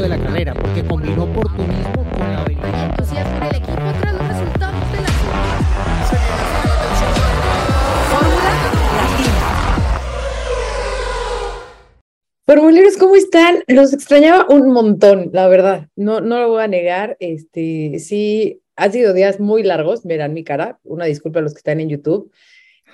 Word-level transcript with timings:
de 0.00 0.08
la 0.10 0.18
carrera, 0.18 0.52
porque 0.54 0.84
combinó 0.84 1.24
oportunismo 1.24 2.04
con 2.10 2.20
la 2.20 2.42
habilidad. 2.42 2.90
entusiasmo 2.90 3.36
en 3.36 3.42
el 3.42 3.56
equipo 3.56 3.82
tras 4.00 4.12
los 4.12 4.28
resultados 4.28 4.92
de 4.92 5.00
la 5.00 5.08
Fórmula 8.10 8.50
Latina. 8.92 9.36
Formuleros, 12.44 12.96
¿cómo 12.98 13.16
están? 13.16 13.56
Los 13.68 13.94
extrañaba 13.94 14.46
un 14.50 14.70
montón, 14.70 15.30
la 15.32 15.48
verdad. 15.48 15.88
No, 15.96 16.20
no 16.20 16.40
lo 16.40 16.50
voy 16.50 16.62
a 16.62 16.68
negar. 16.68 17.16
Este, 17.18 17.98
sí, 17.98 18.60
han 18.76 18.92
sido 18.92 19.14
días 19.14 19.40
muy 19.40 19.62
largos, 19.62 20.04
verán 20.04 20.34
mi 20.34 20.44
cara. 20.44 20.78
Una 20.84 21.06
disculpa 21.06 21.38
a 21.38 21.42
los 21.42 21.54
que 21.54 21.58
están 21.58 21.80
en 21.80 21.88
YouTube. 21.88 22.30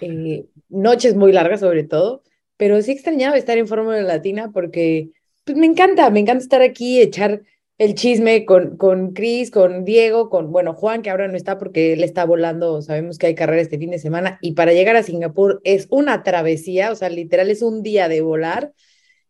Eh, 0.00 0.46
noches 0.68 1.16
muy 1.16 1.32
largas, 1.32 1.60
sobre 1.60 1.82
todo. 1.82 2.22
Pero 2.56 2.80
sí 2.80 2.92
extrañaba 2.92 3.36
estar 3.36 3.58
en 3.58 3.66
Fórmula 3.66 4.00
Latina 4.02 4.52
porque 4.52 5.10
pues, 5.44 5.56
me 5.56 5.66
encanta, 5.66 6.10
me 6.10 6.20
encanta 6.20 6.42
estar 6.42 6.62
aquí, 6.62 7.00
echar 7.00 7.42
el 7.78 7.94
chisme 7.94 8.44
con, 8.44 8.76
con 8.76 9.12
Cris, 9.12 9.50
con 9.50 9.84
Diego, 9.84 10.30
con, 10.30 10.52
bueno, 10.52 10.74
Juan, 10.74 11.02
que 11.02 11.10
ahora 11.10 11.26
no 11.28 11.36
está 11.36 11.58
porque 11.58 11.94
él 11.94 12.04
está 12.04 12.24
volando, 12.24 12.80
sabemos 12.82 13.18
que 13.18 13.26
hay 13.26 13.34
carrera 13.34 13.62
este 13.62 13.78
fin 13.78 13.90
de 13.90 13.98
semana, 13.98 14.38
y 14.40 14.52
para 14.52 14.72
llegar 14.72 14.94
a 14.96 15.02
Singapur 15.02 15.60
es 15.64 15.88
una 15.90 16.22
travesía, 16.22 16.92
o 16.92 16.94
sea, 16.94 17.08
literal 17.08 17.50
es 17.50 17.62
un 17.62 17.82
día 17.82 18.08
de 18.08 18.20
volar. 18.20 18.72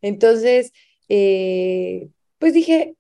Entonces, 0.03 0.73
eh, 1.09 2.09
pues 2.39 2.53
dije, 2.53 2.97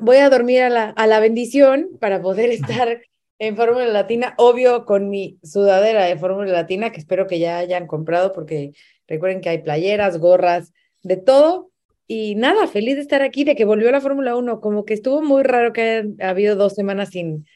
voy 0.00 0.18
a 0.18 0.28
dormir 0.30 0.62
a 0.62 0.68
la, 0.68 0.90
a 0.90 1.06
la 1.06 1.20
bendición 1.20 1.90
para 2.00 2.20
poder 2.20 2.50
estar 2.50 3.02
en 3.38 3.56
Fórmula 3.56 3.86
Latina, 3.86 4.34
obvio 4.38 4.84
con 4.84 5.08
mi 5.10 5.38
sudadera 5.42 6.04
de 6.04 6.16
Fórmula 6.16 6.52
Latina, 6.52 6.92
que 6.92 7.00
espero 7.00 7.26
que 7.26 7.38
ya 7.38 7.58
hayan 7.58 7.86
comprado, 7.86 8.32
porque 8.32 8.72
recuerden 9.08 9.40
que 9.40 9.48
hay 9.48 9.58
playeras, 9.58 10.18
gorras, 10.18 10.72
de 11.02 11.16
todo. 11.16 11.71
Y 12.06 12.34
nada, 12.34 12.66
feliz 12.66 12.96
de 12.96 13.02
estar 13.02 13.22
aquí, 13.22 13.44
de 13.44 13.54
que 13.54 13.64
volvió 13.64 13.90
la 13.90 14.00
Fórmula 14.00 14.36
1, 14.36 14.60
como 14.60 14.84
que 14.84 14.94
estuvo 14.94 15.22
muy 15.22 15.42
raro 15.42 15.72
que 15.72 16.04
haya 16.18 16.30
habido 16.30 16.56
dos 16.56 16.74
semanas 16.74 17.10
sin, 17.10 17.46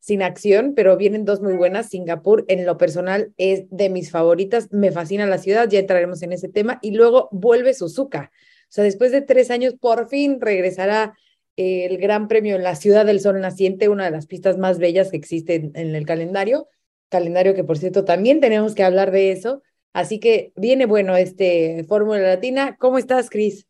sin 0.00 0.22
acción, 0.22 0.74
pero 0.74 0.96
vienen 0.96 1.24
dos 1.24 1.42
muy 1.42 1.54
buenas. 1.54 1.90
Singapur, 1.90 2.44
en 2.48 2.64
lo 2.64 2.78
personal, 2.78 3.32
es 3.36 3.66
de 3.70 3.90
mis 3.90 4.10
favoritas. 4.10 4.72
Me 4.72 4.92
fascina 4.92 5.26
la 5.26 5.38
ciudad, 5.38 5.68
ya 5.68 5.78
entraremos 5.78 6.22
en 6.22 6.32
ese 6.32 6.48
tema. 6.48 6.78
Y 6.80 6.92
luego 6.92 7.28
vuelve 7.32 7.74
Suzuka. 7.74 8.30
O 8.32 8.70
sea, 8.70 8.84
después 8.84 9.12
de 9.12 9.22
tres 9.22 9.50
años, 9.50 9.74
por 9.74 10.08
fin 10.08 10.40
regresará 10.40 11.14
eh, 11.56 11.86
el 11.86 11.98
Gran 11.98 12.28
Premio 12.28 12.56
en 12.56 12.62
la 12.62 12.76
Ciudad 12.76 13.04
del 13.04 13.20
Sol 13.20 13.40
Naciente, 13.40 13.88
una 13.88 14.04
de 14.04 14.10
las 14.10 14.26
pistas 14.26 14.58
más 14.58 14.78
bellas 14.78 15.10
que 15.10 15.16
existe 15.16 15.56
en, 15.56 15.72
en 15.74 15.94
el 15.94 16.06
calendario. 16.06 16.68
Calendario 17.10 17.54
que, 17.54 17.64
por 17.64 17.78
cierto, 17.78 18.04
también 18.04 18.40
tenemos 18.40 18.74
que 18.74 18.84
hablar 18.84 19.10
de 19.10 19.32
eso. 19.32 19.62
Así 19.92 20.20
que 20.20 20.52
viene 20.56 20.86
bueno 20.86 21.16
este 21.16 21.84
Fórmula 21.88 22.20
Latina. 22.20 22.76
¿Cómo 22.78 22.98
estás, 22.98 23.28
Cris? 23.28 23.67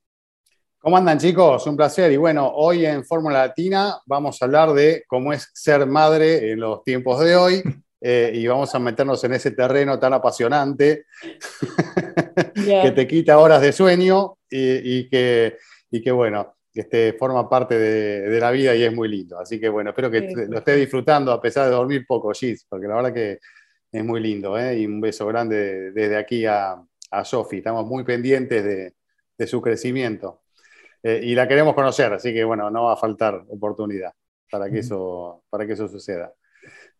¿Cómo 0.80 0.96
andan 0.96 1.18
chicos? 1.18 1.66
Un 1.66 1.76
placer. 1.76 2.10
Y 2.12 2.16
bueno, 2.16 2.48
hoy 2.54 2.86
en 2.86 3.04
Fórmula 3.04 3.38
Latina 3.48 3.96
vamos 4.06 4.40
a 4.40 4.44
hablar 4.44 4.72
de 4.72 5.04
cómo 5.08 5.32
es 5.32 5.50
ser 5.52 5.86
madre 5.86 6.52
en 6.52 6.60
los 6.60 6.84
tiempos 6.84 7.18
de 7.24 7.34
hoy 7.36 7.62
eh, 8.00 8.30
y 8.32 8.46
vamos 8.46 8.72
a 8.74 8.78
meternos 8.78 9.22
en 9.24 9.34
ese 9.34 9.50
terreno 9.50 9.98
tan 9.98 10.12
apasionante 10.12 11.06
que 12.54 12.92
te 12.94 13.06
quita 13.08 13.38
horas 13.38 13.60
de 13.60 13.72
sueño 13.72 14.38
y, 14.48 14.98
y 14.98 15.08
que, 15.08 15.56
y 15.90 16.00
que, 16.00 16.12
bueno, 16.12 16.54
que 16.72 16.82
este, 16.82 17.12
forma 17.14 17.48
parte 17.48 17.76
de, 17.76 18.20
de 18.28 18.40
la 18.40 18.52
vida 18.52 18.74
y 18.76 18.84
es 18.84 18.94
muy 18.94 19.08
lindo. 19.08 19.38
Así 19.40 19.58
que 19.58 19.68
bueno, 19.68 19.90
espero 19.90 20.10
que 20.10 20.28
Sí. 20.28 20.34
lo 20.48 20.58
estés 20.58 20.76
disfrutando 20.76 21.32
a 21.32 21.40
pesar 21.40 21.64
de 21.66 21.72
dormir 21.72 22.04
poco, 22.06 22.32
Gis, 22.32 22.64
porque 22.68 22.86
la 22.86 22.94
verdad 22.94 23.12
que 23.12 23.38
es 23.90 24.04
muy 24.04 24.20
lindo. 24.20 24.56
¿eh? 24.56 24.78
Y 24.78 24.86
un 24.86 25.00
beso 25.00 25.26
grande 25.26 25.90
desde 25.90 26.16
aquí 26.16 26.46
a, 26.46 26.80
a 27.10 27.24
Sofi. 27.24 27.56
Estamos 27.58 27.84
muy 27.84 28.04
pendientes 28.04 28.62
de, 28.64 28.94
de 29.36 29.46
su 29.48 29.60
crecimiento. 29.60 30.42
Eh, 31.02 31.20
y 31.22 31.34
la 31.34 31.46
queremos 31.46 31.74
conocer, 31.74 32.12
así 32.12 32.32
que 32.32 32.44
bueno, 32.44 32.70
no 32.70 32.84
va 32.84 32.94
a 32.94 32.96
faltar 32.96 33.44
oportunidad 33.48 34.12
para 34.50 34.70
que 34.70 34.80
eso, 34.80 35.42
para 35.48 35.66
que 35.66 35.74
eso 35.74 35.88
suceda. 35.88 36.32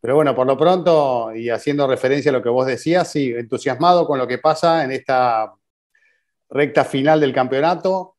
Pero 0.00 0.14
bueno, 0.14 0.34
por 0.34 0.47
lo 0.47 0.56
pronto, 0.56 1.34
y 1.34 1.50
haciendo 1.50 1.86
referencia 1.86 2.31
a 2.31 2.34
lo 2.34 2.42
que 2.42 2.48
vos 2.48 2.66
decías, 2.66 3.10
sí, 3.10 3.32
entusiasmado 3.32 4.06
con 4.06 4.19
lo 4.19 4.28
que 4.28 4.38
pasa 4.38 4.84
en 4.84 4.92
esta 4.92 5.53
recta 6.50 6.84
final 6.84 7.20
del 7.20 7.32
campeonato, 7.32 8.16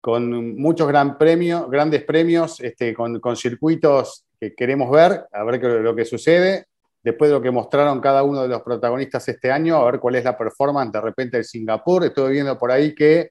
con 0.00 0.56
muchos 0.56 0.88
gran 0.88 1.16
grandes 1.18 2.04
premios, 2.04 2.60
este, 2.60 2.92
con, 2.92 3.20
con 3.20 3.36
circuitos 3.36 4.26
que 4.38 4.54
queremos 4.54 4.90
ver, 4.90 5.26
a 5.32 5.44
ver 5.44 5.60
qué, 5.60 5.68
lo 5.68 5.94
que 5.94 6.04
sucede. 6.04 6.66
Después 7.02 7.30
de 7.30 7.36
lo 7.36 7.42
que 7.42 7.50
mostraron 7.50 8.00
cada 8.00 8.22
uno 8.22 8.42
de 8.42 8.48
los 8.48 8.62
protagonistas 8.62 9.28
este 9.28 9.52
año, 9.52 9.76
a 9.76 9.90
ver 9.90 10.00
cuál 10.00 10.16
es 10.16 10.24
la 10.24 10.36
performance 10.36 10.90
de 10.90 11.00
repente 11.00 11.36
de 11.36 11.44
Singapur. 11.44 12.04
Estuve 12.04 12.32
viendo 12.32 12.58
por 12.58 12.72
ahí 12.72 12.94
que 12.94 13.30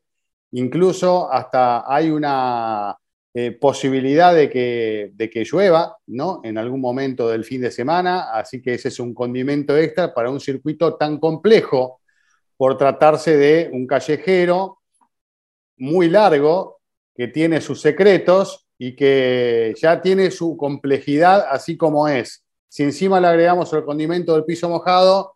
incluso 0.54 1.32
hasta 1.32 1.84
hay 1.92 2.10
una 2.10 2.98
eh, 3.34 3.52
posibilidad 3.52 4.34
de 4.34 4.50
que, 4.50 5.12
de 5.14 5.30
que 5.30 5.44
llueva, 5.44 5.98
¿no? 6.08 6.42
En 6.44 6.58
algún 6.58 6.82
momento 6.82 7.30
del 7.30 7.44
fin 7.44 7.62
de 7.62 7.72
semana, 7.72 8.32
así 8.32 8.62
que 8.62 8.76
ese 8.76 8.90
es 8.90 9.00
un 9.00 9.14
condimento 9.14 9.76
extra 9.78 10.14
para 10.14 10.30
un 10.30 10.40
circuito 10.40 10.96
tan 10.96 11.18
complejo 11.20 12.00
por 12.58 12.78
tratarse 12.78 13.36
de 13.36 13.70
un 13.74 13.88
callejero 13.88 14.80
muy 15.78 16.10
largo 16.10 16.80
que 17.16 17.28
tiene 17.28 17.60
sus 17.62 17.82
secretos 17.82 18.68
y 18.78 18.96
que 18.96 19.74
ya 19.82 20.02
tiene 20.02 20.30
su 20.32 20.56
complejidad 20.58 21.48
así 21.50 21.78
como 21.78 22.08
es. 22.08 22.44
Si 22.68 22.84
encima 22.84 23.20
le 23.20 23.28
agregamos 23.28 23.74
el 23.74 23.84
condimento 23.84 24.34
del 24.34 24.46
piso 24.46 24.70
mojado, 24.70 25.36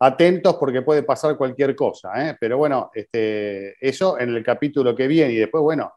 atentos 0.00 0.56
porque 0.56 0.82
puede 0.82 1.02
pasar 1.02 1.36
cualquier 1.36 1.74
cosa. 1.74 2.10
¿eh? 2.30 2.36
Pero 2.40 2.58
bueno, 2.58 2.90
este, 2.94 3.74
eso 3.86 4.18
en 4.18 4.30
el 4.34 4.42
capítulo 4.44 4.94
que 4.94 5.06
viene 5.08 5.32
y 5.32 5.36
después, 5.36 5.62
bueno, 5.62 5.92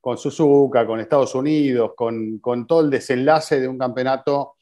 con 0.00 0.16
Suzuka, 0.18 0.86
con 0.86 1.00
Estados 1.00 1.34
Unidos, 1.34 1.92
con, 1.96 2.38
con 2.38 2.66
todo 2.66 2.80
el 2.80 2.90
desenlace 2.90 3.60
de 3.60 3.68
un 3.68 3.78
campeonato 3.78 4.54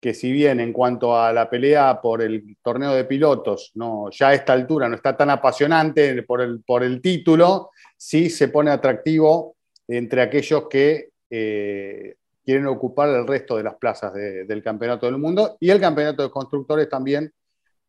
que 0.00 0.12
si 0.12 0.30
bien 0.30 0.60
en 0.60 0.72
cuanto 0.72 1.16
a 1.18 1.32
la 1.32 1.48
pelea 1.48 1.98
por 2.02 2.20
el 2.20 2.58
torneo 2.62 2.92
de 2.92 3.04
pilotos, 3.04 3.72
no, 3.74 4.10
ya 4.10 4.28
a 4.28 4.34
esta 4.34 4.52
altura 4.52 4.86
no 4.86 4.96
está 4.96 5.16
tan 5.16 5.30
apasionante 5.30 6.22
por 6.24 6.42
el, 6.42 6.62
por 6.62 6.82
el 6.84 7.00
título, 7.00 7.70
sí 7.96 8.28
se 8.28 8.48
pone 8.48 8.70
atractivo 8.70 9.56
entre 9.88 10.20
aquellos 10.20 10.68
que 10.68 11.08
eh, 11.30 12.16
quieren 12.44 12.66
ocupar 12.66 13.08
el 13.08 13.26
resto 13.26 13.56
de 13.56 13.62
las 13.62 13.76
plazas 13.76 14.12
de- 14.12 14.44
del 14.44 14.62
campeonato 14.62 15.06
del 15.06 15.16
mundo 15.16 15.56
y 15.58 15.70
el 15.70 15.80
campeonato 15.80 16.22
de 16.22 16.30
constructores 16.30 16.86
también. 16.88 17.32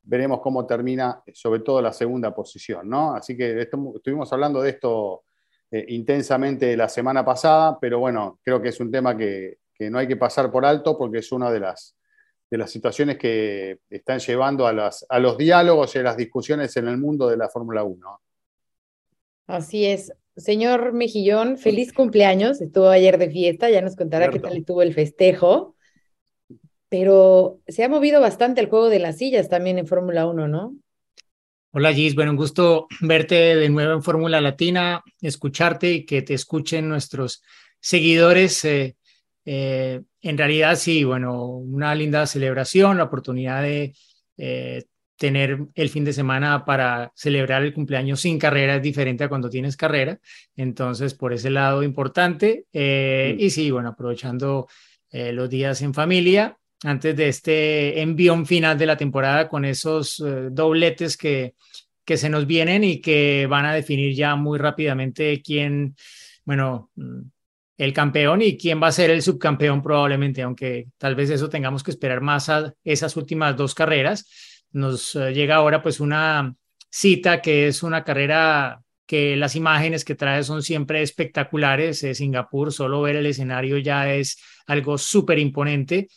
Veremos 0.08 0.40
cómo 0.42 0.66
termina, 0.66 1.22
sobre 1.34 1.62
todo 1.62 1.82
la 1.82 1.92
segunda 1.92 2.34
posición, 2.34 2.88
¿no? 2.90 3.16
Así 3.16 3.36
que 3.36 3.62
esto- 3.62 3.94
estuvimos 3.96 4.32
hablando 4.32 4.62
de 4.62 4.70
esto 4.72 5.24
eh, 5.72 5.86
intensamente 5.90 6.78
la 6.78 6.88
semana 6.88 7.26
pasada, 7.26 7.78
pero 7.80 8.00
bueno, 8.00 8.40
creo 8.44 8.62
que 8.62 8.70
es 8.70 8.80
un 8.80 8.92
tema 8.92 9.18
que, 9.18 9.58
que 9.74 9.90
no 9.90 9.98
hay 9.98 10.08
que 10.08 10.16
pasar 10.16 10.52
por 10.52 10.66
alto 10.66 10.98
porque 10.98 11.18
es 11.20 11.32
una 11.32 11.52
de 11.52 11.60
las, 11.60 11.96
de 12.52 12.58
las 12.58 12.70
situaciones 12.72 13.18
que 13.18 13.80
están 13.90 14.20
llevando 14.20 14.68
a, 14.68 14.74
las, 14.74 15.06
a 15.10 15.20
los 15.20 15.38
diálogos 15.38 15.96
y 15.96 16.00
a 16.00 16.04
las 16.04 16.18
discusiones 16.18 16.78
en 16.78 16.88
el 16.88 16.98
mundo 16.98 17.28
de 17.28 17.38
la 17.38 17.50
Fórmula 17.50 17.84
1. 17.84 18.22
Así 19.48 19.86
es. 19.86 20.14
Señor 20.38 20.94
Mejillón, 20.94 21.58
feliz 21.58 21.94
cumpleaños. 21.94 22.62
Estuvo 22.62 22.90
ayer 22.90 23.18
de 23.18 23.30
fiesta, 23.30 23.70
ya 23.70 23.82
nos 23.82 23.96
contará 23.96 24.30
qué 24.30 24.40
tal 24.40 24.58
estuvo 24.58 24.82
el 24.82 24.94
festejo. 24.94 25.75
Pero 26.98 27.60
se 27.68 27.84
ha 27.84 27.90
movido 27.90 28.22
bastante 28.22 28.62
el 28.62 28.70
juego 28.70 28.88
de 28.88 29.00
las 29.00 29.18
sillas 29.18 29.50
también 29.50 29.78
en 29.78 29.86
Fórmula 29.86 30.28
1, 30.28 30.48
¿no? 30.48 30.78
Hola 31.74 31.92
Gis, 31.92 32.16
bueno, 32.16 32.32
un 32.32 32.38
gusto 32.38 32.88
verte 33.02 33.36
de 33.36 33.68
nuevo 33.68 33.92
en 33.92 34.02
Fórmula 34.02 34.40
Latina, 34.40 35.04
escucharte 35.20 35.92
y 35.92 36.06
que 36.06 36.22
te 36.22 36.34
escuchen 36.34 36.88
nuestros 36.88 37.44
seguidores. 37.82 38.64
eh, 38.64 38.96
eh, 39.44 40.04
en 40.22 40.38
realidad 40.38 40.78
sí, 40.78 41.04
bueno, 41.04 41.48
una 41.48 41.94
linda 41.96 42.26
celebración, 42.28 42.98
la 42.98 43.04
oportunidad 43.04 43.62
de 43.62 43.94
eh, 44.38 44.86
tener 45.18 45.66
el 45.74 45.90
fin 45.90 46.06
de 46.06 46.14
semana 46.14 46.64
para 46.64 47.12
celebrar 47.14 47.64
el 47.64 47.74
cumpleaños 47.74 48.22
sin 48.22 48.40
carrera 48.40 48.78
es 48.78 48.82
diferente 48.82 49.26
a 49.26 49.28
cuando 49.28 49.50
tienes 49.50 49.76
carrera. 49.76 50.18
Entonces, 50.56 51.14
por 51.14 51.34
ese 51.34 51.50
lado 51.50 51.84
importante. 51.84 52.68
eh, 52.72 53.36
Mm. 53.36 53.42
Y 53.42 53.50
sí, 53.50 53.70
bueno, 53.70 53.90
aprovechando 53.90 54.70
eh, 55.10 55.34
los 55.34 55.50
días 55.50 55.82
en 55.82 55.94
familia 55.94 56.58
antes 56.84 57.16
de 57.16 57.28
este 57.28 58.02
envión 58.02 58.46
final 58.46 58.78
de 58.78 58.86
la 58.86 58.98
temporada 58.98 59.48
con 59.48 59.66
esos 59.66 60.20
eh, 60.20 60.50
dobletes 60.52 61.18
que, 61.18 61.56
que 62.06 62.18
se 62.18 62.30
nos 62.30 62.46
vienen 62.46 62.84
y 62.84 63.02
que 63.02 63.48
van 63.50 63.66
a 63.66 63.74
definir 63.74 64.14
ya 64.16 64.36
muy 64.36 64.60
rápidamente 64.60 65.42
quién, 65.42 65.96
bueno, 66.44 66.92
mm, 66.96 67.22
el 67.78 67.94
campeón 67.94 68.42
y 68.42 68.58
quién 68.58 68.82
va 68.82 68.88
a 68.88 68.92
ser 68.92 69.10
el 69.10 69.22
subcampeón 69.22 69.82
probablemente, 69.82 70.42
aunque 70.42 70.88
tal 70.98 71.16
vez 71.16 71.30
eso 71.30 71.50
tengamos 71.50 71.84
que 71.84 71.92
esperar 71.92 72.22
más 72.22 72.48
a 72.50 72.74
esas 72.84 73.18
últimas 73.18 73.58
dos 73.58 73.74
carreras. 73.74 74.64
Nos 74.72 75.16
eh, 75.16 75.34
llega 75.34 75.56
ahora 75.56 75.82
pues 75.82 76.00
una 76.00 76.56
cita 76.90 77.42
que 77.42 77.68
es 77.68 77.84
una 77.84 78.04
carrera 78.04 78.82
que 79.06 79.36
las 79.36 79.56
imágenes 79.56 80.06
que 80.06 80.16
trae 80.16 80.44
son 80.44 80.64
siempre 80.64 81.02
espectaculares. 81.02 82.04
Eh, 82.04 82.16
Singapur, 82.16 82.72
solo 82.72 83.02
ver 83.02 83.18
el 83.18 83.26
escenario 83.26 83.78
ya 83.78 84.14
es 84.14 84.38
algo 84.68 84.98
súper 84.98 85.40
imponente 85.40 86.08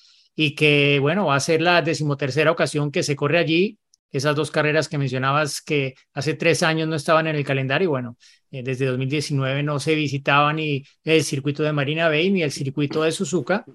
y 0.40 0.54
que, 0.54 1.00
bueno, 1.00 1.26
va 1.26 1.34
a 1.34 1.40
ser 1.40 1.60
la 1.60 1.82
decimotercera 1.82 2.52
ocasión 2.52 2.92
que 2.92 3.02
se 3.02 3.16
corre 3.16 3.38
allí 3.38 3.76
esas 4.12 4.36
dos 4.36 4.52
carreras 4.52 4.88
que 4.88 4.96
mencionabas 4.96 5.60
que 5.60 5.96
hace 6.14 6.34
tres 6.34 6.62
años 6.62 6.86
no 6.86 6.94
estaban 6.94 7.26
en 7.26 7.34
el 7.34 7.44
calendario. 7.44 7.90
Bueno, 7.90 8.16
eh, 8.52 8.62
desde 8.62 8.86
2019 8.86 9.64
no 9.64 9.80
se 9.80 9.96
visitaba 9.96 10.52
ni 10.52 10.84
el 11.02 11.24
circuito 11.24 11.64
de 11.64 11.72
Marina 11.72 12.08
Bay 12.08 12.30
ni 12.30 12.44
el 12.44 12.52
circuito 12.52 13.02
de 13.02 13.10
Suzuka. 13.10 13.66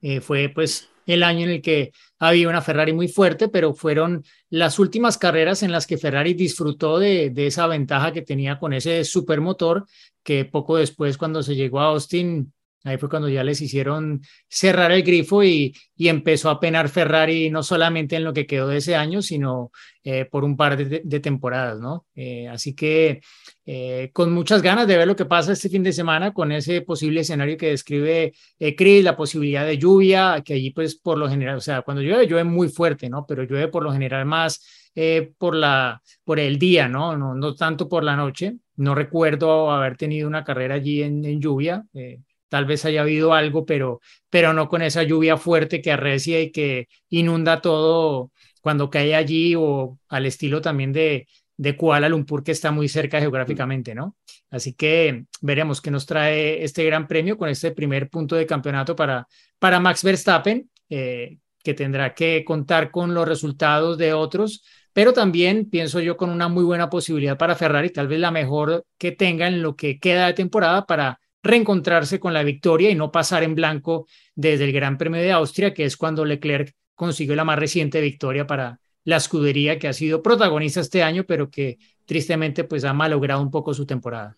Eh, 0.00 0.20
fue 0.20 0.50
pues 0.50 0.88
el 1.04 1.24
año 1.24 1.46
en 1.46 1.50
el 1.50 1.62
que 1.62 1.90
había 2.20 2.48
una 2.48 2.62
Ferrari 2.62 2.92
muy 2.92 3.08
fuerte, 3.08 3.48
pero 3.48 3.74
fueron 3.74 4.24
las 4.50 4.78
últimas 4.78 5.18
carreras 5.18 5.64
en 5.64 5.72
las 5.72 5.88
que 5.88 5.98
Ferrari 5.98 6.34
disfrutó 6.34 7.00
de, 7.00 7.30
de 7.30 7.48
esa 7.48 7.66
ventaja 7.66 8.12
que 8.12 8.22
tenía 8.22 8.60
con 8.60 8.72
ese 8.72 9.02
supermotor 9.04 9.86
que 10.22 10.44
poco 10.44 10.76
después 10.76 11.18
cuando 11.18 11.42
se 11.42 11.56
llegó 11.56 11.80
a 11.80 11.86
Austin 11.86 12.52
Ahí 12.84 12.98
fue 12.98 13.08
cuando 13.08 13.28
ya 13.28 13.44
les 13.44 13.60
hicieron 13.60 14.22
cerrar 14.48 14.92
el 14.92 15.02
grifo 15.02 15.42
y, 15.44 15.74
y, 15.96 16.08
empezó 16.08 16.50
a 16.50 16.58
penar 16.60 16.88
Ferrari 16.88 17.50
no 17.50 17.62
solamente 17.62 18.16
en 18.16 18.24
lo 18.24 18.32
que 18.32 18.46
quedó 18.46 18.68
de 18.68 18.78
ese 18.78 18.96
año, 18.96 19.22
sino 19.22 19.70
eh, 20.04 20.24
por 20.24 20.44
un 20.44 20.56
par 20.56 20.76
de, 20.76 21.02
de 21.04 21.20
temporadas, 21.20 21.80
¿no? 21.80 22.06
Eh, 22.14 22.48
así 22.48 22.74
que 22.74 23.20
eh, 23.64 24.10
con 24.12 24.32
muchas 24.32 24.60
ganas 24.62 24.86
de 24.88 24.96
ver 24.96 25.06
lo 25.06 25.14
que 25.14 25.24
pasa 25.24 25.52
este 25.52 25.68
fin 25.68 25.84
de 25.84 25.92
semana 25.92 26.32
con 26.32 26.50
ese 26.50 26.82
posible 26.82 27.20
escenario 27.20 27.56
que 27.56 27.68
describe 27.68 28.32
eh, 28.58 28.74
Chris, 28.74 29.04
la 29.04 29.16
posibilidad 29.16 29.64
de 29.64 29.78
lluvia, 29.78 30.42
que 30.44 30.54
allí 30.54 30.70
pues 30.70 30.96
por 30.96 31.18
lo 31.18 31.28
general, 31.28 31.56
o 31.56 31.60
sea, 31.60 31.82
cuando 31.82 32.02
llueve, 32.02 32.26
llueve 32.26 32.44
muy 32.44 32.68
fuerte, 32.68 33.08
¿no? 33.08 33.24
Pero 33.26 33.44
llueve 33.44 33.68
por 33.68 33.84
lo 33.84 33.92
general 33.92 34.26
más 34.26 34.60
eh, 34.94 35.32
por, 35.38 35.54
la, 35.54 36.02
por 36.24 36.38
el 36.38 36.58
día, 36.58 36.88
¿no? 36.88 37.16
¿no? 37.16 37.34
No 37.34 37.54
tanto 37.54 37.88
por 37.88 38.04
la 38.04 38.16
noche. 38.16 38.56
No 38.76 38.94
recuerdo 38.94 39.70
haber 39.70 39.96
tenido 39.96 40.28
una 40.28 40.44
carrera 40.44 40.74
allí 40.74 41.02
en, 41.02 41.24
en 41.24 41.40
lluvia. 41.40 41.84
Eh, 41.94 42.20
tal 42.52 42.66
vez 42.66 42.84
haya 42.84 43.00
habido 43.00 43.32
algo, 43.32 43.64
pero, 43.64 44.02
pero 44.28 44.52
no 44.52 44.68
con 44.68 44.82
esa 44.82 45.02
lluvia 45.04 45.38
fuerte 45.38 45.80
que 45.80 45.90
arrecia 45.90 46.38
y 46.42 46.52
que 46.52 46.86
inunda 47.08 47.62
todo 47.62 48.30
cuando 48.60 48.90
cae 48.90 49.14
allí 49.14 49.54
o 49.56 49.98
al 50.10 50.26
estilo 50.26 50.60
también 50.60 50.92
de, 50.92 51.28
de 51.56 51.76
Kuala 51.78 52.10
Lumpur, 52.10 52.44
que 52.44 52.52
está 52.52 52.70
muy 52.70 52.90
cerca 52.90 53.20
geográficamente, 53.20 53.94
¿no? 53.94 54.18
Así 54.50 54.74
que 54.74 55.24
veremos 55.40 55.80
qué 55.80 55.90
nos 55.90 56.04
trae 56.04 56.62
este 56.62 56.84
gran 56.84 57.08
premio 57.08 57.38
con 57.38 57.48
este 57.48 57.70
primer 57.70 58.10
punto 58.10 58.36
de 58.36 58.44
campeonato 58.44 58.94
para, 58.94 59.26
para 59.58 59.80
Max 59.80 60.04
Verstappen, 60.04 60.68
eh, 60.90 61.38
que 61.64 61.72
tendrá 61.72 62.12
que 62.12 62.44
contar 62.44 62.90
con 62.90 63.14
los 63.14 63.26
resultados 63.26 63.96
de 63.96 64.12
otros, 64.12 64.62
pero 64.92 65.14
también 65.14 65.70
pienso 65.70 66.00
yo 66.00 66.18
con 66.18 66.28
una 66.28 66.48
muy 66.48 66.64
buena 66.64 66.90
posibilidad 66.90 67.38
para 67.38 67.54
Ferrari, 67.54 67.88
tal 67.88 68.08
vez 68.08 68.20
la 68.20 68.30
mejor 68.30 68.84
que 68.98 69.12
tenga 69.12 69.48
en 69.48 69.62
lo 69.62 69.74
que 69.74 69.98
queda 69.98 70.26
de 70.26 70.34
temporada 70.34 70.84
para 70.84 71.18
reencontrarse 71.42 72.20
con 72.20 72.32
la 72.32 72.42
victoria 72.42 72.90
y 72.90 72.94
no 72.94 73.10
pasar 73.10 73.42
en 73.42 73.54
blanco 73.54 74.06
desde 74.34 74.64
el 74.64 74.72
Gran 74.72 74.98
Premio 74.98 75.20
de 75.20 75.32
Austria, 75.32 75.74
que 75.74 75.84
es 75.84 75.96
cuando 75.96 76.24
Leclerc 76.24 76.74
consiguió 76.94 77.34
la 77.34 77.44
más 77.44 77.58
reciente 77.58 78.00
victoria 78.00 78.46
para 78.46 78.80
la 79.04 79.16
escudería 79.16 79.78
que 79.78 79.88
ha 79.88 79.92
sido 79.92 80.22
protagonista 80.22 80.80
este 80.80 81.02
año, 81.02 81.24
pero 81.24 81.50
que 81.50 81.78
tristemente 82.04 82.64
pues 82.64 82.84
ha 82.84 82.92
malogrado 82.92 83.42
un 83.42 83.50
poco 83.50 83.74
su 83.74 83.86
temporada. 83.86 84.36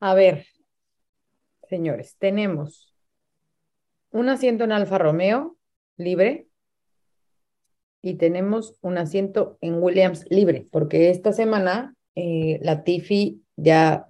A 0.00 0.14
ver, 0.14 0.46
señores, 1.68 2.16
tenemos 2.18 2.92
un 4.10 4.28
asiento 4.28 4.64
en 4.64 4.72
Alfa 4.72 4.98
Romeo 4.98 5.56
libre 5.96 6.48
y 8.02 8.14
tenemos 8.14 8.74
un 8.80 8.98
asiento 8.98 9.58
en 9.60 9.80
Williams 9.80 10.26
libre, 10.28 10.66
porque 10.72 11.10
esta 11.10 11.32
semana 11.32 11.94
eh, 12.16 12.58
la 12.62 12.82
Tiffy 12.82 13.42
ya 13.56 14.06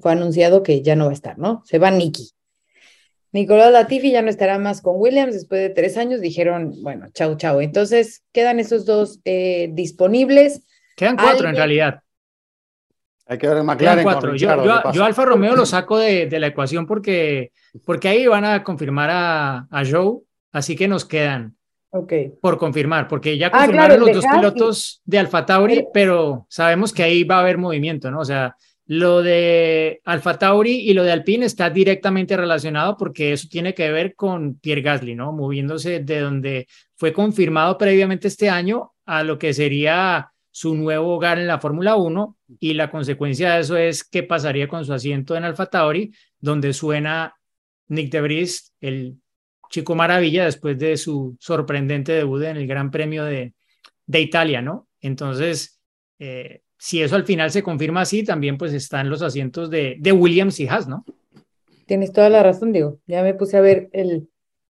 fue 0.00 0.12
anunciado 0.12 0.62
que 0.62 0.82
ya 0.82 0.96
no 0.96 1.06
va 1.06 1.10
a 1.10 1.14
estar, 1.14 1.38
¿no? 1.38 1.62
Se 1.64 1.78
va 1.78 1.90
Nicky. 1.90 2.30
Nicolás 3.32 3.72
Latifi 3.72 4.12
ya 4.12 4.22
no 4.22 4.30
estará 4.30 4.58
más 4.60 4.80
con 4.80 4.94
Williams 4.96 5.34
después 5.34 5.60
de 5.60 5.70
tres 5.70 5.96
años. 5.96 6.20
Dijeron, 6.20 6.72
bueno, 6.82 7.08
chau, 7.12 7.36
chau. 7.36 7.60
Entonces 7.60 8.22
quedan 8.32 8.60
esos 8.60 8.86
dos 8.86 9.20
eh, 9.24 9.70
disponibles. 9.72 10.62
Quedan 10.96 11.16
cuatro 11.16 11.48
en 11.48 11.56
realidad. 11.56 12.00
Hay 13.26 13.38
que 13.38 13.48
ver 13.48 13.56
el 13.56 13.64
McLaren. 13.64 14.04
Quedan 14.04 14.04
cuatro. 14.04 14.36
Yo, 14.36 14.64
yo, 14.64 14.92
yo, 14.92 15.04
Alfa 15.04 15.24
Romeo 15.24 15.56
lo 15.56 15.66
saco 15.66 15.98
de, 15.98 16.26
de, 16.26 16.38
la 16.38 16.46
ecuación 16.46 16.86
porque, 16.86 17.50
porque 17.84 18.08
ahí 18.08 18.26
van 18.28 18.44
a 18.44 18.62
confirmar 18.62 19.10
a, 19.10 19.66
a 19.68 19.84
Joe, 19.84 20.20
así 20.52 20.76
que 20.76 20.86
nos 20.86 21.04
quedan 21.04 21.56
okay. 21.90 22.32
por 22.40 22.58
confirmar, 22.58 23.08
porque 23.08 23.38
ya 23.38 23.50
confirmaron 23.50 23.80
ah, 23.80 24.04
claro, 24.04 24.06
los 24.06 24.16
dos 24.16 24.32
pilotos 24.32 25.02
y... 25.06 25.10
de 25.10 25.18
Alfa 25.18 25.46
Tauri, 25.46 25.86
pero 25.92 26.46
sabemos 26.48 26.92
que 26.92 27.02
ahí 27.02 27.24
va 27.24 27.38
a 27.38 27.40
haber 27.40 27.58
movimiento, 27.58 28.10
¿no? 28.10 28.20
O 28.20 28.24
sea, 28.24 28.56
lo 28.86 29.22
de 29.22 30.00
Alfa 30.04 30.38
Tauri 30.38 30.72
y 30.72 30.92
lo 30.92 31.04
de 31.04 31.12
Alpine 31.12 31.46
está 31.46 31.70
directamente 31.70 32.36
relacionado 32.36 32.96
porque 32.96 33.32
eso 33.32 33.48
tiene 33.50 33.72
que 33.72 33.90
ver 33.90 34.14
con 34.14 34.56
Pierre 34.56 34.82
Gasly, 34.82 35.14
¿no? 35.14 35.32
Moviéndose 35.32 36.00
de 36.00 36.20
donde 36.20 36.66
fue 36.94 37.12
confirmado 37.12 37.78
previamente 37.78 38.28
este 38.28 38.50
año 38.50 38.92
a 39.06 39.22
lo 39.22 39.38
que 39.38 39.54
sería 39.54 40.30
su 40.50 40.74
nuevo 40.74 41.14
hogar 41.14 41.38
en 41.38 41.46
la 41.46 41.58
Fórmula 41.58 41.96
1 41.96 42.36
y 42.60 42.74
la 42.74 42.90
consecuencia 42.90 43.54
de 43.54 43.60
eso 43.60 43.76
es 43.76 44.04
qué 44.04 44.22
pasaría 44.22 44.68
con 44.68 44.84
su 44.84 44.92
asiento 44.92 45.34
en 45.34 45.44
Alfa 45.44 45.66
Tauri, 45.66 46.12
donde 46.38 46.72
suena 46.72 47.34
Nick 47.88 48.12
de 48.12 48.20
Vries, 48.20 48.72
el 48.80 49.16
chico 49.70 49.94
maravilla, 49.94 50.44
después 50.44 50.78
de 50.78 50.96
su 50.96 51.36
sorprendente 51.40 52.12
debut 52.12 52.42
en 52.44 52.58
el 52.58 52.66
Gran 52.66 52.90
Premio 52.90 53.24
de, 53.24 53.54
de 54.06 54.20
Italia, 54.20 54.62
¿no? 54.62 54.88
Entonces, 55.00 55.80
eh, 56.18 56.63
si 56.84 57.00
eso 57.00 57.16
al 57.16 57.24
final 57.24 57.50
se 57.50 57.62
confirma 57.62 58.02
así, 58.02 58.24
también 58.24 58.58
pues 58.58 58.74
están 58.74 59.08
los 59.08 59.22
asientos 59.22 59.70
de, 59.70 59.96
de 59.98 60.12
Williams 60.12 60.60
y 60.60 60.68
Haas, 60.68 60.86
¿no? 60.86 61.02
Tienes 61.86 62.12
toda 62.12 62.28
la 62.28 62.42
razón, 62.42 62.72
Diego. 62.72 62.98
Ya 63.06 63.22
me 63.22 63.32
puse 63.32 63.56
a 63.56 63.62
ver 63.62 63.88
el, 63.92 64.28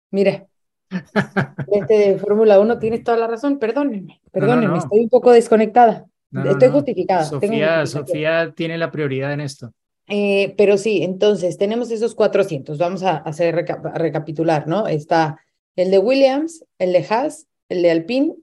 mira, 0.10 0.48
este 1.70 1.98
de 1.98 2.18
Fórmula 2.18 2.62
1, 2.62 2.80
tienes 2.80 3.04
toda 3.04 3.18
la 3.18 3.28
razón, 3.28 3.60
perdónenme, 3.60 4.22
perdónenme, 4.32 4.68
no, 4.68 4.72
no, 4.72 4.78
no. 4.78 4.84
estoy 4.84 5.02
un 5.02 5.10
poco 5.10 5.34
desconectada, 5.34 6.06
estoy 6.50 6.70
justificada. 6.70 7.26
Sofía, 7.26 7.86
Sofía 7.86 8.54
tiene 8.56 8.78
la 8.78 8.90
prioridad 8.90 9.34
en 9.34 9.42
esto. 9.42 9.74
Eh, 10.08 10.56
pero 10.58 10.78
sí, 10.78 11.04
entonces 11.04 11.58
tenemos 11.58 11.92
esos 11.92 12.16
400, 12.16 12.78
vamos 12.78 13.04
a 13.04 13.18
hacer 13.18 13.54
reca 13.54 13.82
a 13.84 13.98
recapitular, 13.98 14.66
¿no? 14.66 14.88
Está 14.88 15.42
el 15.76 15.92
de 15.92 16.00
Williams, 16.00 16.64
el 16.80 16.94
de 16.94 17.06
Haas, 17.10 17.48
el 17.68 17.82
de 17.82 17.92
Alpine 17.92 18.34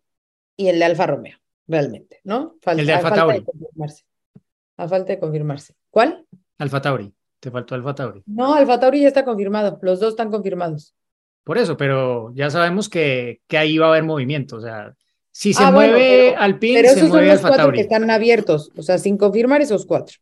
y 0.55 0.69
el 0.69 0.79
de 0.81 0.85
Alfa 0.85 1.07
Romeo 1.07 1.39
realmente, 1.67 2.21
¿no? 2.25 2.57
Falta, 2.61 2.81
el 2.81 2.87
de 2.87 2.93
Alfa 2.93 3.15
Tauri. 3.15 3.39
De 3.39 3.45
confirmarse. 3.45 4.05
A 4.77 4.89
falta 4.89 5.13
de 5.13 5.19
confirmarse. 5.19 5.75
¿Cuál? 5.91 6.27
Alfa 6.59 6.81
Tauri. 6.81 7.13
Te 7.41 7.51
faltó 7.51 7.75
Alfa 7.75 7.95
Tauri. 7.95 8.23
No, 8.27 8.55
Alfa 8.55 8.81
Tauri 8.81 9.03
ya 9.03 9.09
está 9.09 9.25
confirmado. 9.25 9.79
Los 9.83 10.01
dos 10.01 10.11
están 10.11 10.31
confirmados. 10.31 10.95
Por 11.45 11.59
eso, 11.59 11.77
pero 11.77 12.33
ya 12.35 12.49
sabemos 12.51 12.89
que, 12.89 13.43
que 13.47 13.59
ahí 13.59 13.77
va 13.77 13.87
a 13.87 13.89
haber 13.91 14.03
movimiento. 14.03 14.57
O 14.57 14.61
sea, 14.61 14.95
si 15.31 15.53
se 15.53 15.63
ah, 15.63 15.71
mueve 15.71 15.93
bueno, 15.93 16.07
pero, 16.07 16.41
Alpine, 16.41 16.79
pero 16.81 16.89
esos 16.89 17.01
se 17.03 17.09
mueve 17.09 17.27
son 17.27 17.35
los 17.35 17.37
Alfa 17.37 17.49
cuatro 17.49 17.65
Tauri. 17.65 17.77
que 17.77 17.83
están 17.83 18.11
abiertos. 18.11 18.71
O 18.77 18.83
sea, 18.83 18.99
sin 18.99 19.19
confirmar 19.19 19.61
esos 19.61 19.85
cuatro. 19.85 20.17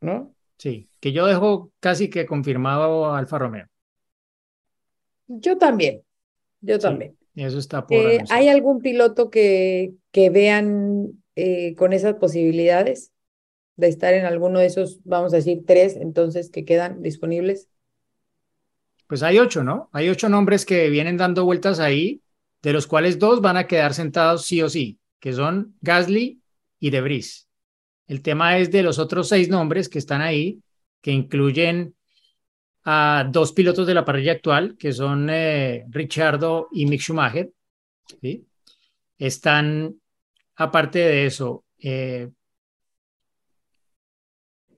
¿No? 0.00 0.34
Sí, 0.56 0.88
que 0.98 1.12
yo 1.12 1.26
dejo 1.26 1.70
casi 1.80 2.08
que 2.08 2.24
confirmado 2.24 3.14
Alfa 3.14 3.38
Romeo. 3.38 3.66
Yo 5.26 5.58
también. 5.58 6.02
Yo 6.60 6.78
también. 6.78 7.16
Eso 7.34 7.58
está 7.58 7.86
por. 7.86 7.96
Eh, 7.96 8.24
¿Hay 8.30 8.48
algún 8.48 8.80
piloto 8.80 9.30
que, 9.30 9.94
que 10.10 10.30
vean 10.30 11.22
eh, 11.34 11.74
con 11.76 11.92
esas 11.92 12.14
posibilidades 12.14 13.12
de 13.76 13.88
estar 13.88 14.14
en 14.14 14.26
alguno 14.26 14.58
de 14.58 14.66
esos, 14.66 15.00
vamos 15.04 15.32
a 15.32 15.36
decir, 15.36 15.62
tres, 15.66 15.96
entonces, 15.96 16.50
que 16.50 16.64
quedan 16.64 17.02
disponibles? 17.02 17.68
Pues 19.06 19.22
hay 19.22 19.38
ocho, 19.38 19.64
¿no? 19.64 19.88
Hay 19.92 20.08
ocho 20.08 20.28
nombres 20.28 20.64
que 20.64 20.88
vienen 20.90 21.16
dando 21.16 21.44
vueltas 21.44 21.80
ahí, 21.80 22.22
de 22.62 22.72
los 22.72 22.86
cuales 22.86 23.18
dos 23.18 23.40
van 23.40 23.56
a 23.56 23.66
quedar 23.66 23.94
sentados 23.94 24.44
sí 24.44 24.62
o 24.62 24.68
sí, 24.68 24.98
que 25.20 25.32
son 25.32 25.74
Gasly 25.80 26.40
y 26.78 26.90
Debris. 26.90 27.48
El 28.06 28.22
tema 28.22 28.58
es 28.58 28.70
de 28.70 28.82
los 28.82 28.98
otros 28.98 29.28
seis 29.28 29.48
nombres 29.48 29.88
que 29.88 29.98
están 29.98 30.20
ahí, 30.20 30.60
que 31.00 31.12
incluyen 31.12 31.94
a 32.84 33.28
dos 33.30 33.52
pilotos 33.52 33.86
de 33.86 33.94
la 33.94 34.04
parrilla 34.04 34.32
actual, 34.32 34.76
que 34.78 34.92
son 34.92 35.28
eh, 35.30 35.84
Richardo 35.88 36.68
y 36.72 36.86
Mick 36.86 37.00
Schumacher. 37.00 37.52
¿sí? 38.20 38.46
Están, 39.18 39.94
aparte 40.56 40.98
de 40.98 41.26
eso, 41.26 41.64
eh, 41.78 42.30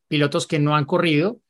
pilotos 0.08 0.46
que 0.46 0.58
no 0.58 0.76
han 0.76 0.84
corrido 0.84 1.40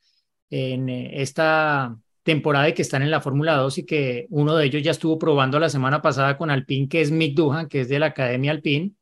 en 0.49 0.89
eh, 0.89 1.21
esta 1.21 1.97
temporada 2.23 2.69
y 2.69 2.73
que 2.73 2.81
están 2.81 3.03
en 3.03 3.11
la 3.11 3.21
Fórmula 3.21 3.55
2 3.55 3.79
y 3.79 3.85
que 3.85 4.27
uno 4.29 4.55
de 4.55 4.65
ellos 4.65 4.81
ya 4.81 4.91
estuvo 4.91 5.19
probando 5.19 5.59
la 5.59 5.69
semana 5.69 6.01
pasada 6.01 6.37
con 6.37 6.49
Alpine, 6.49 6.87
que 6.87 7.01
es 7.01 7.11
Mick 7.11 7.35
Duhan, 7.35 7.67
que 7.67 7.81
es 7.81 7.89
de 7.89 7.99
la 7.99 8.07
Academia 8.07 8.51
Alpine. 8.51 8.93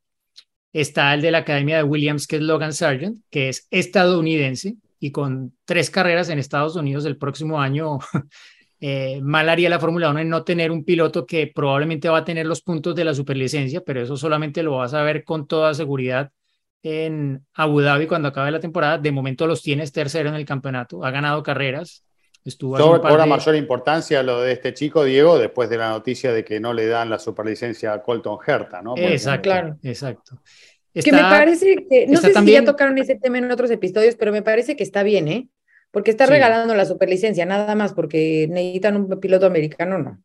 Está 0.74 1.14
el 1.14 1.22
de 1.22 1.32
la 1.32 1.40
Academia 1.40 1.78
de 1.78 1.84
Williams, 1.84 2.26
que 2.26 2.38
es 2.38 2.42
Logan 2.42 2.74
Sargent, 2.74 3.20
que 3.30 3.50
es 3.50 3.68
estadounidense 3.70 4.76
y 5.06 5.12
con 5.12 5.54
tres 5.66 5.90
carreras 5.90 6.30
en 6.30 6.40
Estados 6.40 6.78
Unidos 6.78 7.04
el 7.06 7.18
próximo 7.18 7.60
año, 7.60 8.00
eh, 8.80 9.20
mal 9.22 9.50
haría 9.50 9.70
la 9.70 9.80
Fórmula 9.80 10.10
1 10.10 10.20
en 10.20 10.30
no 10.30 10.44
tener 10.46 10.72
un 10.72 10.86
piloto 10.86 11.26
que 11.26 11.52
probablemente 11.54 12.08
va 12.08 12.20
a 12.20 12.24
tener 12.26 12.46
los 12.46 12.62
puntos 12.62 12.96
de 12.96 13.04
la 13.04 13.14
superlicencia, 13.14 13.82
pero 13.86 14.02
eso 14.02 14.16
solamente 14.16 14.64
lo 14.64 14.78
vas 14.78 14.94
a 14.94 15.04
ver 15.04 15.26
con 15.26 15.46
toda 15.46 15.74
seguridad 15.74 16.32
en 16.84 17.46
Abu 17.54 17.82
Dhabi 17.82 18.08
cuando 18.08 18.30
acabe 18.30 18.52
la 18.52 18.62
temporada. 18.62 18.98
De 18.98 19.12
momento 19.12 19.46
los 19.46 19.62
tienes 19.62 19.92
tercero 19.92 20.30
en 20.30 20.36
el 20.36 20.46
campeonato, 20.46 21.04
ha 21.04 21.12
ganado 21.12 21.44
carreras, 21.44 22.06
Estuvo 22.46 22.78
cobra 22.78 23.24
de- 23.24 23.30
mayor 23.30 23.56
importancia 23.56 24.22
lo 24.22 24.42
de 24.42 24.52
este 24.54 24.74
chico, 24.74 25.04
Diego, 25.04 25.38
después 25.38 25.70
de 25.70 25.78
la 25.78 25.90
noticia 25.90 26.34
de 26.34 26.44
que 26.44 26.60
no 26.60 26.74
le 26.74 26.88
dan 26.88 27.10
la 27.10 27.18
superlicencia 27.20 27.94
a 27.94 28.02
Colton 28.02 28.38
Herta, 28.46 28.82
¿no? 28.82 28.96
Por 28.96 29.04
Exacto, 29.04 29.50
ejemplo. 29.50 29.76
Claro. 29.76 29.92
exacto. 29.92 30.42
Que 30.94 31.12
me 31.12 31.22
parece 31.22 31.86
que, 31.90 32.08
no 32.08 32.20
sé 32.22 32.28
si 32.28 32.34
también- 32.34 32.64
ya 32.64 32.72
tocaron 32.72 32.98
ese 32.98 33.16
tema 33.16 33.38
en 33.40 33.50
otros 33.52 33.72
episodios, 33.72 34.16
pero 34.16 34.32
me 34.32 34.42
parece 34.42 34.76
que 34.76 34.84
está 34.84 35.04
bien, 35.04 35.28
¿eh? 35.28 35.48
Porque 35.92 36.12
está 36.12 36.26
Sí. 36.26 36.32
regalando 36.32 36.76
la 36.76 36.86
superlicencia, 36.86 37.46
nada 37.46 37.76
más 37.76 37.94
porque 37.94 38.48
necesitan 38.50 38.96
un 38.98 39.20
piloto 39.20 39.46
americano, 39.46 39.98
¿no? 40.00 40.20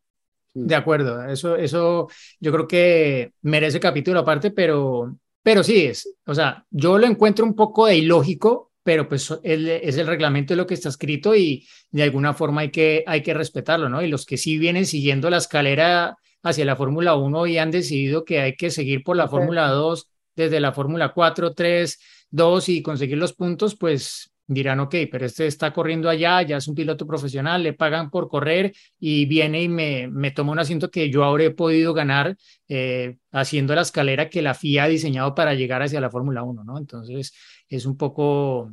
De 0.53 0.75
acuerdo, 0.75 1.23
eso, 1.29 1.55
eso 1.55 2.07
yo 2.39 2.51
creo 2.51 2.67
que 2.67 3.31
merece 3.43 3.79
capítulo 3.79 4.19
aparte, 4.19 4.49
pero, 4.51 5.15
pero 5.43 5.63
sí 5.63 5.85
es, 5.85 6.15
o 6.25 6.33
sea, 6.33 6.65
yo 6.71 6.97
lo 6.97 7.05
encuentro 7.05 7.45
un 7.45 7.55
poco 7.55 7.85
de 7.85 7.97
ilógico, 7.97 8.71
pero 8.83 9.07
pues 9.07 9.31
el- 9.43 9.67
es 9.69 9.97
el 9.97 10.07
reglamento 10.07 10.53
de 10.53 10.57
lo 10.57 10.65
que 10.65 10.73
está 10.73 10.89
escrito 10.89 11.35
y 11.35 11.67
de 11.91 12.01
alguna 12.03 12.33
forma 12.33 12.61
hay 12.61 12.71
que, 12.71 13.03
hay 13.05 13.21
que 13.21 13.33
respetarlo, 13.35 13.89
¿no? 13.89 14.01
Y 14.01 14.07
los 14.07 14.25
que 14.25 14.37
sí 14.37 14.57
vienen 14.57 14.85
siguiendo 14.87 15.29
la 15.29 15.37
escalera 15.37 16.17
hacia 16.41 16.65
la 16.65 16.75
Fórmula 16.75 17.15
1 17.15 17.45
y 17.45 17.57
han 17.59 17.69
decidido 17.69 18.25
que 18.25 18.39
hay 18.41 18.55
que 18.55 18.71
seguir 18.71 19.03
por 19.03 19.17
la. 19.17 19.27
Fórmula 19.27 19.67
2 19.67 20.09
desde 20.39 20.59
la 20.59 20.71
Fórmula 20.71 21.11
4, 21.13 21.53
3, 21.53 21.99
2 22.31 22.69
y 22.69 22.81
conseguir 22.81 23.17
los 23.17 23.33
puntos, 23.33 23.75
pues 23.75 24.31
dirán, 24.47 24.79
ok, 24.79 24.95
pero 25.11 25.25
este 25.25 25.45
está 25.45 25.71
corriendo 25.71 26.09
allá, 26.09 26.41
ya 26.41 26.57
es 26.57 26.67
un 26.67 26.73
piloto 26.73 27.05
profesional, 27.05 27.61
le 27.61 27.73
pagan 27.73 28.09
por 28.09 28.27
correr 28.29 28.73
y 28.99 29.25
viene 29.25 29.61
y 29.61 29.69
me, 29.69 30.07
me 30.07 30.31
toma 30.31 30.53
un 30.53 30.59
asiento 30.59 30.89
que 30.89 31.11
yo 31.11 31.23
habré 31.23 31.51
podido 31.51 31.93
ganar 31.93 32.35
eh, 32.67 33.17
haciendo 33.31 33.75
la 33.75 33.81
escalera 33.81 34.29
que 34.29 34.41
la 34.41 34.55
FIA 34.55 34.85
ha 34.85 34.87
diseñado 34.87 35.35
para 35.35 35.53
llegar 35.53 35.83
hacia 35.83 36.01
la 36.01 36.09
Fórmula 36.09 36.41
1, 36.41 36.63
¿no? 36.63 36.79
Entonces 36.79 37.31
es 37.67 37.85
un 37.85 37.95
poco 37.95 38.71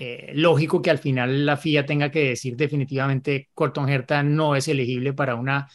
eh, 0.00 0.32
lógico 0.34 0.82
que 0.82 0.90
al 0.90 0.98
final 0.98 1.46
la 1.46 1.56
FIA 1.56 1.86
tenga 1.86 2.10
que 2.10 2.28
decir 2.30 2.56
definitivamente 2.56 3.48
Colton 3.54 3.88
Herta 3.88 4.22
no 4.22 4.54
es 4.54 4.68
elegible 4.68 5.14
para 5.14 5.34
una 5.36 5.66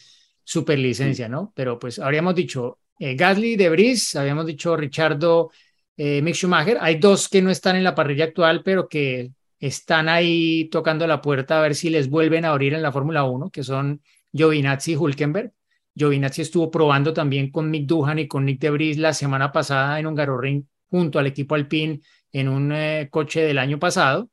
superlicencia, 0.44 1.28
¿no? 1.28 1.52
Pero 1.56 1.78
pues 1.78 1.98
habríamos 1.98 2.34
dicho 2.36 2.78
eh, 3.02 3.16
Gasly, 3.16 3.56
De 3.56 3.68
Vries, 3.68 4.14
habíamos 4.14 4.46
dicho 4.46 4.76
Richardo, 4.76 5.50
eh, 5.96 6.22
Mick 6.22 6.36
Schumacher, 6.36 6.78
hay 6.80 7.00
dos 7.00 7.28
que 7.28 7.42
no 7.42 7.50
están 7.50 7.74
en 7.74 7.82
la 7.82 7.96
parrilla 7.96 8.26
actual, 8.26 8.62
pero 8.62 8.88
que 8.88 9.32
están 9.58 10.08
ahí 10.08 10.68
tocando 10.70 11.04
la 11.08 11.20
puerta 11.20 11.58
a 11.58 11.62
ver 11.62 11.74
si 11.74 11.90
les 11.90 12.08
vuelven 12.08 12.44
a 12.44 12.50
abrir 12.50 12.74
en 12.74 12.82
la 12.82 12.92
Fórmula 12.92 13.24
1, 13.24 13.50
que 13.50 13.64
son 13.64 14.00
Giovinazzi 14.32 14.92
y 14.92 14.96
Hulkenberg. 14.96 15.52
Giovinazzi 15.96 16.42
estuvo 16.42 16.70
probando 16.70 17.12
también 17.12 17.50
con 17.50 17.68
Mick 17.72 17.86
Duhan 17.86 18.20
y 18.20 18.28
con 18.28 18.44
Nick 18.44 18.60
De 18.60 18.70
Vries 18.70 18.98
la 18.98 19.12
semana 19.12 19.50
pasada 19.50 19.98
en 19.98 20.06
Hungaroring 20.06 20.68
junto 20.88 21.18
al 21.18 21.26
equipo 21.26 21.56
Alpine 21.56 22.02
en 22.30 22.48
un 22.48 22.70
eh, 22.70 23.08
coche 23.10 23.42
del 23.42 23.58
año 23.58 23.80
pasado. 23.80 24.30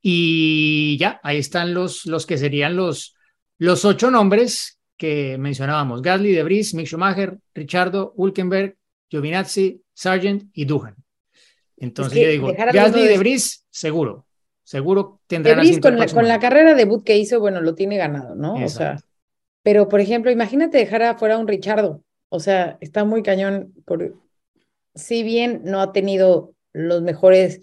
Y 0.00 0.96
ya, 0.96 1.18
ahí 1.24 1.38
están 1.38 1.74
los, 1.74 2.06
los 2.06 2.24
que 2.24 2.38
serían 2.38 2.76
los, 2.76 3.16
los 3.58 3.84
ocho 3.84 4.12
nombres 4.12 4.77
que 4.98 5.38
mencionábamos. 5.38 6.02
Gasly, 6.02 6.32
De 6.32 6.42
Vries, 6.42 6.74
Mick 6.74 6.86
Schumacher, 6.86 7.38
Richardo, 7.54 8.12
Hulkenberg, 8.16 8.76
Giovinazzi, 9.08 9.80
Sargent 9.94 10.50
y 10.52 10.64
Duhan. 10.66 10.96
Entonces 11.76 12.12
que 12.14 12.22
yo 12.24 12.28
digo, 12.30 12.52
Gasly 12.52 13.00
y 13.00 13.04
de- 13.04 13.08
De 13.12 13.18
Vries, 13.18 13.64
seguro, 13.70 14.26
seguro 14.64 15.20
De 15.22 15.36
tendrán 15.36 15.58
Vries 15.58 15.70
asiento 15.70 15.88
el 15.88 15.94
con 15.94 16.00
la, 16.06 16.12
con 16.12 16.28
la 16.28 16.38
carrera 16.40 16.74
debut 16.74 17.04
que 17.04 17.16
hizo, 17.16 17.40
bueno, 17.40 17.60
lo 17.60 17.74
tiene 17.74 17.96
ganado, 17.96 18.34
¿no? 18.34 18.54
O 18.62 18.68
sea, 18.68 18.98
pero 19.62 19.88
por 19.88 20.00
ejemplo, 20.00 20.30
imagínate 20.30 20.78
dejar 20.78 21.02
afuera 21.02 21.36
a 21.36 21.38
un 21.38 21.48
Richardo. 21.48 22.02
O 22.30 22.40
sea, 22.40 22.76
está 22.80 23.04
muy 23.04 23.22
cañón. 23.22 23.72
Por... 23.86 24.14
Si 24.94 25.22
bien 25.22 25.62
no 25.64 25.80
ha 25.80 25.92
tenido 25.92 26.52
los 26.72 27.02
mejores 27.02 27.60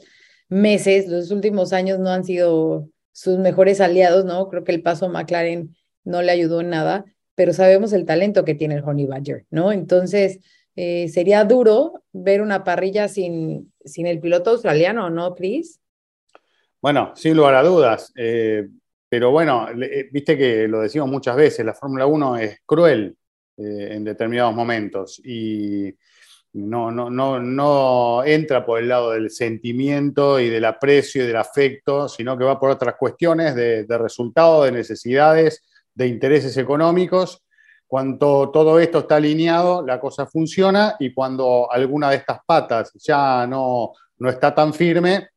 meses, 0.49 1.07
los 1.07 1.31
últimos 1.31 1.73
años 1.73 1.99
no 1.99 2.09
han 2.09 2.23
sido 2.23 2.89
sus 3.11 3.37
mejores 3.39 3.81
aliados, 3.81 4.25
¿no? 4.25 4.47
Creo 4.49 4.63
que 4.63 4.71
el 4.71 4.81
paso 4.81 5.05
a 5.05 5.09
McLaren 5.09 5.75
no 6.03 6.21
le 6.21 6.31
ayudó 6.31 6.61
en 6.61 6.69
nada, 6.69 7.05
pero 7.35 7.53
sabemos 7.53 7.93
el 7.93 8.05
talento 8.05 8.45
que 8.45 8.55
tiene 8.55 8.75
el 8.75 8.83
Honey 8.83 9.05
Badger, 9.05 9.45
¿no? 9.51 9.71
Entonces, 9.71 10.39
eh, 10.75 11.07
sería 11.09 11.43
duro 11.43 12.03
ver 12.11 12.41
una 12.41 12.63
parrilla 12.63 13.07
sin, 13.07 13.73
sin 13.83 14.07
el 14.07 14.19
piloto 14.19 14.51
australiano, 14.51 15.09
¿no, 15.09 15.35
Chris? 15.35 15.79
Bueno, 16.81 17.13
sin 17.15 17.35
lugar 17.35 17.55
a 17.55 17.63
dudas. 17.63 18.11
eh, 18.15 18.67
pero 19.07 19.31
bueno, 19.31 19.67
eh, 19.81 20.09
viste 20.11 20.37
que 20.37 20.67
lo 20.67 20.81
decimos 20.81 21.07
muchas 21.09 21.35
veces, 21.35 21.65
la 21.65 21.73
Fórmula 21.73 22.05
1 22.05 22.37
es 22.37 22.59
cruel 22.65 23.15
en 23.57 24.03
determinados 24.03 24.53
momentos 24.53 25.21
y 25.23 25.95
no, 26.51 26.91
no, 26.91 27.09
no, 27.09 27.39
no 27.39 28.23
entra 28.25 28.65
por 28.65 28.79
el 28.79 28.89
lado 28.89 29.11
del 29.11 29.29
sentimiento 29.29 30.39
y 30.41 30.49
del 30.49 30.65
aprecio 30.65 31.23
y 31.23 31.27
del 31.27 31.37
afecto, 31.37 32.09
sino 32.09 32.37
que 32.37 32.43
va 32.43 32.59
por 32.59 32.71
otras 32.71 32.95
cuestiones 32.95 33.55
de, 33.55 33.85
de 33.85 33.97
resultados, 33.97 34.65
de 34.65 34.73
necesidades, 34.73 35.63
de 35.95 36.07
intereses 36.07 36.55
económicos. 36.57 37.43
Cuando 37.87 38.51
todo 38.51 38.79
esto 38.79 38.99
está 38.99 39.15
alineado, 39.15 39.85
la 39.85 39.99
cosa 39.99 40.25
funciona 40.27 40.95
y 40.99 41.13
cuando 41.13 41.71
alguna 41.71 42.09
de 42.09 42.17
estas 42.17 42.39
patas 42.45 42.91
ya 42.95 43.47
no, 43.47 43.93
no 44.17 44.29
está 44.29 44.53
tan 44.53 44.73
firme, 44.73 45.29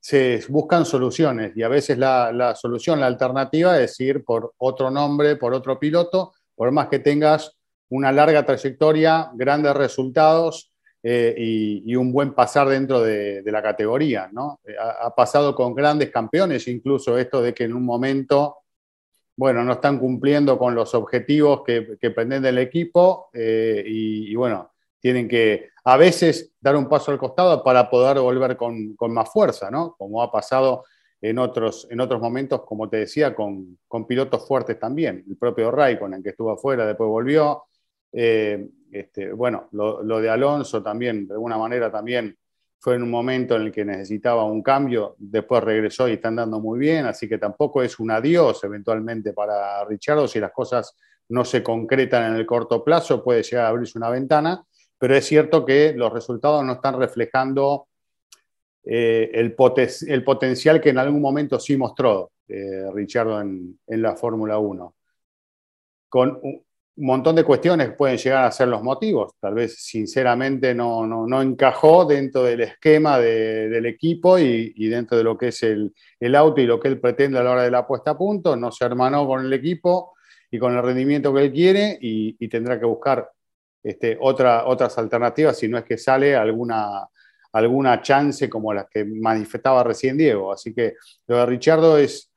se 0.00 0.42
buscan 0.48 0.84
soluciones 0.84 1.56
y 1.56 1.62
a 1.62 1.68
veces 1.68 1.98
la, 1.98 2.32
la 2.32 2.54
solución, 2.54 3.00
la 3.00 3.06
alternativa 3.06 3.80
es 3.80 3.98
ir 4.00 4.24
por 4.24 4.54
otro 4.58 4.90
nombre, 4.90 5.36
por 5.36 5.52
otro 5.52 5.78
piloto, 5.78 6.32
por 6.54 6.70
más 6.70 6.88
que 6.88 7.00
tengas 7.00 7.56
una 7.88 8.12
larga 8.12 8.44
trayectoria, 8.44 9.30
grandes 9.34 9.74
resultados 9.74 10.72
eh, 11.08 11.34
y, 11.84 11.94
un 11.94 12.12
buen 12.12 12.34
pasar 12.34 12.68
dentro 12.68 13.00
de, 13.00 13.40
la 13.44 13.62
categoría. 13.62 14.28
¿no? 14.32 14.60
Eh, 14.66 14.74
ha 14.78 15.14
pasado 15.14 15.54
con 15.54 15.72
grandes 15.72 16.10
campeones, 16.10 16.66
incluso 16.66 17.16
esto 17.16 17.40
de 17.40 17.54
que 17.54 17.64
en 17.64 17.74
un 17.74 17.84
momento, 17.84 18.56
bueno, 19.36 19.62
no 19.62 19.74
están 19.74 19.98
cumpliendo 19.98 20.58
con 20.58 20.74
los 20.74 20.94
objetivos 20.94 21.62
que, 21.62 21.98
que 22.00 22.10
pretende 22.10 22.48
el 22.48 22.58
equipo 22.58 23.28
eh, 23.34 23.84
y, 23.86 24.34
bueno, 24.34 24.72
tienen 24.98 25.28
que 25.28 25.70
a 25.84 25.96
veces 25.96 26.54
dar 26.58 26.74
un 26.74 26.88
paso 26.88 27.12
al 27.12 27.18
costado 27.18 27.62
para 27.62 27.90
poder 27.90 28.18
volver 28.18 28.56
con, 28.56 28.96
más 29.08 29.30
fuerza, 29.30 29.70
¿no? 29.70 29.94
Como 29.98 30.22
ha 30.22 30.32
pasado 30.32 30.84
en 31.20 31.38
otros, 31.38 31.86
en 31.90 32.00
otros 32.00 32.20
momentos, 32.20 32.62
como 32.64 32.88
te 32.88 32.98
decía, 32.98 33.34
con, 33.34 33.78
con 33.86 34.06
pilotos 34.06 34.46
fuertes 34.48 34.78
también. 34.78 35.24
El 35.28 35.36
propio 35.36 35.70
Raikkonen, 35.70 36.22
que 36.22 36.30
estuvo 36.30 36.50
afuera, 36.50 36.86
después 36.86 37.08
volvió. 37.08 37.64
Eh, 38.12 38.66
este, 38.90 39.32
bueno, 39.32 39.68
lo, 39.72 40.02
lo, 40.02 40.20
de 40.20 40.30
Alonso 40.30 40.82
también, 40.82 41.28
de 41.28 41.34
alguna 41.34 41.58
manera 41.58 41.90
también 41.90 42.36
fue 42.78 42.94
en 42.94 43.02
un 43.02 43.10
momento 43.10 43.56
en 43.56 43.62
el 43.62 43.72
que 43.72 43.84
necesitaba 43.84 44.44
un 44.44 44.62
cambio, 44.62 45.16
después 45.18 45.62
regresó 45.64 46.08
y 46.08 46.12
está 46.12 46.28
andando 46.28 46.60
muy 46.60 46.78
bien, 46.78 47.06
así 47.06 47.28
que 47.28 47.38
tampoco 47.38 47.82
es 47.82 47.98
un 47.98 48.10
adiós 48.10 48.62
eventualmente 48.64 49.32
para 49.32 49.84
Richardo, 49.84 50.28
si 50.28 50.38
las 50.38 50.52
cosas 50.52 50.96
no 51.28 51.44
se 51.44 51.62
concretan 51.62 52.32
en 52.32 52.36
el 52.36 52.46
corto 52.46 52.84
plazo, 52.84 53.24
puede 53.24 53.42
llegar 53.42 53.66
a 53.66 53.68
abrirse 53.68 53.98
una 53.98 54.10
ventana, 54.10 54.64
pero 54.98 55.16
es 55.16 55.26
cierto 55.26 55.64
que 55.64 55.92
los 55.94 56.12
resultados 56.12 56.64
no 56.64 56.74
están 56.74 56.98
reflejando 56.98 57.88
eh, 58.84 59.30
el, 59.34 59.54
poten 59.54 59.88
el, 60.06 60.22
potencial 60.22 60.80
que 60.80 60.90
en 60.90 60.98
algún 60.98 61.20
momento 61.20 61.58
sí 61.58 61.76
mostró 61.76 62.30
eh, 62.46 62.88
Richardo 62.94 63.40
en, 63.40 63.80
en 63.86 64.02
la 64.02 64.14
Fórmula 64.14 64.58
1. 64.58 64.94
Con 66.08 66.40
un 66.96 67.06
montón 67.06 67.36
de 67.36 67.44
cuestiones 67.44 67.92
pueden 67.92 68.16
llegar 68.16 68.44
a 68.44 68.52
ser 68.52 68.68
los 68.68 68.82
motivos. 68.82 69.34
Tal 69.38 69.54
vez, 69.54 69.76
sinceramente, 69.78 70.74
no, 70.74 71.06
no, 71.06 71.26
no 71.26 71.42
encajó 71.42 72.06
dentro 72.06 72.42
del 72.42 72.62
esquema 72.62 73.18
de, 73.18 73.68
del 73.68 73.86
equipo 73.86 74.38
y, 74.38 74.88
dentro 74.88 75.18
de 75.18 75.24
lo 75.24 75.36
que 75.36 75.48
es 75.48 75.62
el, 75.62 75.92
el, 76.18 76.34
auto 76.34 76.60
y 76.60 76.66
lo 76.66 76.80
que 76.80 76.88
él 76.88 76.98
pretende 76.98 77.38
a 77.38 77.42
la 77.42 77.52
hora 77.52 77.62
de 77.64 77.70
la 77.70 77.86
puesta 77.86 78.12
a 78.12 78.18
punto. 78.18 78.56
No 78.56 78.72
se 78.72 78.84
hermanó 78.84 79.26
con 79.26 79.44
el 79.44 79.52
equipo 79.52 80.14
y 80.50 80.58
con 80.58 80.74
el 80.74 80.82
rendimiento 80.82 81.34
que 81.34 81.42
él 81.44 81.52
quiere 81.52 81.98
y, 82.00 82.48
tendrá 82.48 82.78
que 82.78 82.86
buscar 82.86 83.30
este, 83.82 84.16
otra, 84.20 84.66
otras 84.66 84.96
alternativas 84.98 85.58
si 85.58 85.68
no 85.68 85.78
es 85.78 85.84
que 85.84 85.98
sale 85.98 86.34
alguna, 86.34 87.06
alguna 87.52 88.00
chance 88.02 88.48
como 88.48 88.72
las 88.72 88.86
que 88.88 89.04
manifestaba 89.04 89.84
recién 89.84 90.16
Diego. 90.16 90.52
Así 90.52 90.74
que 90.74 90.94
lo 91.26 91.36
de 91.36 91.46
Richardo 91.46 91.98
es, 91.98 92.30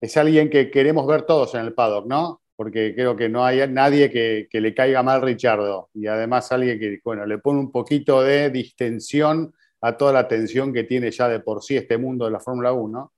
es 0.00 0.16
alguien 0.16 0.48
que 0.48 0.70
queremos 0.70 1.06
ver 1.06 1.22
todos 1.22 1.54
en 1.54 1.62
el 1.62 1.74
paddock, 1.74 2.06
¿no? 2.06 2.40
Porque 2.56 2.94
creo 2.94 3.16
que 3.16 3.28
no 3.28 3.44
hay 3.44 3.66
nadie 3.68 4.10
que, 4.10 4.48
que, 4.50 4.60
le 4.60 4.74
caiga 4.74 5.02
mal 5.02 5.22
Richardo 5.22 5.90
y 5.94 6.06
además 6.06 6.52
alguien 6.52 6.78
que 6.78 7.00
bueno, 7.04 7.26
le 7.26 7.38
pone 7.38 7.60
un 7.60 7.72
poquito 7.72 8.22
de 8.22 8.50
distensión 8.50 9.52
a 9.80 9.96
toda 9.96 10.12
la 10.12 10.28
tensión 10.28 10.72
que 10.72 10.84
tiene 10.84 11.10
ya 11.10 11.28
de 11.28 11.40
por 11.40 11.62
sí 11.62 11.76
este 11.76 11.98
mundo 11.98 12.24
de 12.24 12.30
la 12.30 12.40
Fórmula 12.40 12.72
1. 12.72 13.12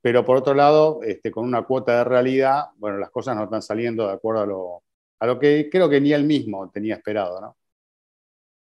Pero 0.00 0.24
por 0.24 0.36
otro 0.36 0.52
lado, 0.52 1.00
este, 1.04 1.30
con 1.30 1.44
una 1.44 1.62
cuota 1.62 1.98
de 1.98 2.04
realidad, 2.04 2.64
bueno, 2.76 2.98
las 2.98 3.10
cosas 3.10 3.36
no 3.36 3.44
están 3.44 3.62
saliendo 3.62 4.08
de 4.08 4.14
acuerdo 4.14 4.42
a 4.42 4.46
lo, 4.46 4.82
a 5.20 5.26
lo 5.26 5.38
que 5.38 5.68
creo 5.70 5.88
que 5.88 6.00
ni 6.00 6.12
él 6.12 6.24
mismo 6.24 6.68
tenía 6.72 6.96
esperado, 6.96 7.40
¿no? 7.40 7.56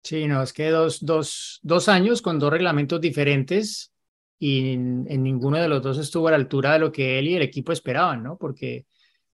Sí, 0.02 0.26
no, 0.26 0.42
es 0.42 0.52
que 0.52 0.68
dos, 0.68 1.06
dos, 1.06 1.61
dos 1.62 1.88
años 1.88 2.21
con 2.21 2.38
dos 2.38 2.50
reglamentos 2.50 3.00
diferentes 3.00 3.94
y 4.38 4.75
en, 4.75 5.06
en 5.09 5.23
ninguno 5.23 5.56
de 5.56 5.68
los 5.68 5.80
dos 5.80 5.97
estuvo 5.97 6.28
a 6.28 6.32
la 6.32 6.37
altura 6.37 6.75
de 6.75 6.80
lo 6.80 6.92
que 6.92 7.18
él 7.18 7.28
y 7.28 7.37
el 7.37 7.42
equipo 7.42 7.73
esperaban, 7.73 8.23
¿no? 8.23 8.37
Porque 8.37 8.85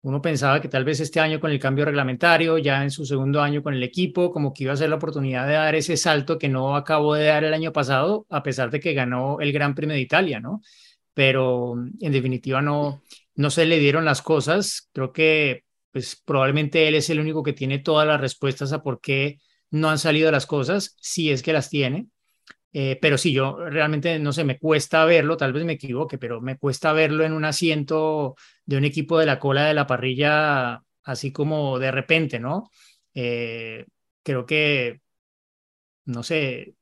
uno 0.02 0.21
pensaba 0.21 0.61
que 0.61 0.68
tal 0.68 0.85
vez 0.85 1.00
este 1.00 1.21
año 1.21 1.40
con 1.40 1.50
el 1.50 1.59
cambio 1.61 1.85
reglamentario, 1.85 2.59
ya 2.59 2.82
en 2.82 2.90
su 2.90 3.04
segundo 3.06 3.40
año 3.40 3.62
con 3.62 3.75
el 3.75 3.82
equipo, 3.82 4.30
como 4.32 4.52
que 4.52 4.64
iba 4.64 4.73
a 4.73 4.76
ser 4.76 4.90
la 4.90 4.97
oportunidad 4.97 5.47
de 5.47 5.54
dar 5.54 5.75
ese 5.75 5.97
salto 5.97 6.38
que 6.38 6.49
no 6.49 6.76
acabó 6.76 7.14
de 7.14 7.26
dar 7.26 7.44
el 7.44 7.54
año 7.54 7.73
pasado, 7.73 8.26
a 8.30 8.42
pesar 8.42 8.71
de 8.71 8.80
que 8.80 8.94
ganó 8.94 9.40
el 9.40 9.52
Gran 9.52 9.75
Premio 9.75 9.94
de 9.94 10.02
Italia, 10.02 10.40
¿no? 10.40 10.61
pero 11.14 11.75
en 12.00 12.12
definitiva 12.12 12.62
no, 12.62 13.02
no 13.35 13.50
se 13.50 13.66
le 13.66 13.78
dieron 13.78 14.04
las 14.04 14.23
cosas. 14.23 14.88
Creo 14.92 15.12
que 15.12 15.64
pues 15.90 16.21
probablemente 16.25 16.88
él 16.88 16.94
es 16.94 17.11
el 17.11 17.21
único 17.21 17.42
que 17.42 17.52
tiene 17.52 17.78
todas 17.78 18.06
las 18.06 18.21
respuestas 18.21 18.73
a 18.73 18.82
por 18.82 19.00
qué 19.00 19.38
no 19.71 19.90
han 19.90 19.99
salido 19.99 20.30
las 20.30 20.47
cosas, 20.47 20.97
si 21.00 21.30
es 21.30 21.42
que 21.42 21.52
las 21.52 21.68
tiene. 21.68 22.09
Eh, 22.73 22.99
pero 23.00 23.19
sí, 23.19 23.33
yo 23.33 23.57
realmente, 23.69 24.19
no 24.19 24.33
sé, 24.33 24.45
me 24.45 24.59
cuesta 24.59 25.05
verlo, 25.05 25.37
tal 25.37 25.52
vez 25.52 25.64
me 25.64 25.75
equivoque, 25.75 26.19
pero 26.19 26.41
me 26.41 26.57
cuesta 26.59 26.93
verlo 26.95 27.25
en 27.25 27.33
un 27.33 27.45
asiento 27.45 28.35
de 28.64 28.76
un 28.79 28.85
equipo 28.85 29.19
de 29.19 29.26
la 29.26 29.38
cola 29.38 29.67
de 29.67 29.75
la 29.75 29.87
parrilla, 29.87 30.83
así 31.02 31.33
como 31.33 31.79
de 31.79 31.91
repente, 31.91 32.41
¿no? 32.41 32.71
Eh, 33.14 33.85
creo 34.23 34.47
que, 34.47 35.00
no 36.07 36.23
sé, 36.23 36.75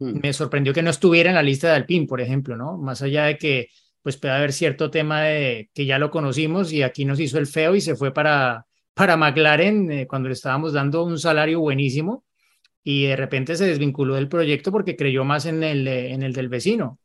Mm. 0.00 0.20
me 0.22 0.32
sorprendió 0.32 0.74
que 0.74 0.82
no 0.82 0.90
estuviera 0.90 1.30
en 1.30 1.36
la 1.36 1.42
lista 1.44 1.68
de 1.68 1.74
Alpine, 1.76 2.06
por 2.06 2.22
ejemplo, 2.22 2.56
¿no? 2.56 2.78
Más 2.78 3.02
allá 3.02 3.26
de 3.26 3.38
que 3.38 3.68
pues 4.02 4.16
puede 4.18 4.34
haber 4.34 4.54
cierto 4.54 4.90
tema 4.90 5.22
de 5.24 5.70
que 5.74 5.86
ya 5.86 5.98
lo 6.00 6.10
conocimos 6.12 6.72
y 6.72 6.82
aquí 6.84 7.04
nos 7.06 7.20
hizo 7.20 7.38
el 7.38 7.48
feo 7.48 7.76
y 7.76 7.82
se 7.82 7.96
fue 7.96 8.14
para, 8.14 8.66
para 8.94 9.18
McLaren 9.18 9.92
eh, 9.92 10.08
cuando 10.08 10.30
le 10.30 10.34
estábamos 10.34 10.74
dando 10.74 11.04
un 11.04 11.18
salario 11.20 11.60
buenísimo 11.60 12.25
y 12.88 13.06
de 13.06 13.16
repente 13.16 13.56
se 13.56 13.66
desvinculó 13.66 14.14
del 14.14 14.28
proyecto 14.28 14.70
porque 14.70 14.94
creyó 14.94 15.24
más 15.24 15.44
en 15.46 15.64
el, 15.64 15.88
en 15.88 16.22
el 16.22 16.32
del 16.32 16.48
vecino. 16.48 17.00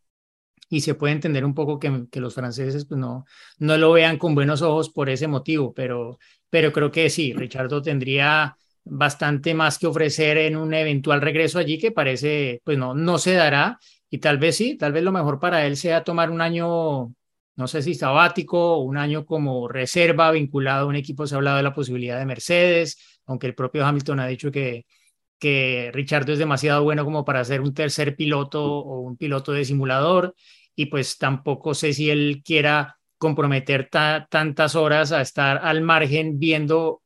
Y 0.69 0.81
se 0.81 0.93
puede 0.93 1.13
entender 1.13 1.43
un 1.43 1.55
poco 1.55 1.79
que, 1.79 2.05
que 2.11 2.19
los 2.19 2.35
franceses 2.35 2.85
pues 2.85 2.99
no, 2.99 3.25
no 3.57 3.77
lo 3.77 3.91
vean 3.91 4.19
con 4.19 4.35
buenos 4.35 4.61
ojos 4.61 4.91
por 4.91 5.09
ese 5.09 5.27
motivo, 5.27 5.73
pero, 5.73 6.19
pero 6.51 6.71
creo 6.71 6.91
que 6.91 7.09
sí, 7.09 7.33
Richardo 7.33 7.81
tendría 7.81 8.55
bastante 8.83 9.55
más 9.55 9.79
que 9.79 9.87
ofrecer 9.87 10.37
en 10.37 10.55
un 10.55 10.71
eventual 10.75 11.19
regreso 11.19 11.57
allí 11.57 11.79
que 11.79 11.91
parece, 11.91 12.61
pues 12.63 12.77
no, 12.77 12.93
no 12.93 13.17
se 13.17 13.33
dará 13.33 13.79
y 14.07 14.19
tal 14.19 14.37
vez 14.37 14.57
sí, 14.57 14.77
tal 14.77 14.91
vez 14.93 15.01
lo 15.03 15.11
mejor 15.11 15.39
para 15.39 15.65
él 15.65 15.77
sea 15.77 16.03
tomar 16.03 16.29
un 16.29 16.41
año, 16.41 17.11
no 17.55 17.67
sé 17.67 17.81
si 17.81 17.95
sabático, 17.95 18.77
un 18.77 18.97
año 18.97 19.25
como 19.25 19.67
reserva 19.67 20.29
vinculado 20.29 20.85
a 20.85 20.89
un 20.89 20.95
equipo, 20.95 21.25
se 21.25 21.33
ha 21.33 21.37
hablado 21.37 21.57
de 21.57 21.63
la 21.63 21.73
posibilidad 21.73 22.19
de 22.19 22.25
Mercedes, 22.27 23.19
aunque 23.25 23.47
el 23.47 23.55
propio 23.55 23.83
Hamilton 23.83 24.19
ha 24.19 24.27
dicho 24.27 24.51
que, 24.51 24.85
que 25.41 25.89
Richardo 25.91 26.33
es 26.33 26.39
demasiado 26.39 26.83
bueno 26.83 27.03
como 27.03 27.25
para 27.25 27.43
ser 27.43 27.61
un 27.61 27.73
tercer 27.73 28.15
piloto 28.15 28.63
o 28.63 28.99
un 29.01 29.17
piloto 29.17 29.51
de 29.53 29.65
simulador 29.65 30.35
y 30.75 30.85
pues 30.85 31.17
tampoco 31.17 31.73
sé 31.73 31.93
si 31.93 32.11
él 32.11 32.43
quiera 32.45 32.99
comprometer 33.17 33.89
tantas 33.89 34.75
horas 34.75 35.11
a 35.11 35.21
estar 35.21 35.59
al 35.63 35.81
margen 35.81 36.37
viendo 36.37 37.01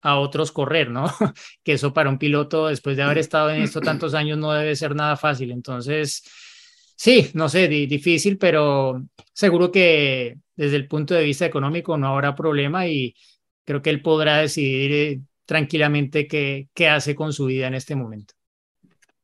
a 0.00 0.18
otros 0.18 0.50
correr, 0.50 0.90
¿no? 0.90 1.04
que 1.62 1.74
eso 1.74 1.92
para 1.92 2.08
un 2.08 2.18
piloto, 2.18 2.68
después 2.68 2.96
de 2.96 3.02
haber 3.02 3.18
estado 3.18 3.50
en 3.50 3.62
esto 3.62 3.80
tantos 3.82 4.14
años, 4.14 4.38
no 4.38 4.52
debe 4.52 4.76
ser 4.76 4.94
nada 4.94 5.16
fácil. 5.16 5.50
Entonces, 5.50 6.22
sí, 6.96 7.30
no 7.34 7.50
sé, 7.50 7.68
difícil, 7.68 8.38
pero 8.38 9.04
seguro 9.34 9.70
que 9.70 10.36
desde 10.56 10.76
el 10.76 10.88
punto 10.88 11.14
de 11.14 11.24
vista 11.24 11.44
económico 11.46 11.98
no 11.98 12.08
habrá 12.08 12.34
problema 12.34 12.86
y 12.86 13.14
creo 13.64 13.82
que 13.82 13.90
él 13.90 14.02
podrá 14.02 14.38
decidir 14.38 14.92
eh, 14.92 15.20
tranquilamente 15.46 16.26
qué, 16.26 16.68
qué 16.74 16.88
hace 16.88 17.14
con 17.14 17.32
su 17.32 17.46
vida 17.46 17.66
en 17.66 17.74
este 17.74 17.94
momento. 17.94 18.34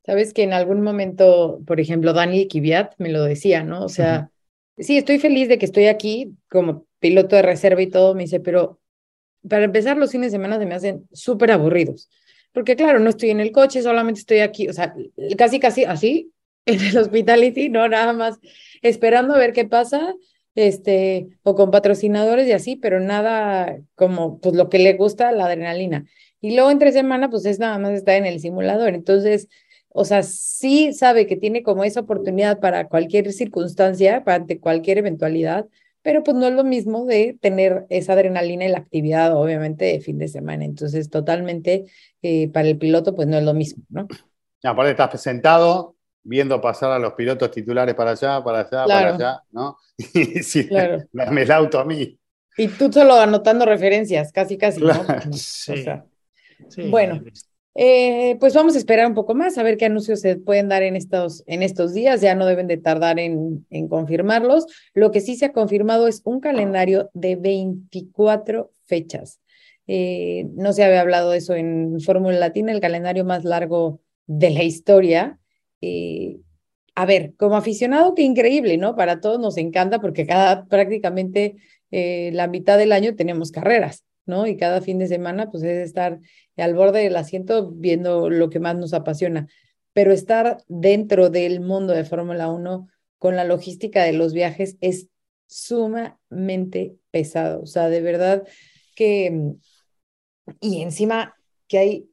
Sabes 0.05 0.33
que 0.33 0.43
en 0.43 0.53
algún 0.53 0.83
momento, 0.83 1.61
por 1.67 1.81
ejemplo, 1.81 2.13
Dani 2.13 2.49
Kiviat 2.49 2.95
me 2.99 3.11
lo 3.11 3.23
decía, 3.25 3.63
¿no? 3.63 3.85
O 3.85 3.89
sea, 3.89 4.31
sí, 4.79 4.97
estoy 4.97 5.19
feliz 5.19 5.49
de 5.49 5.59
que 5.59 5.67
estoy 5.67 5.87
aquí 5.87 6.33
como 6.49 6.87
piloto 6.99 7.37
de 7.37 7.43
reserva 7.43 7.83
y 7.83 7.87
todo, 7.87 8.15
me 8.15 8.23
dice, 8.23 8.41
pero 8.41 8.81
para 9.49 9.65
empezar, 9.65 9.97
los 9.97 10.11
fines 10.11 10.33
de 10.33 10.39
semana 10.39 10.59
se 10.59 10.67
me 10.67 10.75
hacen 10.75 11.09
súper 11.13 11.53
aburridos. 11.53 12.09
Porque 12.53 12.77
claro, 12.77 12.99
no 12.99 13.11
estoy 13.11 13.31
en 13.31 13.41
el 13.41 13.53
coche, 13.53 13.83
solamente 13.83 14.21
estoy 14.21 14.41
aquí, 14.41 14.69
o 14.69 14.73
sea, 14.73 14.95
casi, 15.39 15.61
casi 15.61 15.85
así, 15.85 16.33
en 16.67 16.81
el 16.81 16.99
hospitality, 16.99 17.69
no 17.69 17.89
nada 17.89 18.13
más 18.13 18.39
esperando 18.83 19.35
a 19.35 19.39
ver 19.39 19.53
qué 19.53 19.65
pasa, 19.65 20.15
este, 20.61 21.29
o 21.43 21.55
con 21.55 21.71
patrocinadores 21.71 22.47
y 22.47 22.53
así, 22.53 22.77
pero 22.77 23.01
nada 23.01 23.79
como, 23.95 24.39
pues 24.41 24.55
lo 24.55 24.69
que 24.69 24.79
le 24.79 24.95
gusta, 24.95 25.33
la 25.33 25.47
adrenalina. 25.47 26.07
Y 26.41 26.55
luego 26.55 26.71
entre 26.71 26.93
semana, 26.93 27.31
pues 27.31 27.45
es 27.47 27.59
nada 27.59 27.79
más 27.79 27.93
estar 27.93 28.15
en 28.15 28.27
el 28.27 28.41
simulador. 28.41 28.95
Entonces, 28.95 29.49
o 29.89 30.05
sea, 30.05 30.23
sí 30.23 30.93
sabe 30.93 31.27
que 31.27 31.37
tiene 31.37 31.63
como 31.63 31.85
esa 31.85 32.01
oportunidad 32.01 32.61
para 32.61 32.89
cualquier 32.89 33.33
circunstancia, 33.33 34.23
ante 34.27 34.61
cualquier 34.61 34.99
eventualidad, 34.99 35.67
pero 36.03 36.23
pues 36.23 36.37
no 36.37 36.47
es 36.47 36.55
lo 36.55 36.65
mismo 36.65 37.05
de 37.05 37.37
tener 37.41 37.87
esa 37.91 38.15
adrenalina 38.15 38.65
y 38.65 38.69
la 38.69 38.79
actividad, 38.79 39.37
obviamente, 39.37 39.85
de 39.85 40.01
fin 40.01 40.19
de 40.19 40.29
semana. 40.29 40.65
Entonces, 40.65 41.11
totalmente 41.11 41.85
eh, 42.23 42.49
para 42.49 42.69
el 42.69 42.79
piloto, 42.79 43.15
pues 43.15 43.29
no 43.29 43.37
es 43.37 43.45
lo 43.45 43.53
mismo, 43.53 43.83
¿no? 43.91 44.09
Aparte, 44.63 44.93
estás 44.93 45.21
sentado 45.21 45.97
viendo 46.23 46.61
pasar 46.61 46.93
a 46.93 46.99
los 46.99 47.15
pilotos 47.15 47.51
titulares 47.51 47.95
para 47.95 48.13
allá, 48.13 48.43
para 48.43 48.61
allá, 48.61 48.85
para 48.87 49.15
allá, 49.15 49.43
¿no? 49.53 49.77
Y 50.15 50.43
si 50.43 50.67
Claro. 50.69 51.03
dame 51.13 51.43
el 51.43 51.53
auto 51.53 51.79
a 51.79 51.85
mí. 51.85 52.19
Y 52.57 52.69
tú 52.69 52.93
solo 52.93 53.15
anotando 53.15 53.65
referencias, 53.65 54.33
casi, 54.33 54.59
casi, 54.59 54.81
¿no? 54.81 55.05
Claro. 55.05 55.31
O 55.31 55.33
Sí, 55.33 55.83
sea, 55.83 56.05
sí, 56.69 56.83
bueno. 56.91 57.23
Eh, 57.75 58.37
pues 58.41 58.53
vamos 58.53 58.75
a 58.75 58.79
esperar 58.79 59.07
un 59.07 59.15
poco 59.15 59.35
más, 59.35 59.57
a 59.57 59.63
ver 59.63 59.77
qué 59.77 59.87
anuncios 59.87 60.21
se 60.21 60.37
pueden 60.37 60.69
dar 60.69 60.83
en 60.83 60.97
estos, 60.97 61.45
en 61.47 61.63
estos 61.63 61.95
días. 61.95 62.21
Ya 62.21 62.35
no 62.35 62.45
deben 62.45 62.67
de 62.67 62.77
tardar 62.77 63.19
en, 63.19 63.65
en 63.71 63.89
confirmarlos. 63.89 64.67
Lo 64.93 65.11
que 65.13 65.21
sí 65.21 65.37
se 65.37 65.47
ha 65.47 65.53
confirmado 65.53 66.09
es 66.09 66.21
un 66.25 66.41
calendario 66.41 67.11
de 67.15 67.37
24 67.37 68.73
fechas. 68.87 69.41
Eh, 69.87 70.47
no 70.55 70.73
se 70.73 70.85
había 70.85 71.01
hablado 71.01 71.31
de 71.31 71.39
eso 71.39 71.55
en 71.55 72.01
Fórmula 72.01 72.39
Latina, 72.39 72.73
el 72.73 72.81
calendario 72.81 73.25
más 73.25 73.45
largo 73.45 74.01
de 74.27 74.51
la 74.51 74.63
historia. 74.63 75.40
Eh, 75.81 76.41
a 76.95 77.07
ver, 77.07 77.35
como 77.37 77.57
aficionado, 77.57 78.15
qué 78.15 78.23
increíble, 78.23 78.77
¿no? 78.77 78.97
Para 78.97 79.21
todos 79.21 79.41
nos 79.41 79.57
encanta 79.57 80.01
porque 80.01 80.27
cada 80.27 80.67
prácticamente 80.67 81.57
eh, 81.91 82.31
la 82.33 82.47
mitad 82.47 82.79
del 82.79 82.93
año 82.93 83.17
tenemos 83.17 83.53
carreras, 83.53 84.05
¿no? 84.27 84.47
Y 84.47 84.57
cada 84.57 84.81
fin 84.81 84.99
de 84.99 85.07
semana, 85.07 85.51
pues 85.51 85.63
es 85.63 85.87
estar 85.87 86.21
al 86.57 86.75
borde 86.75 87.03
del 87.03 87.17
asiento 87.17 87.71
viendo 87.71 88.29
lo 88.29 88.51
que 88.51 88.61
más 88.61 88.77
nos 88.77 88.93
apasiona. 88.93 89.49
Pero 89.93 90.13
estar 90.13 90.59
dentro 90.69 91.31
del 91.31 91.61
mundo 91.61 91.95
de 91.95 92.05
Fórmula 92.05 92.49
1 92.49 92.89
con 93.19 93.37
la 93.37 93.45
logística 93.45 94.03
de 94.05 94.13
los 94.13 94.33
viajes 94.33 94.77
es 94.81 95.09
sumamente 95.47 96.97
pesado. 97.11 97.63
O 97.63 97.67
sea, 97.67 97.89
de 97.89 98.01
verdad 98.01 98.47
que... 98.95 99.55
Y 100.61 100.83
encima 100.83 101.37
que 101.69 101.79
hay 101.79 102.10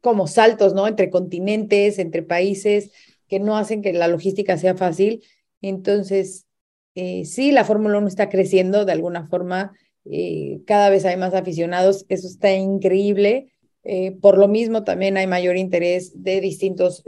como 0.00 0.26
saltos, 0.26 0.74
¿no? 0.74 0.86
Entre 0.88 1.10
continentes, 1.10 1.98
entre 1.98 2.22
países, 2.22 2.90
que 3.28 3.38
no 3.38 3.56
hacen 3.56 3.82
que 3.82 3.92
la 3.92 4.08
logística 4.08 4.58
sea 4.58 4.74
fácil. 4.74 5.24
Entonces, 5.62 6.46
eh, 6.94 7.24
sí, 7.24 7.52
la 7.52 7.64
Fórmula 7.64 7.98
1 7.98 8.08
está 8.08 8.28
creciendo 8.28 8.84
de 8.84 8.92
alguna 8.92 9.28
forma, 9.28 9.72
eh, 10.04 10.60
cada 10.66 10.90
vez 10.90 11.04
hay 11.04 11.16
más 11.16 11.34
aficionados, 11.34 12.04
eso 12.08 12.26
está 12.26 12.52
increíble. 12.52 13.52
Eh, 13.84 14.12
por 14.20 14.36
lo 14.36 14.48
mismo, 14.48 14.84
también 14.84 15.16
hay 15.16 15.26
mayor 15.26 15.56
interés 15.56 16.12
de 16.22 16.40
distintos 16.40 17.02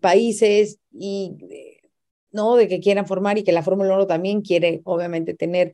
países 0.00 0.78
y, 0.92 1.36
¿no? 2.30 2.56
De 2.56 2.68
que 2.68 2.80
quieran 2.80 3.06
formar 3.06 3.38
y 3.38 3.42
que 3.42 3.52
la 3.52 3.62
Fórmula 3.62 3.94
1 3.94 4.06
también 4.06 4.42
quiere, 4.42 4.82
obviamente, 4.84 5.34
tener 5.34 5.72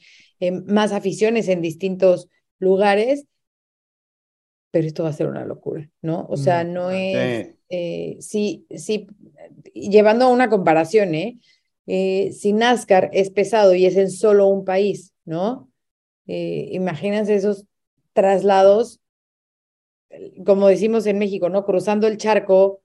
más 0.66 0.92
aficiones 0.92 1.48
en 1.48 1.60
distintos 1.60 2.28
lugares. 2.58 3.24
Pero 4.70 4.86
esto 4.86 5.02
va 5.04 5.10
a 5.10 5.12
ser 5.12 5.28
una 5.28 5.44
locura, 5.44 5.90
¿no? 6.02 6.26
O 6.28 6.36
sea, 6.36 6.64
Mm, 6.64 6.72
no 6.72 6.90
sí. 6.90 6.96
es, 7.14 7.54
eh, 7.70 8.16
sí, 8.20 8.66
sí, 8.76 9.06
llevando 9.74 10.26
a 10.26 10.28
una 10.28 10.50
comparación, 10.50 11.14
¿eh? 11.14 11.38
Eh, 11.86 12.32
si 12.32 12.52
NASCAR 12.52 13.10
es 13.12 13.30
pesado 13.30 13.74
y 13.74 13.86
es 13.86 13.96
en 13.96 14.10
solo 14.10 14.46
un 14.48 14.64
país, 14.64 15.14
¿no? 15.24 15.70
Eh, 16.26 16.68
imagínense 16.72 17.34
esos 17.34 17.64
traslados, 18.12 19.00
como 20.46 20.68
decimos 20.68 21.06
en 21.06 21.18
México, 21.18 21.48
¿no? 21.48 21.64
Cruzando 21.64 22.06
el 22.06 22.16
charco 22.16 22.82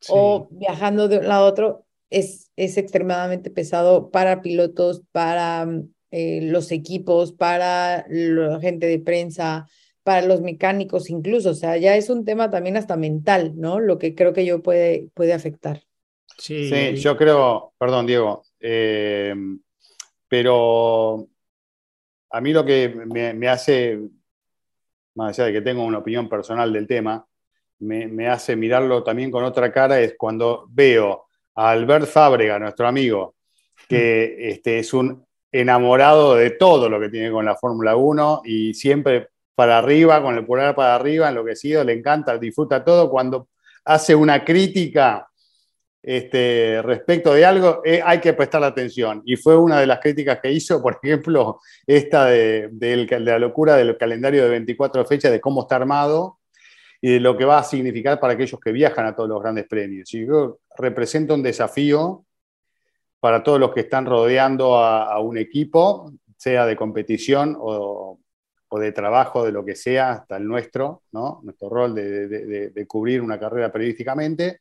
Sí. 0.00 0.12
o 0.12 0.48
viajando 0.50 1.08
de 1.08 1.18
un 1.18 1.28
lado 1.28 1.46
a 1.46 1.48
otro, 1.48 1.86
es, 2.10 2.50
es 2.56 2.76
extremadamente 2.78 3.50
pesado 3.50 4.10
para 4.10 4.42
pilotos, 4.42 5.02
para 5.12 5.68
eh, 6.10 6.40
los 6.42 6.72
equipos, 6.72 7.32
para 7.32 8.06
la 8.08 8.60
gente 8.60 8.86
de 8.86 8.98
prensa, 9.00 9.68
para 10.10 10.26
los 10.26 10.40
mecánicos 10.40 11.08
incluso. 11.08 11.50
O 11.50 11.54
sea, 11.54 11.76
ya 11.76 11.94
es 11.94 12.10
un 12.10 12.24
tema 12.24 12.50
también 12.50 12.76
hasta 12.76 12.96
mental, 12.96 13.52
¿no? 13.54 13.78
Lo 13.78 13.96
que 13.96 14.16
creo 14.16 14.32
que 14.32 14.44
yo 14.44 14.60
puede, 14.60 15.06
puede 15.14 15.32
afectar. 15.32 15.84
Sí, 16.36 16.68
Sí, 16.68 16.96
yo 16.96 17.16
creo, 17.16 17.74
perdón, 17.78 18.08
Diego, 18.08 18.42
eh, 18.58 19.32
pero 20.26 21.28
a 22.28 22.40
mí 22.40 22.52
lo 22.52 22.64
que 22.64 22.88
me, 22.88 23.34
me 23.34 23.48
hace, 23.48 24.00
más 25.14 25.38
allá 25.38 25.46
de 25.46 25.52
que 25.52 25.60
tengo 25.60 25.84
una 25.84 25.98
opinión 25.98 26.28
personal 26.28 26.72
del 26.72 26.88
tema, 26.88 27.24
me, 27.78 28.08
me 28.08 28.26
hace 28.26 28.56
mirarlo 28.56 29.04
también 29.04 29.30
con 29.30 29.44
otra 29.44 29.72
cara 29.72 30.00
es 30.00 30.16
cuando 30.18 30.66
veo 30.70 31.26
a 31.54 31.70
Albert 31.70 32.08
Fábrega, 32.08 32.58
nuestro 32.58 32.88
amigo, 32.88 33.36
que 33.88 34.34
este, 34.50 34.80
es 34.80 34.92
un 34.92 35.24
enamorado 35.52 36.34
de 36.34 36.50
todo 36.50 36.88
lo 36.88 36.98
que 36.98 37.10
tiene 37.10 37.30
con 37.30 37.44
la 37.44 37.54
Fórmula 37.54 37.94
1 37.94 38.42
y 38.44 38.74
siempre 38.74 39.28
para 39.60 39.76
arriba, 39.76 40.22
con 40.22 40.34
el 40.38 40.46
pulgar 40.46 40.74
para 40.74 40.94
arriba, 40.94 41.28
enloquecido, 41.28 41.84
le 41.84 41.92
encanta, 41.92 42.38
disfruta 42.38 42.82
todo. 42.82 43.10
Cuando 43.10 43.48
hace 43.84 44.14
una 44.14 44.42
crítica 44.42 45.28
este, 46.02 46.80
respecto 46.80 47.34
de 47.34 47.44
algo, 47.44 47.82
eh, 47.84 48.00
hay 48.02 48.20
que 48.20 48.32
prestar 48.32 48.64
atención. 48.64 49.20
Y 49.26 49.36
fue 49.36 49.58
una 49.58 49.78
de 49.78 49.86
las 49.86 50.00
críticas 50.00 50.40
que 50.40 50.50
hizo, 50.50 50.80
por 50.80 50.98
ejemplo, 51.02 51.60
esta 51.86 52.24
de, 52.24 52.70
la 53.20 53.38
locura 53.38 53.76
del 53.76 53.98
calendario 53.98 54.44
de 54.44 54.48
24 54.48 55.04
fechas, 55.04 55.30
de 55.30 55.42
cómo 55.42 55.60
está 55.60 55.76
armado 55.76 56.38
y 57.02 57.12
de 57.12 57.20
lo 57.20 57.36
que 57.36 57.44
va 57.44 57.58
a 57.58 57.62
significar 57.62 58.18
para 58.18 58.32
aquellos 58.32 58.58
que 58.58 58.72
viajan 58.72 59.04
a 59.04 59.14
todos 59.14 59.28
los 59.28 59.42
grandes 59.42 59.66
premios. 59.68 60.14
Y 60.14 60.24
yo 60.24 60.60
representa 60.74 61.34
un 61.34 61.42
desafío 61.42 62.24
para 63.20 63.42
todos 63.42 63.60
los 63.60 63.74
que 63.74 63.80
están 63.80 64.06
rodeando 64.06 64.78
a, 64.78 65.12
a 65.12 65.20
un 65.20 65.36
equipo, 65.36 66.14
sea 66.38 66.64
de 66.64 66.76
competición 66.76 67.58
o, 67.60 68.20
o 68.70 68.78
de 68.78 68.92
trabajo, 68.92 69.44
de 69.44 69.52
lo 69.52 69.64
que 69.64 69.74
sea, 69.74 70.12
hasta 70.12 70.36
el 70.36 70.46
nuestro, 70.46 71.02
nuestro 71.12 71.68
rol 71.68 71.94
de, 71.94 72.84
cubrir 72.86 73.20
una 73.20 73.38
carrera 73.38 73.70
periodísticamente. 73.70 74.60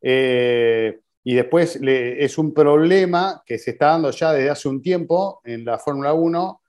Eh, 0.00 1.00
y 1.24 1.34
después 1.34 1.78
es 1.82 2.38
un 2.38 2.52
problema 2.52 3.42
que 3.46 3.58
se 3.58 3.72
está 3.72 3.86
dando 3.86 4.10
ya 4.10 4.32
desde 4.32 4.50
hace 4.50 4.68
un 4.68 4.82
tiempo 4.82 5.40
en 5.44 5.64
la 5.64 5.78
Fórmula 5.78 6.12
1 6.12 6.62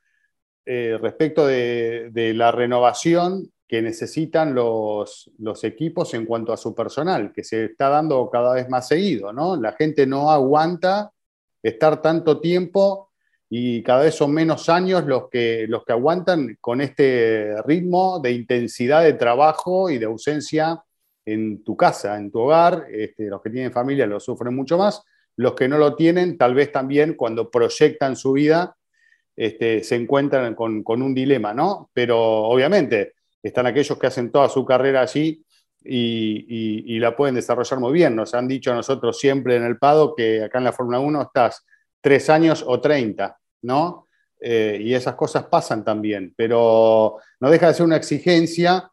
eh, 0.66 0.98
respecto 1.02 1.46
de, 1.46 2.10
de 2.12 2.34
la 2.34 2.52
renovación 2.52 3.52
que 3.68 3.82
necesitan 3.82 4.54
los, 4.54 5.32
los 5.40 5.64
equipos 5.64 6.14
en 6.14 6.26
cuanto 6.26 6.54
a 6.54 6.58
su 6.58 6.76
personal, 6.76 7.34
que 7.34 7.44
se 7.44 7.66
está 7.66 7.90
dando 7.90 8.30
cada 8.30 8.54
vez 8.54 8.70
más 8.70 8.88
seguido, 8.88 9.34
¿no? 9.34 9.56
La 9.56 9.74
gente 9.74 10.06
no 10.06 10.30
aguanta 10.32 11.12
estar 11.62 12.02
tanto 12.02 12.40
tiempo 12.40 13.13
y 13.56 13.84
cada 13.84 14.02
vez 14.04 14.16
son 14.16 14.34
menos 14.34 14.68
años 14.68 15.06
los 15.06 15.30
que, 15.30 15.66
los 15.68 15.86
que 15.86 15.92
aguantan 15.94 16.58
con 16.60 16.82
este 16.82 17.62
ritmo 17.68 18.20
de 18.20 18.32
intensidad 18.32 19.04
de 19.04 19.14
trabajo 19.14 19.92
y 19.92 20.00
de 20.00 20.06
ausencia 20.06 20.84
en 21.24 21.64
tu 21.64 21.78
casa, 21.78 22.18
en 22.18 22.32
tu 22.32 22.40
hogar. 22.40 22.88
Este, 22.92 23.26
los 23.26 23.42
que 23.44 23.52
tienen 23.52 23.72
familia 23.72 24.08
lo 24.08 24.20
sufren 24.20 24.56
mucho 24.56 24.76
más. 24.80 25.04
Los 25.36 25.54
que 25.54 25.68
no 25.68 25.78
lo 25.78 25.96
tienen, 25.96 26.36
tal 26.36 26.56
vez 26.56 26.72
también 26.72 27.14
cuando 27.14 27.52
proyectan 27.52 28.16
su 28.16 28.32
vida, 28.32 28.76
este, 29.36 29.84
se 29.84 29.98
encuentran 29.98 30.56
con, 30.56 30.82
con 30.82 31.04
un 31.04 31.14
dilema, 31.14 31.54
¿no? 31.54 31.92
Pero 31.94 32.20
obviamente 32.20 33.14
están 33.44 33.68
aquellos 33.68 34.00
que 34.00 34.08
hacen 34.08 34.32
toda 34.32 34.50
su 34.50 34.66
carrera 34.66 35.02
allí 35.02 35.44
y, 35.84 36.46
y- 36.88 36.96
y 36.96 37.00
la 37.00 37.16
pueden 37.16 37.36
desarrollar 37.36 37.80
muy 37.80 37.94
bien. 37.94 38.16
Nos 38.16 38.34
han 38.34 38.48
dicho 38.48 38.72
a 38.72 38.76
nosotros 38.76 39.20
siempre 39.20 39.58
en 39.58 39.64
el 39.64 39.78
PADO 39.78 40.16
que 40.16 40.44
acá 40.44 40.58
en 40.58 40.64
la 40.64 40.72
Fórmula 40.74 41.00
1 41.00 41.22
estás 41.22 41.64
tres 42.02 42.30
años 42.32 42.64
o 42.66 42.82
30, 42.82 43.38
¿no? 43.64 44.08
Eh, 44.40 44.78
y 44.82 44.94
esas 44.94 45.16
cosas 45.16 45.46
pasan 45.46 45.84
también, 45.84 46.34
pero 46.36 47.18
no 47.40 47.50
deja 47.50 47.68
de 47.68 47.74
ser 47.74 47.86
una 47.86 47.98
exigencia. 47.98 48.92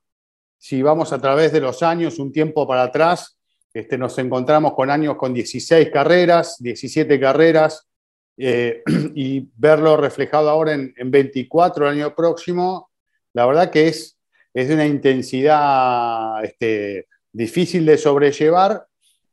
Si 0.57 0.81
vamos 0.83 1.13
a 1.13 1.21
través 1.21 1.53
de 1.53 1.61
los 1.61 1.83
años, 1.83 2.19
un 2.19 2.33
tiempo 2.33 2.67
para 2.67 2.85
atrás, 2.85 3.39
este, 3.73 3.99
nos 3.99 4.17
encontramos 4.19 4.75
con 4.75 4.91
años 4.91 5.17
con 5.17 5.35
16 5.35 5.91
carreras, 5.91 6.57
17 6.61 7.19
carreras, 7.21 7.89
eh, 8.37 8.83
y 9.15 9.49
verlo 9.57 9.97
reflejado 9.97 10.49
ahora 10.49 10.75
en, 10.75 10.95
en 10.97 11.11
24 11.11 11.87
el 11.87 11.99
año 11.99 12.15
próximo, 12.15 12.91
la 13.33 13.47
verdad 13.47 13.71
que 13.71 13.89
es, 13.89 14.19
es 14.55 14.69
de 14.69 14.75
una 14.75 14.87
intensidad 14.87 16.45
este, 16.45 17.07
difícil 17.33 17.87
de 17.87 17.99
sobrellevar. 17.99 18.87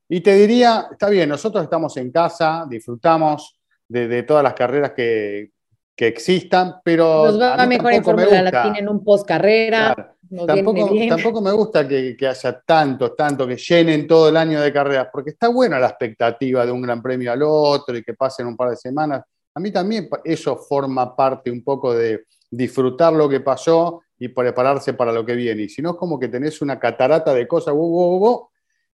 Y 0.09 0.21
te 0.21 0.35
diría, 0.35 0.87
está 0.91 1.09
bien, 1.09 1.29
nosotros 1.29 1.63
estamos 1.63 1.95
en 1.97 2.11
casa, 2.11 2.65
disfrutamos 2.69 3.56
de, 3.87 4.07
de 4.07 4.23
todas 4.23 4.43
las 4.43 4.53
carreras 4.53 4.91
que, 4.91 5.51
que 5.95 6.07
existan, 6.07 6.75
pero 6.83 7.25
Nos 7.25 7.41
va 7.41 7.55
a 7.55 7.65
mejor 7.65 7.91
en 7.91 7.99
me 7.99 8.03
Fórmula 8.03 8.27
gusta. 8.27 8.41
Latina 8.43 8.79
en 8.79 8.89
un 8.89 9.03
post 9.03 9.27
carrera. 9.27 9.93
Claro. 9.95 10.13
Tampoco, 10.45 10.89
tampoco 11.07 11.41
me 11.41 11.53
gusta 11.53 11.87
que, 11.87 12.15
que 12.17 12.27
haya 12.27 12.61
tantos, 12.65 13.15
tanto, 13.15 13.47
que 13.47 13.55
llenen 13.55 14.05
todo 14.05 14.27
el 14.27 14.35
año 14.35 14.59
de 14.59 14.73
carreras, 14.73 15.07
porque 15.09 15.29
está 15.29 15.47
buena 15.47 15.79
la 15.79 15.87
expectativa 15.87 16.65
de 16.65 16.71
un 16.73 16.81
gran 16.81 17.01
premio 17.01 17.31
al 17.31 17.41
otro 17.43 17.95
y 17.95 18.03
que 18.03 18.13
pasen 18.13 18.45
un 18.45 18.57
par 18.57 18.71
de 18.71 18.75
semanas. 18.75 19.23
A 19.55 19.59
mí 19.61 19.71
también 19.71 20.09
eso 20.25 20.57
forma 20.57 21.15
parte 21.15 21.49
un 21.49 21.63
poco 21.63 21.93
de 21.95 22.25
disfrutar 22.51 23.13
lo 23.13 23.29
que 23.29 23.39
pasó 23.39 24.03
y 24.19 24.27
prepararse 24.27 24.93
para 24.95 25.13
lo 25.13 25.25
que 25.25 25.33
viene. 25.33 25.63
Y 25.63 25.69
si 25.69 25.81
no, 25.81 25.91
es 25.91 25.95
como 25.95 26.19
que 26.19 26.27
tenés 26.27 26.61
una 26.61 26.77
catarata 26.77 27.33
de 27.33 27.47
cosas, 27.47 27.73
wow, 27.73 27.89
wow, 27.89 28.19
wow, 28.19 28.49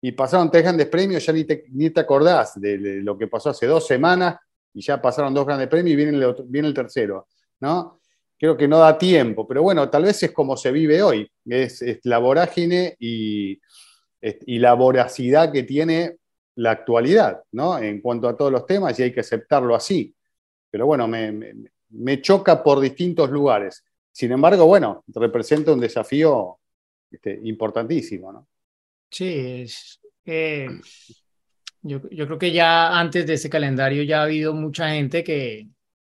y 0.03 0.11
pasaron 0.11 0.51
tres 0.51 0.65
grandes 0.65 0.89
premios, 0.89 1.25
ya 1.25 1.33
ni 1.33 1.45
te, 1.45 1.65
ni 1.71 1.91
te 1.91 2.01
acordás 2.01 2.61
de, 2.61 2.77
de 2.77 3.03
lo 3.03 3.17
que 3.17 3.29
pasó 3.29 3.51
hace 3.51 3.67
dos 3.67 3.87
semanas 3.87 4.37
y 4.75 4.83
ya 4.83 5.01
pasaron 5.01 5.35
dos 5.35 5.47
grandes 5.47 5.69
premios 5.69 5.93
y 5.93 5.97
viene 5.97 6.17
el, 6.17 6.25
otro- 6.25 6.47
el 6.53 6.75
tercero, 6.75 7.27
¿no? 7.61 8.01
creo 8.41 8.57
que 8.57 8.67
no 8.67 8.79
da 8.79 8.97
tiempo, 8.97 9.47
pero 9.47 9.63
bueno, 9.63 9.91
tal 9.91 10.05
vez 10.05 10.23
es 10.23 10.33
como 10.33 10.57
se 10.57 10.73
vive 10.73 11.03
hoy, 11.03 11.31
es, 11.45 11.85
la 12.05 12.17
vorágine 12.17 12.97
y, 12.99 13.61
la 14.59 14.73
voracidad 14.73 15.53
que 15.53 15.63
tiene 15.65 16.17
la 16.57 16.71
actualidad, 16.71 17.43
¿no? 17.53 17.79
En 17.79 18.01
cuanto 18.01 18.29
a 18.29 18.37
todos 18.37 18.51
los 18.51 18.65
temas 18.67 18.99
y 18.99 19.03
hay 19.03 19.13
que 19.13 19.21
aceptarlo 19.21 19.75
así. 19.75 20.15
Pero 20.71 20.87
bueno, 20.87 21.07
me, 21.07 21.33
me- 21.91 22.23
choca 22.23 22.63
por 22.63 22.81
distintos 22.81 23.31
lugares. 23.31 23.85
Sin 24.11 24.33
embargo, 24.33 24.67
bueno, 24.67 25.05
representa 25.09 25.73
un 25.73 25.81
desafío 25.81 26.59
este, 27.11 27.39
importantísimo. 27.45 28.47
Sí, 29.11 29.63
es, 29.63 30.01
eh, 30.25 30.69
yo, 31.83 32.01
yo 32.11 32.27
creo 32.27 32.39
que 32.39 32.53
ya 32.53 32.99
antes 32.99 33.27
de 33.27 33.35
este 33.35 33.51
calendario 33.51 34.03
ya 34.03 34.21
ha 34.21 34.25
habido 34.25 34.55
mucha 34.55 34.91
gente 34.91 35.25
que, 35.25 35.69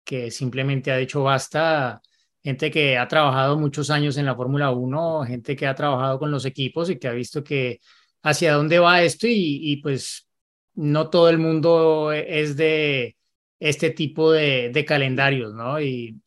que 0.05 0.31
simplemente 0.31 0.91
ha 0.93 0.97
dicho 0.97 1.23
basta, 1.23 2.01
gente 2.43 2.71
que 2.71 2.99
ha 2.99 3.09
trabajado 3.09 3.59
muchos 3.59 3.91
años 3.91 4.17
en 4.17 4.27
la 4.27 4.35
Fórmula 4.37 4.71
1, 4.73 5.25
gente 5.25 5.57
que 5.57 5.67
ha 5.67 5.75
trabajado 5.75 6.19
con 6.19 6.31
los 6.31 6.45
equipos 6.47 6.91
y 6.91 6.99
que 6.99 7.09
ha 7.09 7.13
visto 7.13 7.45
que 7.45 7.81
hacia 8.23 8.55
dónde 8.55 8.79
va 8.79 9.03
esto 9.03 9.27
y, 9.27 9.61
y 9.73 9.77
pues 9.79 10.29
no 10.75 11.11
todo 11.11 11.29
el 11.31 11.39
mundo 11.39 12.13
es 12.13 12.57
de 12.57 13.17
este 13.59 13.91
tipo 13.91 14.33
de, 14.33 14.71
de 14.73 14.85
calendarios, 14.85 15.55
¿no? 15.55 15.81
Y 15.81 16.21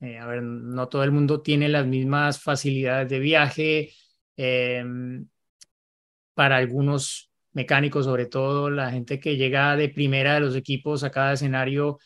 eh, 0.00 0.18
a 0.18 0.26
ver, 0.26 0.42
no 0.42 0.88
todo 0.88 1.04
el 1.04 1.12
mundo 1.12 1.40
tiene 1.42 1.68
las 1.68 1.86
mismas 1.86 2.40
facilidades 2.42 3.08
de 3.08 3.18
viaje. 3.18 3.92
em, 4.36 5.26
para 6.34 6.56
algunos 6.56 7.30
mecánicos, 7.54 8.04
sobre 8.04 8.26
todo 8.26 8.70
la 8.70 8.90
gente 8.90 9.20
que 9.20 9.36
llega 9.36 9.76
de 9.76 9.88
primera 9.88 10.34
de 10.34 10.40
los 10.40 10.56
equipos 10.56 11.04
a 11.04 11.10
cada 11.10 11.32
escenario, 11.34 11.98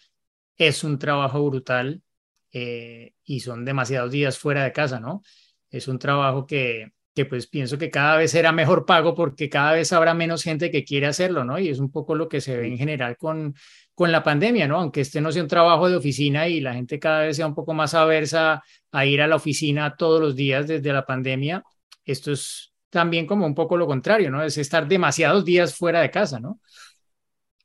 es 0.57 0.85
un 0.85 0.99
trabajo 0.99 1.45
brutal 1.49 2.03
eh, 2.53 3.15
y 3.25 3.41
son 3.41 3.65
demasiados 3.65 4.13
días 4.13 4.39
fuera 4.39 4.65
de 4.65 4.73
casa, 4.73 5.01
¿no? 5.01 5.23
Es 5.71 5.89
un 5.89 5.99
trabajo 5.99 6.47
que, 6.47 6.93
que 7.15 7.25
pues 7.27 7.47
pienso 7.47 7.79
que 7.79 7.91
cada 7.91 8.17
vez 8.17 8.31
será 8.31 8.53
mejor 8.53 8.87
pago 8.87 9.15
porque 9.15 9.49
cada 9.51 9.73
vez 9.73 9.93
habrá 9.93 10.15
menos 10.15 10.43
gente 10.43 10.71
que 10.71 10.85
quiere 10.85 11.07
hacerlo, 11.07 11.45
¿no? 11.45 11.59
Y 11.59 11.69
es 11.69 11.79
un 11.81 11.91
poco 11.91 12.15
lo 12.15 12.29
que 12.29 12.41
se 12.41 12.57
ve 12.57 12.69
en 12.69 12.79
general 12.79 13.17
con, 13.17 13.55
con 13.95 14.13
la 14.13 14.23
pandemia, 14.23 14.69
¿no? 14.69 14.79
Aunque 14.79 15.01
este 15.03 15.21
no 15.21 15.33
sea 15.33 15.43
un 15.43 15.49
trabajo 15.49 15.89
de 15.89 15.97
oficina 15.97 16.49
y 16.49 16.61
la 16.61 16.75
gente 16.75 16.99
cada 16.99 17.21
vez 17.23 17.37
sea 17.37 17.47
un 17.47 17.55
poco 17.55 17.75
más 17.75 17.95
aversa 17.95 18.63
a 18.93 19.07
ir 19.07 19.21
a 19.23 19.27
la 19.27 19.37
oficina 19.37 19.97
todos 19.97 20.21
los 20.21 20.37
días 20.37 20.69
desde 20.69 20.93
la 20.93 21.05
pandemia, 21.05 21.65
esto 22.05 22.33
es 22.33 22.68
también 22.91 23.27
como 23.27 23.47
un 23.47 23.55
poco 23.55 23.77
lo 23.77 23.87
contrario, 23.87 24.31
¿no? 24.31 24.43
Es 24.43 24.59
estar 24.59 24.87
demasiados 24.89 25.45
días 25.45 25.75
fuera 25.75 26.01
de 26.01 26.11
casa, 26.11 26.41
¿no? 26.41 26.61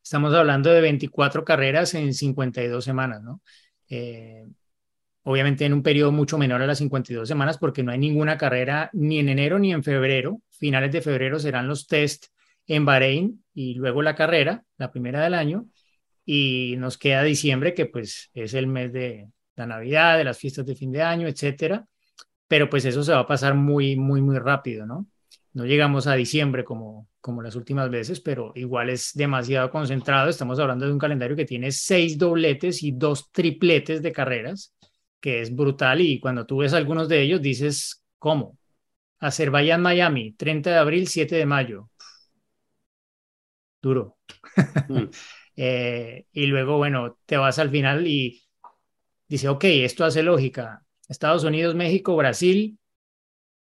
Estamos 0.04 0.34
hablando 0.34 0.72
de 0.72 0.82
24 0.82 1.46
carreras 1.46 1.94
en 1.94 2.14
52 2.14 2.84
semanas, 2.84 3.22
¿no? 3.24 3.42
Eh, 3.90 4.46
obviamente 5.24 5.66
en 5.66 5.74
un 5.74 5.82
periodo 5.84 6.12
mucho 6.12 6.38
menor 6.38 6.62
a 6.62 6.68
las 6.68 6.80
52 6.80 7.28
semanas 7.28 7.58
porque 7.58 7.84
no 7.84 7.92
hay 7.92 7.98
ninguna 7.98 8.38
carrera 8.38 8.90
ni 8.94 9.20
en 9.20 9.30
enero 9.30 9.60
ni 9.60 9.72
en 9.72 9.84
febrero. 9.84 10.42
Finales 10.50 10.92
de 10.92 11.02
febrero 11.02 11.40
serán 11.40 11.68
los 11.68 11.88
test 11.88 12.26
en 12.68 12.86
Bahrein 12.86 13.44
y 13.54 13.76
luego 13.76 14.02
la 14.02 14.16
carrera, 14.16 14.64
la 14.78 14.92
primera 14.92 15.22
del 15.24 15.34
año. 15.34 15.68
Y 16.26 16.76
nos 16.78 16.98
queda 16.98 17.24
diciembre, 17.24 17.74
que 17.74 17.86
pues 17.86 18.30
es 18.34 18.54
el 18.54 18.68
mes 18.68 18.94
de 18.94 19.30
la 19.56 19.66
Navidad, 19.66 20.18
de 20.18 20.24
las 20.24 20.38
fiestas 20.38 20.66
de 20.66 20.76
fin 20.76 20.92
de 20.92 21.02
año, 21.02 21.28
etcétera. 21.28 21.86
Pero 22.48 22.70
pues 22.70 22.86
eso 22.86 23.04
se 23.04 23.14
va 23.14 23.20
a 23.20 23.28
pasar 23.28 23.56
muy, 23.56 23.96
muy, 23.96 24.22
muy 24.22 24.38
rápido, 24.38 24.86
¿no? 24.86 25.08
No 25.54 25.66
llegamos 25.66 26.08
a 26.08 26.16
diciembre 26.16 26.64
como, 26.64 27.08
como 27.22 27.44
las 27.44 27.56
últimas 27.56 27.90
veces, 27.90 28.20
pero 28.20 28.52
igual 28.56 28.90
es 28.90 29.12
demasiado 29.14 29.70
concentrado. 29.70 30.30
Estamos 30.30 30.60
hablando 30.60 30.86
de 30.86 30.92
un 30.92 30.98
calendario 31.00 31.36
que 31.36 31.46
tiene 31.46 31.72
seis 31.72 32.18
dobletes 32.18 32.82
y 32.82 32.92
dos 32.92 33.32
tripletes 33.32 34.02
de 34.02 34.12
carreras, 34.12 34.74
que 35.22 35.42
es 35.42 35.56
brutal. 35.56 36.02
Y 36.02 36.20
cuando 36.20 36.48
tú 36.48 36.58
ves 36.58 36.74
algunos 36.74 37.08
de 37.08 37.22
ellos, 37.22 37.42
dices, 37.42 38.04
¿cómo? 38.18 38.58
Azerbaiyán, 39.20 39.82
Miami, 39.82 40.34
30 40.34 40.72
de 40.72 40.78
abril, 40.78 41.08
7 41.08 41.36
de 41.36 41.46
mayo. 41.46 41.90
Duro. 43.82 44.18
Mm. 44.90 45.06
Eh, 45.56 46.26
y 46.32 46.48
luego, 46.48 46.78
bueno, 46.78 47.20
te 47.28 47.38
vas 47.38 47.60
al 47.60 47.70
final 47.70 48.08
y 48.08 48.42
dice, 49.28 49.50
ok, 49.50 49.66
esto 49.66 50.04
hace 50.04 50.24
lógica. 50.24 50.84
Estados 51.08 51.44
Unidos, 51.44 51.76
México, 51.76 52.16
Brasil, 52.16 52.80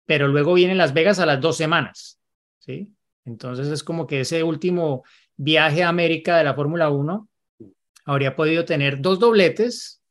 pero 0.07 0.29
luego 0.29 0.55
vienen 0.55 0.79
Las 0.79 0.95
Vegas 0.95 1.19
a 1.19 1.27
las 1.27 1.41
dos 1.41 1.57
semanas, 1.57 2.19
¿sí? 2.59 2.93
Entonces 3.25 3.69
es 3.69 3.83
como 3.83 4.07
que 4.07 4.21
ese 4.21 4.43
último 4.43 5.05
viaje 5.37 5.83
a 5.83 5.89
América 5.89 6.37
de 6.37 6.45
la 6.45 6.55
Fórmula 6.55 6.91
1 6.91 7.29
habría 8.05 8.35
podido 8.35 8.65
tener 8.65 9.01
dos 9.01 9.19
dobletes 9.19 10.03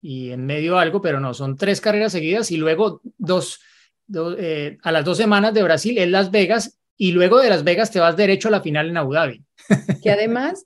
y 0.00 0.30
en 0.30 0.46
medio 0.46 0.78
algo, 0.78 1.00
pero 1.00 1.20
no, 1.20 1.34
son 1.34 1.56
tres 1.56 1.80
carreras 1.80 2.12
seguidas 2.12 2.50
y 2.50 2.56
luego 2.56 3.00
dos, 3.18 3.60
dos 4.06 4.36
eh, 4.38 4.78
a 4.82 4.92
las 4.92 5.04
dos 5.04 5.16
semanas 5.16 5.52
de 5.52 5.62
Brasil 5.62 5.98
es 5.98 6.08
Las 6.08 6.30
Vegas 6.30 6.78
y 6.96 7.12
luego 7.12 7.40
de 7.40 7.50
Las 7.50 7.64
Vegas 7.64 7.90
te 7.90 8.00
vas 8.00 8.16
derecho 8.16 8.48
a 8.48 8.52
la 8.52 8.60
final 8.62 8.88
en 8.88 8.96
Abu 8.96 9.12
Dhabi. 9.12 9.44
Que 10.02 10.10
además. 10.10 10.64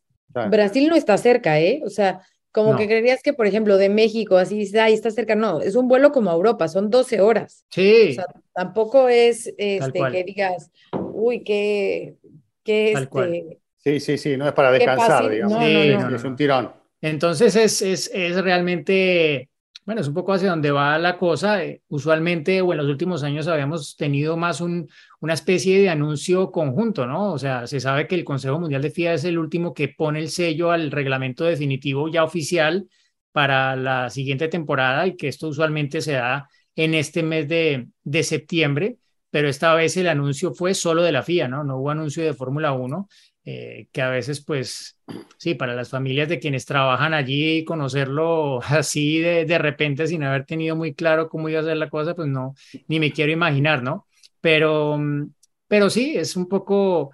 Brasil 0.49 0.89
no 0.89 0.95
está 0.95 1.19
cerca, 1.19 1.59
¿eh? 1.59 1.81
O 1.85 1.91
sea, 1.91 2.21
como 2.53 2.73
No. 2.73 2.79
que 2.79 2.87
creerías 2.87 3.23
que, 3.23 3.33
por 3.33 3.47
ejemplo, 3.47 3.77
de 3.77 3.89
México, 3.89 4.37
así 4.37 4.77
ahí 4.79 4.95
está 4.95 5.11
cerca. 5.11 5.35
No, 5.35 5.61
es 5.61 5.77
un 5.77 5.89
vuelo 5.89 6.13
como 6.13 6.31
a 6.31 6.35
Europa, 6.35 6.69
son 6.69 6.91
12 6.91 7.21
horas. 7.21 7.65
Sí, 7.71 8.11
O 8.11 8.15
sea, 8.15 8.27
tampoco 8.55 9.09
es 9.09 9.53
este, 9.59 10.01
que 10.13 10.25
digas, 10.25 10.71
uy, 10.93 11.45
qué, 11.45 12.17
qué, 12.65 12.93
Tal 12.95 13.09
cual. 13.09 13.35
este, 13.35 13.61
Sí, 13.83 14.01
sí, 14.01 14.19
sí, 14.19 14.37
no 14.37 14.47
es 14.47 14.53
para 14.53 14.71
descansar, 14.73 15.29
digamos. 15.31 15.59
No, 15.59 15.65
Sí, 15.67 15.73
no, 15.73 15.85
no, 15.85 16.01
no. 16.01 16.11
no, 16.11 16.17
Es 16.17 16.25
un 16.25 16.37
tirón. 16.37 16.73
Entonces 17.03 17.57
es, 17.57 17.81
es, 17.83 18.11
es 18.13 18.43
realmente, 18.43 19.49
bueno, 19.91 20.03
es 20.03 20.07
un 20.09 20.15
poco 20.15 20.33
hacia 20.33 20.51
donde 20.51 20.71
va 20.71 20.97
la 20.99 21.19
cosa. 21.19 21.65
Eh, 21.65 21.83
Usualmente 21.89 22.61
o 22.61 22.71
en 22.71 22.79
los 22.79 22.87
últimos 22.87 23.25
años 23.25 23.49
habíamos 23.49 23.97
tenido 23.97 24.37
más 24.37 24.61
un, 24.61 24.89
una 25.19 25.35
especie 25.35 25.81
de 25.81 25.89
anuncio 25.89 26.53
conjunto, 26.53 27.09
¿no? 27.09 27.33
O 27.33 27.39
sea, 27.41 27.67
se 27.67 27.81
sabe 27.81 28.07
que 28.07 28.15
el 28.15 28.23
Consejo 28.23 28.61
Mundial 28.61 28.83
de 28.83 28.93
FIA 28.93 29.15
es 29.15 29.25
el 29.25 29.37
último 29.37 29.75
que 29.75 29.89
pone 29.89 30.21
el 30.21 30.29
sello 30.31 30.71
al 30.71 30.93
reglamento 30.93 31.43
definitivo 31.43 32.09
ya 32.09 32.23
oficial 32.23 32.89
para 33.33 33.75
la 33.75 34.11
siguiente 34.11 34.47
temporada 34.47 35.09
y 35.09 35.17
que 35.17 35.27
esto 35.27 35.49
usualmente 35.49 36.01
se 36.03 36.13
da 36.13 36.49
en 36.77 36.95
este 36.95 37.25
mes 37.25 37.49
de, 37.49 37.89
de 38.05 38.23
septiembre, 38.23 38.99
pero 39.29 39.49
esta 39.49 39.75
vez 39.75 39.97
el 39.97 40.07
anuncio 40.09 40.55
fue 40.55 40.73
solo 40.75 41.03
de 41.03 41.11
la 41.11 41.25
FIA, 41.25 41.49
¿no? 41.49 41.65
No 41.65 41.79
hubo 41.79 41.91
anuncio 41.91 42.23
de 42.23 42.33
Fórmula 42.33 42.73
1, 42.75 43.09
eh, 43.45 43.89
que 43.93 44.03
a 44.03 44.11
veces, 44.11 44.45
pues, 44.45 44.99
sí, 45.39 45.55
para 45.55 45.75
las 45.75 45.91
familias 45.91 46.29
de 46.29 46.39
quienes 46.39 46.67
trabajan 46.67 47.15
allí, 47.15 47.65
conocerlo 47.65 48.61
así 48.69 49.19
de, 49.21 49.45
de 49.45 49.59
repente 49.59 50.07
sin 50.07 50.23
haber 50.23 50.45
tenido 50.47 50.77
muy 50.77 50.95
claro 50.95 51.29
cómo 51.29 51.49
iba 51.49 51.61
a 51.61 51.65
ser 51.65 51.77
la 51.77 51.91
cosa, 51.91 52.15
pues 52.15 52.29
no, 52.29 52.55
ni 52.89 53.01
me 53.01 53.13
quiero 53.13 53.33
imaginar, 53.33 53.83
¿no? 53.83 54.07
Pero, 54.41 54.99
mm, 54.99 55.33
pero 55.69 55.91
sí, 55.91 56.15
es 56.17 56.37
un 56.37 56.49
poco 56.49 57.13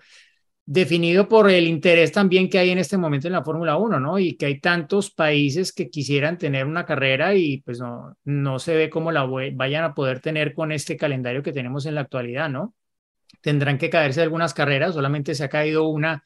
definido 0.67 1.29
por 1.29 1.49
el 1.49 1.67
interés 1.69 2.11
también 2.12 2.51
que 2.51 2.59
hay 2.59 2.71
en 2.71 2.79
este 2.79 2.99
momento 2.99 3.29
en 3.29 3.35
la 3.35 3.45
Fórmula 3.45 3.77
1, 3.77 4.01
¿no? 4.01 4.19
Y 4.19 4.37
que 4.37 4.47
hay 4.47 4.61
tantos 4.61 5.11
países 5.12 5.73
que 5.73 5.89
quisieran 5.91 6.39
tener 6.39 6.67
una 6.67 6.85
carrera 6.85 7.35
y 7.37 7.62
pues 7.62 7.79
no, 7.81 8.17
no 8.25 8.59
se 8.59 8.75
ve 8.75 8.91
cómo 8.91 9.12
la 9.12 9.25
vayan 9.25 9.85
a 9.85 9.95
poder 9.95 10.21
tener 10.21 10.55
con 10.55 10.73
este 10.73 10.97
calendario 10.97 11.43
que 11.43 11.53
tenemos 11.53 11.87
en 11.87 11.95
la 11.95 12.01
actualidad, 12.03 12.49
¿no? 12.51 12.75
Tendrán 13.41 13.79
que 13.79 13.91
caerse 13.91 14.23
algunas 14.23 14.55
carreras, 14.55 14.95
solamente 14.95 15.35
se 15.35 15.45
ha 15.45 15.49
caído 15.49 15.89
una 15.89 16.25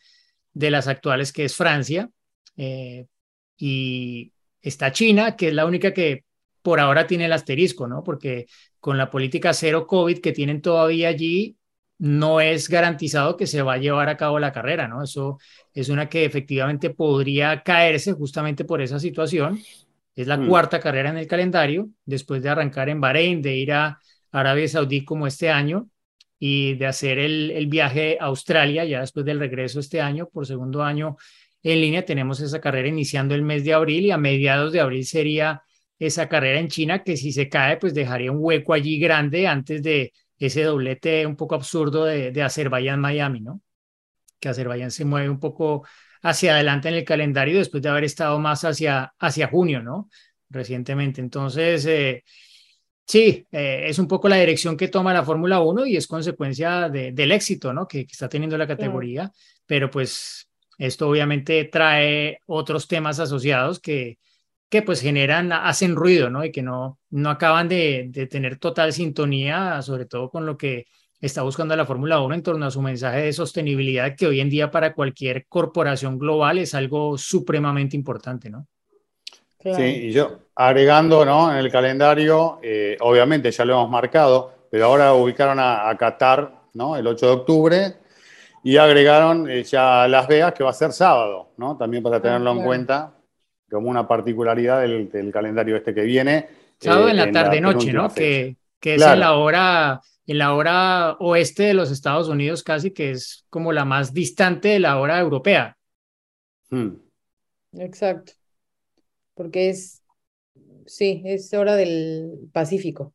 de 0.52 0.70
las 0.70 0.88
actuales 0.88 1.32
que 1.32 1.44
es 1.44 1.56
Francia 1.56 2.10
eh, 2.56 3.06
y 3.56 4.32
está 4.62 4.92
China, 4.92 5.36
que 5.36 5.48
es 5.48 5.54
la 5.54 5.66
única 5.66 5.92
que 5.92 6.24
por 6.62 6.80
ahora 6.80 7.06
tiene 7.06 7.26
el 7.26 7.32
asterisco, 7.32 7.86
¿no? 7.88 8.02
Porque 8.02 8.46
con 8.80 8.98
la 8.98 9.10
política 9.10 9.52
cero 9.54 9.86
COVID 9.86 10.20
que 10.20 10.32
tienen 10.32 10.60
todavía 10.62 11.08
allí, 11.08 11.56
no 11.98 12.40
es 12.40 12.68
garantizado 12.68 13.36
que 13.36 13.46
se 13.46 13.60
va 13.62 13.74
a 13.74 13.78
llevar 13.78 14.08
a 14.08 14.16
cabo 14.16 14.38
la 14.38 14.52
carrera, 14.52 14.88
¿no? 14.88 15.02
Eso 15.02 15.38
es 15.74 15.90
una 15.90 16.08
que 16.08 16.24
efectivamente 16.24 16.90
podría 16.90 17.62
caerse 17.62 18.12
justamente 18.14 18.64
por 18.64 18.80
esa 18.80 18.98
situación. 18.98 19.60
Es 20.16 20.26
la 20.26 20.36
Mm. 20.36 20.48
cuarta 20.48 20.80
carrera 20.80 21.10
en 21.10 21.18
el 21.18 21.26
calendario, 21.26 21.88
después 22.04 22.42
de 22.42 22.48
arrancar 22.48 22.88
en 22.88 23.00
Bahrein, 23.00 23.42
de 23.42 23.56
ir 23.56 23.72
a 23.72 23.98
Arabia 24.32 24.68
Saudí 24.68 25.04
como 25.04 25.26
este 25.26 25.50
año 25.50 25.88
y 26.40 26.74
de 26.74 26.86
hacer 26.86 27.18
el, 27.18 27.52
el 27.52 27.66
viaje 27.68 28.16
a 28.18 28.24
Australia, 28.24 28.84
ya 28.84 29.00
después 29.00 29.24
del 29.26 29.38
regreso 29.38 29.78
este 29.78 30.00
año, 30.00 30.28
por 30.28 30.46
segundo 30.46 30.82
año 30.82 31.16
en 31.62 31.80
línea, 31.80 32.04
tenemos 32.04 32.40
esa 32.40 32.60
carrera 32.60 32.88
iniciando 32.88 33.34
el 33.34 33.42
mes 33.42 33.62
de 33.64 33.74
abril 33.74 34.06
y 34.06 34.10
a 34.10 34.16
mediados 34.16 34.72
de 34.72 34.80
abril 34.80 35.04
sería 35.04 35.62
esa 35.98 36.28
carrera 36.28 36.58
en 36.58 36.68
China 36.68 37.04
que 37.04 37.18
si 37.18 37.30
se 37.30 37.48
cae, 37.50 37.76
pues 37.76 37.92
dejaría 37.92 38.32
un 38.32 38.38
hueco 38.40 38.72
allí 38.72 38.98
grande 38.98 39.46
antes 39.46 39.82
de 39.82 40.12
ese 40.38 40.62
doblete 40.62 41.26
un 41.26 41.36
poco 41.36 41.54
absurdo 41.54 42.06
de, 42.06 42.32
de 42.32 42.42
Azerbaiyán-Miami, 42.42 43.42
¿no? 43.42 43.60
Que 44.40 44.48
Azerbaiyán 44.48 44.90
se 44.90 45.04
mueve 45.04 45.28
un 45.28 45.38
poco 45.38 45.86
hacia 46.22 46.54
adelante 46.54 46.88
en 46.88 46.94
el 46.94 47.04
calendario 47.04 47.58
después 47.58 47.82
de 47.82 47.90
haber 47.90 48.04
estado 48.04 48.38
más 48.38 48.64
hacia, 48.64 49.12
hacia 49.18 49.48
junio, 49.48 49.82
¿no? 49.82 50.08
Recientemente. 50.48 51.20
Entonces, 51.20 51.84
eh, 51.84 52.24
sí, 53.06 53.46
eh, 53.52 53.84
es 53.88 53.98
un 53.98 54.06
poco 54.08 54.28
la 54.28 54.36
dirección 54.36 54.76
que 54.76 54.88
toma 54.88 55.12
la 55.14 55.24
Fórmula 55.24 55.60
1 55.60 55.86
y 55.86 55.96
es 55.96 56.06
consecuencia 56.06 56.88
de- 56.88 57.12
del 57.12 57.32
éxito, 57.32 57.72
¿no? 57.72 57.86
Que, 57.88 58.06
que 58.06 58.12
está 58.12 58.28
teniendo 58.28 58.56
la 58.58 58.66
categoría, 58.66 59.30
pero 59.66 59.90
pues 59.90 60.48
esto 60.78 61.08
obviamente 61.08 61.64
trae 61.64 62.38
otros 62.46 62.88
temas 62.88 63.18
asociados 63.20 63.80
que, 63.80 64.18
que 64.68 64.82
pues 64.82 65.00
generan, 65.02 65.52
hacen 65.52 65.96
ruido, 65.96 66.30
¿no? 66.30 66.44
Y 66.44 66.52
que 66.52 66.62
no, 66.62 66.98
no 67.10 67.30
acaban 67.30 67.68
de, 67.68 68.06
de 68.10 68.26
tener 68.26 68.58
total 68.58 68.92
sintonía, 68.92 69.82
sobre 69.82 70.06
todo 70.06 70.30
con 70.30 70.46
lo 70.46 70.56
que 70.58 70.86
está 71.20 71.42
buscando 71.42 71.76
la 71.76 71.86
Fórmula 71.86 72.20
1 72.20 72.34
en 72.34 72.42
torno 72.42 72.66
a 72.66 72.70
su 72.70 72.82
mensaje 72.82 73.22
de 73.22 73.32
sostenibilidad, 73.34 74.16
que 74.16 74.26
hoy 74.26 74.40
en 74.40 74.48
día 74.50 74.70
para 74.70 74.94
cualquier 74.94 75.46
corporación 75.48 76.18
global 76.18 76.58
es 76.58 76.74
algo 76.74 77.18
supremamente 77.18 77.96
importante, 77.96 78.50
¿no? 78.50 78.68
Claro. 79.60 79.78
Sí, 79.78 79.84
y 79.84 80.12
yo 80.12 80.38
agregando, 80.54 81.24
¿no? 81.24 81.50
En 81.50 81.58
el 81.58 81.70
calendario, 81.70 82.58
eh, 82.62 82.96
obviamente 83.00 83.50
ya 83.50 83.64
lo 83.64 83.74
hemos 83.74 83.90
marcado, 83.90 84.52
pero 84.70 84.86
ahora 84.86 85.14
ubicaron 85.14 85.58
a, 85.58 85.88
a 85.88 85.96
Qatar, 85.96 86.52
¿no? 86.74 86.96
El 86.96 87.06
8 87.06 87.26
de 87.26 87.32
octubre 87.32 87.94
y 88.62 88.76
agregaron 88.76 89.48
eh, 89.50 89.62
ya 89.64 90.06
Las 90.08 90.28
Vegas 90.28 90.52
que 90.52 90.64
va 90.64 90.70
a 90.70 90.74
ser 90.74 90.92
sábado, 90.92 91.50
¿no? 91.56 91.76
También 91.76 92.02
para 92.02 92.20
tenerlo 92.20 92.50
en 92.50 92.56
claro. 92.56 92.68
cuenta 92.68 93.14
como 93.70 93.88
una 93.88 94.06
particularidad 94.06 94.82
del, 94.82 95.10
del 95.10 95.32
calendario 95.32 95.76
este 95.76 95.94
que 95.94 96.02
viene. 96.02 96.48
Sábado 96.78 97.08
eh, 97.08 97.12
en 97.12 97.16
la 97.16 97.30
tarde-noche, 97.30 97.92
¿no? 97.92 98.10
fecha. 98.10 98.20
Que, 98.20 98.56
que 98.80 98.94
es 98.94 98.98
Claro. 98.98 99.14
en 99.14 99.20
la 99.20 99.32
hora, 99.34 100.00
en 100.26 100.38
la 100.38 100.54
hora 100.54 101.16
oeste 101.20 101.64
de 101.64 101.74
los 101.74 101.90
Estados 101.90 102.28
Unidos 102.28 102.62
casi, 102.62 102.90
que 102.90 103.12
es 103.12 103.46
como 103.48 103.72
la 103.72 103.84
más 103.84 104.12
distante 104.12 104.68
de 104.68 104.80
la 104.80 104.98
hora 104.98 105.18
europea. 105.20 105.76
Hmm. 106.70 106.90
Exacto. 107.72 108.32
Porque 109.40 109.70
es, 109.70 110.02
sí, 110.86 111.22
es 111.24 111.54
hora 111.54 111.76
del 111.76 112.50
Pacífico, 112.52 113.14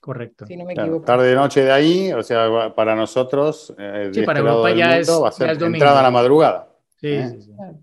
Correcto. 0.00 0.46
si 0.46 0.56
no 0.56 0.64
me 0.64 0.72
Claro, 0.74 0.92
equivoco. 0.92 1.06
tarde-noche 1.06 1.62
de 1.62 1.70
ahí, 1.72 2.12
o 2.12 2.22
sea, 2.22 2.74
para 2.74 2.96
nosotros, 2.96 3.72
eh, 3.78 3.82
de 3.82 4.10
Sí, 4.10 4.22
para 4.22 4.38
este 4.38 4.42
lado 4.42 4.58
Europa 4.58 4.76
ya 4.78 4.96
mundo, 4.96 4.98
es- 4.98 5.22
va 5.22 5.28
a 5.28 5.32
ya 5.32 5.36
ser 5.38 5.50
es 5.52 5.58
domingo. 5.58 5.78
entrada 5.78 6.00
a 6.00 6.02
la 6.02 6.10
madrugada. 6.10 6.68
Sí, 7.00 7.08
¿Eh? 7.08 7.30
sí, 7.30 7.42
sí. 7.42 7.52
Claro. 7.56 7.78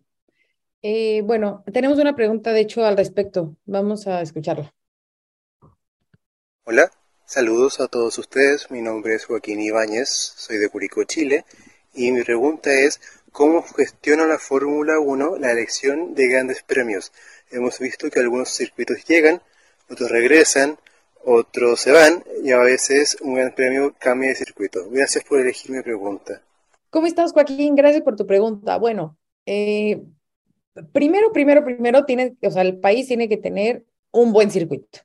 Eh, 0.83 1.21
bueno, 1.23 1.63
tenemos 1.73 1.99
una 1.99 2.15
pregunta, 2.15 2.53
de 2.53 2.61
hecho, 2.61 2.85
al 2.85 2.97
respecto. 2.97 3.55
Vamos 3.65 4.07
a 4.07 4.21
escucharla. 4.21 4.73
Hola, 6.63 6.89
saludos 7.25 7.81
a 7.81 7.89
todos 7.89 8.17
ustedes. 8.17 8.71
Mi 8.71 8.81
nombre 8.81 9.13
es 9.15 9.25
Joaquín 9.25 9.59
Ibáñez, 9.59 10.07
soy 10.37 10.55
de 10.57 10.69
Curicó, 10.69 11.03
Chile, 11.03 11.43
y 11.93 12.13
mi 12.13 12.23
pregunta 12.23 12.71
es, 12.71 13.01
¿cómo 13.31 13.63
gestiona 13.63 14.25
la 14.25 14.37
Fórmula 14.39 14.99
1 14.99 15.37
la 15.37 15.51
elección 15.51 16.13
de 16.13 16.27
grandes 16.27 16.63
premios? 16.63 17.11
Hemos 17.51 17.79
visto 17.79 18.09
que 18.09 18.19
algunos 18.19 18.49
circuitos 18.49 19.03
llegan, 19.05 19.41
otros 19.89 20.09
regresan, 20.09 20.77
otros 21.23 21.81
se 21.81 21.91
van, 21.91 22.23
y 22.43 22.51
a 22.51 22.59
veces 22.59 23.17
un 23.21 23.35
gran 23.35 23.53
premio 23.53 23.95
cambia 23.99 24.29
de 24.29 24.35
circuito. 24.35 24.89
Gracias 24.89 25.23
por 25.23 25.39
elegir 25.39 25.71
mi 25.71 25.81
pregunta. 25.81 26.41
¿Cómo 26.89 27.07
estás, 27.07 27.33
Joaquín? 27.33 27.75
Gracias 27.75 28.01
por 28.03 28.15
tu 28.15 28.25
pregunta. 28.25 28.77
Bueno, 28.77 29.17
eh, 29.45 30.01
primero, 30.91 31.31
primero, 31.31 31.63
primero, 31.63 32.05
tiene, 32.05 32.35
o 32.41 32.51
sea, 32.51 32.61
el 32.61 32.79
país 32.79 33.07
tiene 33.07 33.29
que 33.29 33.37
tener 33.37 33.85
un 34.11 34.33
buen 34.33 34.49
circuito. 34.49 34.99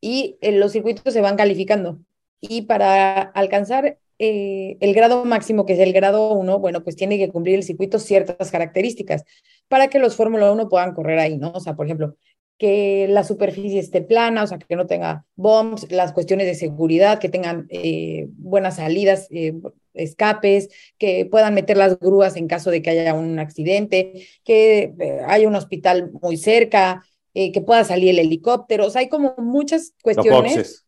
Y 0.00 0.36
eh, 0.40 0.52
los 0.52 0.72
circuitos 0.72 1.12
se 1.12 1.20
van 1.20 1.36
calificando. 1.36 1.98
Y 2.40 2.62
para 2.62 3.22
alcanzar 3.22 3.98
eh, 4.22 4.76
el 4.80 4.94
grado 4.94 5.24
máximo, 5.24 5.66
que 5.66 5.72
es 5.72 5.80
el 5.80 5.92
grado 5.92 6.32
1, 6.34 6.58
bueno, 6.60 6.84
pues 6.84 6.96
tiene 6.96 7.18
que 7.18 7.28
cumplir 7.28 7.56
el 7.56 7.64
circuito 7.64 7.98
ciertas 7.98 8.50
características 8.50 9.24
para 9.68 9.88
que 9.88 9.98
los 9.98 10.14
Fórmula 10.16 10.52
1 10.52 10.68
puedan 10.68 10.94
correr 10.94 11.18
ahí, 11.18 11.38
¿no? 11.38 11.50
O 11.52 11.60
sea, 11.60 11.74
por 11.74 11.86
ejemplo, 11.86 12.16
que 12.58 13.08
la 13.08 13.24
superficie 13.24 13.80
esté 13.80 14.02
plana, 14.02 14.44
o 14.44 14.46
sea, 14.46 14.58
que 14.58 14.76
no 14.76 14.86
tenga 14.86 15.24
bumps, 15.34 15.90
las 15.90 16.12
cuestiones 16.12 16.46
de 16.46 16.54
seguridad, 16.54 17.18
que 17.18 17.28
tengan 17.28 17.66
eh, 17.70 18.28
buenas 18.36 18.76
salidas, 18.76 19.26
eh, 19.30 19.54
escapes, 19.94 20.68
que 20.98 21.26
puedan 21.26 21.54
meter 21.54 21.76
las 21.76 21.98
grúas 21.98 22.36
en 22.36 22.46
caso 22.46 22.70
de 22.70 22.80
que 22.80 22.90
haya 22.90 23.14
un 23.14 23.40
accidente, 23.40 24.28
que 24.44 24.94
eh, 24.98 25.20
haya 25.26 25.48
un 25.48 25.56
hospital 25.56 26.12
muy 26.22 26.36
cerca, 26.36 27.02
eh, 27.34 27.50
que 27.50 27.62
pueda 27.62 27.82
salir 27.82 28.10
el 28.10 28.18
helicóptero. 28.18 28.86
O 28.86 28.90
sea, 28.90 29.00
hay 29.00 29.08
como 29.08 29.34
muchas 29.38 29.94
cuestiones. 30.02 30.81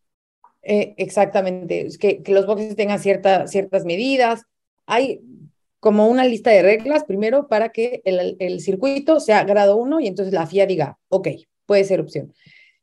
Eh, 0.66 0.94
exactamente, 0.96 1.88
que, 2.00 2.22
que 2.22 2.32
los 2.32 2.46
boxes 2.46 2.74
tengan 2.76 2.98
cierta, 2.98 3.46
ciertas 3.46 3.84
medidas. 3.84 4.42
Hay 4.86 5.20
como 5.80 6.08
una 6.08 6.24
lista 6.24 6.50
de 6.50 6.62
reglas 6.62 7.04
primero 7.04 7.48
para 7.48 7.68
que 7.70 8.00
el, 8.04 8.36
el 8.38 8.60
circuito 8.60 9.20
sea 9.20 9.44
grado 9.44 9.76
1 9.76 10.00
y 10.00 10.06
entonces 10.06 10.32
la 10.32 10.46
FIA 10.46 10.66
diga, 10.66 10.98
ok, 11.08 11.28
puede 11.66 11.84
ser 11.84 12.00
opción. 12.00 12.32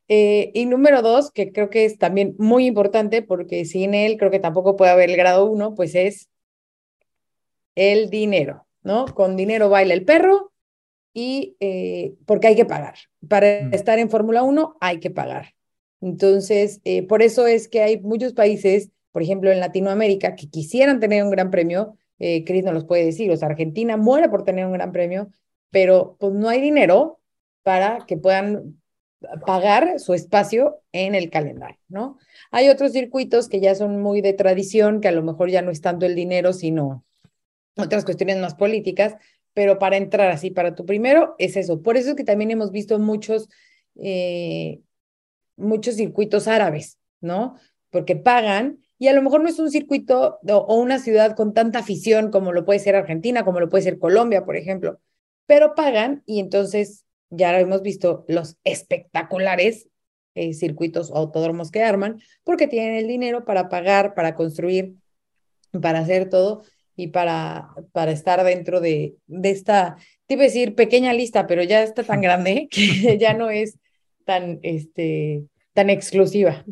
Eh, 0.08 0.52
y 0.54 0.66
número 0.66 1.02
dos, 1.02 1.32
que 1.32 1.52
creo 1.52 1.70
que 1.70 1.86
es 1.86 1.98
también 1.98 2.36
muy 2.38 2.66
importante 2.68 3.22
porque 3.22 3.66
sin 3.66 3.94
él 3.94 4.18
creo 4.18 4.30
que 4.30 4.40
tampoco 4.40 4.76
puede 4.76 4.92
haber 4.92 5.10
el 5.10 5.18
grado 5.18 5.46
1, 5.46 5.74
pues 5.74 5.96
es 5.96 6.30
el 7.76 8.10
dinero, 8.10 8.68
¿no? 8.84 9.06
Con 9.06 9.36
dinero 9.36 9.70
baila 9.70 9.94
el 9.94 10.04
perro 10.06 10.52
y 11.14 11.56
eh, 11.60 12.14
porque 12.26 12.48
hay 12.48 12.56
que 12.56 12.66
pagar. 12.66 12.96
Para 13.28 13.62
Mm. 13.64 13.74
estar 13.74 14.00
en 14.00 14.10
Fórmula 14.10 14.44
1 14.44 14.78
hay 14.82 15.00
que 15.00 15.10
pagar. 15.12 15.54
Entonces, 16.02 16.82
eh, 16.84 17.08
por 17.08 17.22
eso 17.22 17.48
es 17.48 17.68
que 17.68 17.82
hay 17.82 18.00
muchos 18.02 18.34
países 18.34 18.92
por 19.12 19.22
ejemplo, 19.22 19.52
en 19.52 19.60
Latinoamérica, 19.60 20.36
que 20.36 20.50
quisieran 20.50 21.00
tener 21.00 21.24
un 21.24 21.32
gran 21.32 21.52
premio, 21.52 21.98
eh, 22.20 22.44
Cris 22.46 22.64
nos 22.64 22.74
los 22.74 22.86
puede 22.86 23.06
decir, 23.06 23.32
o 23.32 23.38
sea, 23.38 23.50
Argentina 23.50 23.98
muere 23.98 24.30
por 24.30 24.44
tener 24.44 24.66
un 24.66 24.74
gran 24.74 24.92
premio, 24.92 25.30
pero 25.70 26.16
pues 26.20 26.34
no 26.34 26.50
hay 26.50 26.62
dinero 26.62 27.20
para 27.64 28.06
que 28.08 28.18
puedan 28.18 28.82
pagar 29.46 30.00
su 30.00 30.14
espacio 30.14 30.82
en 30.92 31.14
el 31.14 31.30
calendario, 31.30 31.78
¿no? 31.90 32.18
Hay 32.52 32.70
otros 32.70 32.92
circuitos 32.92 33.50
que 33.50 33.60
ya 33.60 33.76
son 33.76 34.02
muy 34.02 34.22
de 34.22 34.34
tradición, 34.34 35.00
que 35.00 35.08
a 35.08 35.12
lo 35.12 35.22
mejor 35.24 35.50
ya 35.50 35.62
no 35.62 35.72
es 35.72 35.82
tanto 35.82 36.06
el 36.06 36.16
dinero, 36.16 36.54
sino 36.54 37.06
otras 37.78 38.04
cuestiones 38.04 38.38
más 38.38 38.56
políticas, 38.56 39.16
pero 39.54 39.78
para 39.78 39.98
entrar 39.98 40.32
así, 40.32 40.50
para 40.50 40.74
tu 40.74 40.86
primero, 40.86 41.36
es 41.38 41.56
eso. 41.56 41.82
Por 41.82 41.98
eso 41.98 42.12
es 42.12 42.16
que 42.16 42.24
también 42.24 42.52
hemos 42.52 42.72
visto 42.72 42.98
muchos, 42.98 43.48
eh, 43.96 44.80
muchos 45.56 45.96
circuitos 45.96 46.48
árabes, 46.48 46.98
¿no? 47.20 47.56
Porque 47.90 48.16
pagan 48.16 48.80
y 48.98 49.08
a 49.08 49.14
lo 49.14 49.22
mejor 49.22 49.42
no 49.42 49.50
es 49.50 49.60
un 49.60 49.72
circuito 49.72 50.40
o 50.48 50.76
una 50.76 51.00
ciudad 51.00 51.36
con 51.36 51.54
tanta 51.54 51.80
afición 51.80 52.30
como 52.32 52.52
lo 52.52 52.66
puede 52.66 52.80
ser 52.80 52.96
Argentina, 52.96 53.44
como 53.44 53.60
lo 53.60 53.70
puede 53.70 53.84
ser 53.84 54.00
Colombia, 54.00 54.46
por 54.46 54.56
ejemplo, 54.56 55.00
pero 55.48 55.76
pagan 55.76 56.24
y 56.26 56.40
entonces 56.40 57.06
ya 57.30 57.58
hemos 57.60 57.82
visto 57.82 58.26
los 58.28 58.58
espectaculares 58.64 59.88
eh, 60.36 60.54
circuitos 60.54 61.12
autódromos 61.12 61.72
que 61.72 61.84
arman, 61.84 62.22
porque 62.44 62.68
tienen 62.68 62.96
el 62.96 63.08
dinero 63.08 63.44
para 63.44 63.68
pagar, 63.68 64.14
para 64.14 64.34
construir, 64.36 64.96
para 65.82 66.00
hacer 66.00 66.30
todo 66.30 66.64
y 66.96 67.08
para, 67.08 67.74
para 67.92 68.12
estar 68.12 68.44
dentro 68.44 68.80
de, 68.80 69.16
de 69.28 69.50
esta, 69.50 69.98
te 70.28 70.36
iba 70.36 70.44
a 70.44 70.46
decir 70.46 70.76
pequeña 70.76 71.12
lista, 71.12 71.48
pero 71.48 71.64
ya 71.64 71.84
está 71.84 72.04
tan 72.04 72.22
grande 72.22 72.70
que 72.72 73.18
ya 73.18 73.34
no 73.34 73.50
es 73.50 73.78
tan, 74.26 74.60
este, 74.64 75.44
tan 75.74 75.90
exclusiva. 75.90 76.64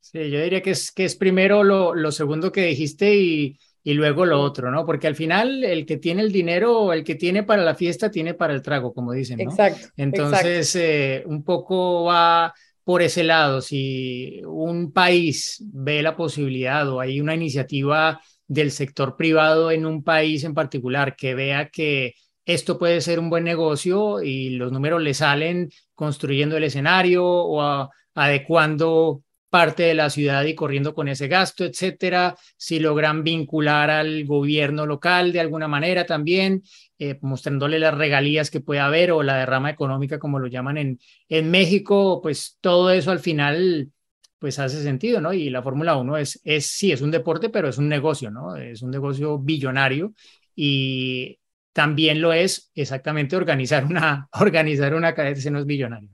Sí, 0.00 0.30
yo 0.30 0.42
diría 0.42 0.62
que 0.62 0.70
es, 0.72 0.90
que 0.90 1.04
es 1.04 1.16
primero 1.16 1.62
lo, 1.62 1.94
lo 1.94 2.10
segundo 2.10 2.50
que 2.50 2.66
dijiste 2.66 3.14
y, 3.14 3.58
y 3.84 3.94
luego 3.94 4.26
lo 4.26 4.40
otro, 4.40 4.70
¿no? 4.70 4.86
Porque 4.86 5.06
al 5.06 5.16
final 5.16 5.64
el 5.64 5.86
que 5.86 5.96
tiene 5.96 6.22
el 6.22 6.32
dinero, 6.32 6.92
el 6.92 7.04
que 7.04 7.14
tiene 7.14 7.42
para 7.42 7.62
la 7.62 7.74
fiesta, 7.74 8.10
tiene 8.10 8.34
para 8.34 8.54
el 8.54 8.62
trago, 8.62 8.92
como 8.92 9.12
dicen, 9.12 9.38
¿no? 9.38 9.50
Exacto. 9.50 9.88
Entonces, 9.96 10.74
eh, 10.76 11.22
un 11.26 11.44
poco 11.44 12.04
va 12.04 12.52
por 12.84 13.02
ese 13.02 13.24
lado. 13.24 13.60
Si 13.60 14.40
un 14.44 14.92
país 14.92 15.62
ve 15.72 16.02
la 16.02 16.16
posibilidad 16.16 16.88
o 16.88 17.00
hay 17.00 17.20
una 17.20 17.34
iniciativa 17.34 18.20
del 18.46 18.70
sector 18.70 19.16
privado 19.16 19.70
en 19.70 19.86
un 19.86 20.04
país 20.04 20.44
en 20.44 20.54
particular 20.54 21.16
que 21.16 21.34
vea 21.34 21.68
que 21.68 22.14
esto 22.44 22.78
puede 22.78 23.00
ser 23.00 23.18
un 23.18 23.30
buen 23.30 23.44
negocio 23.44 24.22
y 24.22 24.50
los 24.50 24.72
números 24.72 25.02
le 25.02 25.14
salen 25.14 25.70
construyendo 25.94 26.56
el 26.56 26.64
escenario 26.64 27.24
o 27.24 27.90
adecuando 28.14 29.22
parte 29.52 29.82
de 29.82 29.94
la 29.94 30.08
ciudad 30.08 30.44
y 30.44 30.54
corriendo 30.54 30.94
con 30.94 31.08
ese 31.08 31.28
gasto, 31.28 31.64
etcétera. 31.64 32.34
Si 32.56 32.80
logran 32.80 33.22
vincular 33.22 33.90
al 33.90 34.24
gobierno 34.24 34.86
local 34.86 35.30
de 35.30 35.40
alguna 35.40 35.68
manera 35.68 36.06
también, 36.06 36.62
eh, 36.98 37.18
mostrándole 37.20 37.78
las 37.78 37.92
regalías 37.92 38.50
que 38.50 38.60
puede 38.60 38.80
haber 38.80 39.12
o 39.12 39.22
la 39.22 39.36
derrama 39.36 39.68
económica, 39.68 40.18
como 40.18 40.38
lo 40.38 40.46
llaman 40.46 40.78
en, 40.78 40.98
en 41.28 41.50
México, 41.50 42.20
pues 42.22 42.56
todo 42.62 42.90
eso 42.90 43.10
al 43.10 43.20
final 43.20 43.90
pues 44.38 44.58
hace 44.58 44.82
sentido, 44.82 45.20
¿no? 45.20 45.34
Y 45.34 45.50
la 45.50 45.62
Fórmula 45.62 45.96
1 45.96 46.16
es, 46.16 46.40
es, 46.44 46.66
sí, 46.66 46.90
es 46.90 47.02
un 47.02 47.10
deporte, 47.10 47.50
pero 47.50 47.68
es 47.68 47.78
un 47.78 47.88
negocio, 47.88 48.30
¿no? 48.30 48.56
Es 48.56 48.80
un 48.80 48.90
negocio 48.90 49.38
billonario 49.38 50.14
y 50.56 51.38
también 51.72 52.20
lo 52.20 52.32
es 52.32 52.70
exactamente 52.74 53.36
organizar 53.36 53.84
una, 53.84 54.28
organizar 54.40 54.94
una 54.94 55.14
carrera, 55.14 55.38
ese 55.38 55.50
no 55.50 55.58
es 55.60 55.66
billonario, 55.66 56.10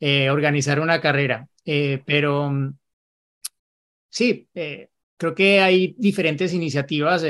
eh, 0.00 0.30
organizar 0.30 0.80
una 0.80 1.00
carrera. 1.00 1.48
Eh, 1.64 2.02
pero 2.06 2.50
mm, 2.50 2.74
sí, 4.08 4.48
eh, 4.54 4.90
creo 5.16 5.34
que 5.34 5.60
hay 5.60 5.94
diferentes 5.98 6.52
iniciativas. 6.52 7.24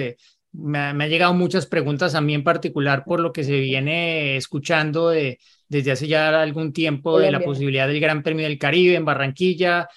Me, 0.53 0.79
han 0.79 0.99
llegado 0.99 1.35
muchas 1.35 1.67
preguntas 1.67 2.15
a 2.15 2.21
mí 2.21 2.35
en 2.35 2.43
particular 2.43 3.05
por 3.05 3.21
lo 3.21 3.33
que 3.33 3.45
se 3.45 3.61
viene 3.61 4.37
escuchando 4.37 5.11
de, 5.11 5.39
desde 5.69 5.93
hace 5.93 6.09
ya 6.09 6.41
algún 6.41 6.73
tiempo 6.73 7.21
de 7.21 7.31
la 7.31 7.41
posibilidad 7.41 7.87
del 7.87 8.01
Gran 8.01 8.23
Premio 8.23 8.45
del 8.45 8.59
Caribe 8.59 8.95
en 8.95 9.05
Barranquilla, 9.05 9.89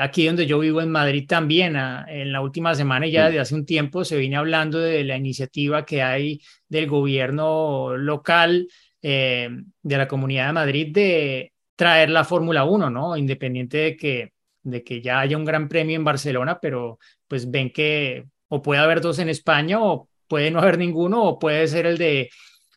aquí 0.00 0.26
donde 0.26 0.46
yo 0.46 0.60
vivo 0.60 0.80
en 0.80 0.90
Madrid 0.90 1.26
también, 1.26 1.76
en 1.76 2.32
la 2.32 2.40
última 2.40 2.74
semana 2.74 3.06
y 3.06 3.12
ya 3.12 3.26
desde 3.26 3.40
hace 3.40 3.54
un 3.54 3.66
tiempo 3.66 4.04
se 4.04 4.16
viene 4.16 4.36
hablando 4.36 4.78
de 4.78 5.02
la 5.04 5.16
iniciativa 5.16 5.84
que 5.84 6.02
hay 6.02 6.40
del 6.68 6.86
gobierno 6.86 7.96
local 7.96 8.68
de 9.02 9.64
la 9.82 10.08
Comunidad 10.08 10.46
de 10.46 10.52
Madrid 10.52 10.92
de 10.92 11.52
traer 11.74 12.10
la 12.10 12.24
Fórmula 12.24 12.64
1, 12.64 12.90
¿no? 12.90 13.16
Independiente 13.16 13.78
de 13.78 13.96
que, 13.96 14.32
de 14.62 14.84
que 14.84 15.02
ya 15.02 15.18
haya 15.18 15.36
un 15.36 15.44
gran 15.44 15.68
premio 15.68 15.96
en 15.96 16.04
Barcelona, 16.04 16.60
pero 16.60 16.98
pues 17.26 17.50
ven 17.50 17.70
que 17.70 18.26
o 18.54 18.60
puede 18.60 18.82
haber 18.82 19.00
dos 19.00 19.18
en 19.18 19.30
España 19.30 19.82
o 19.82 20.10
puede 20.28 20.50
no 20.50 20.58
haber 20.58 20.76
ninguno 20.76 21.24
o 21.24 21.38
puede 21.38 21.66
ser 21.68 21.86
el 21.86 21.96
de, 21.96 22.28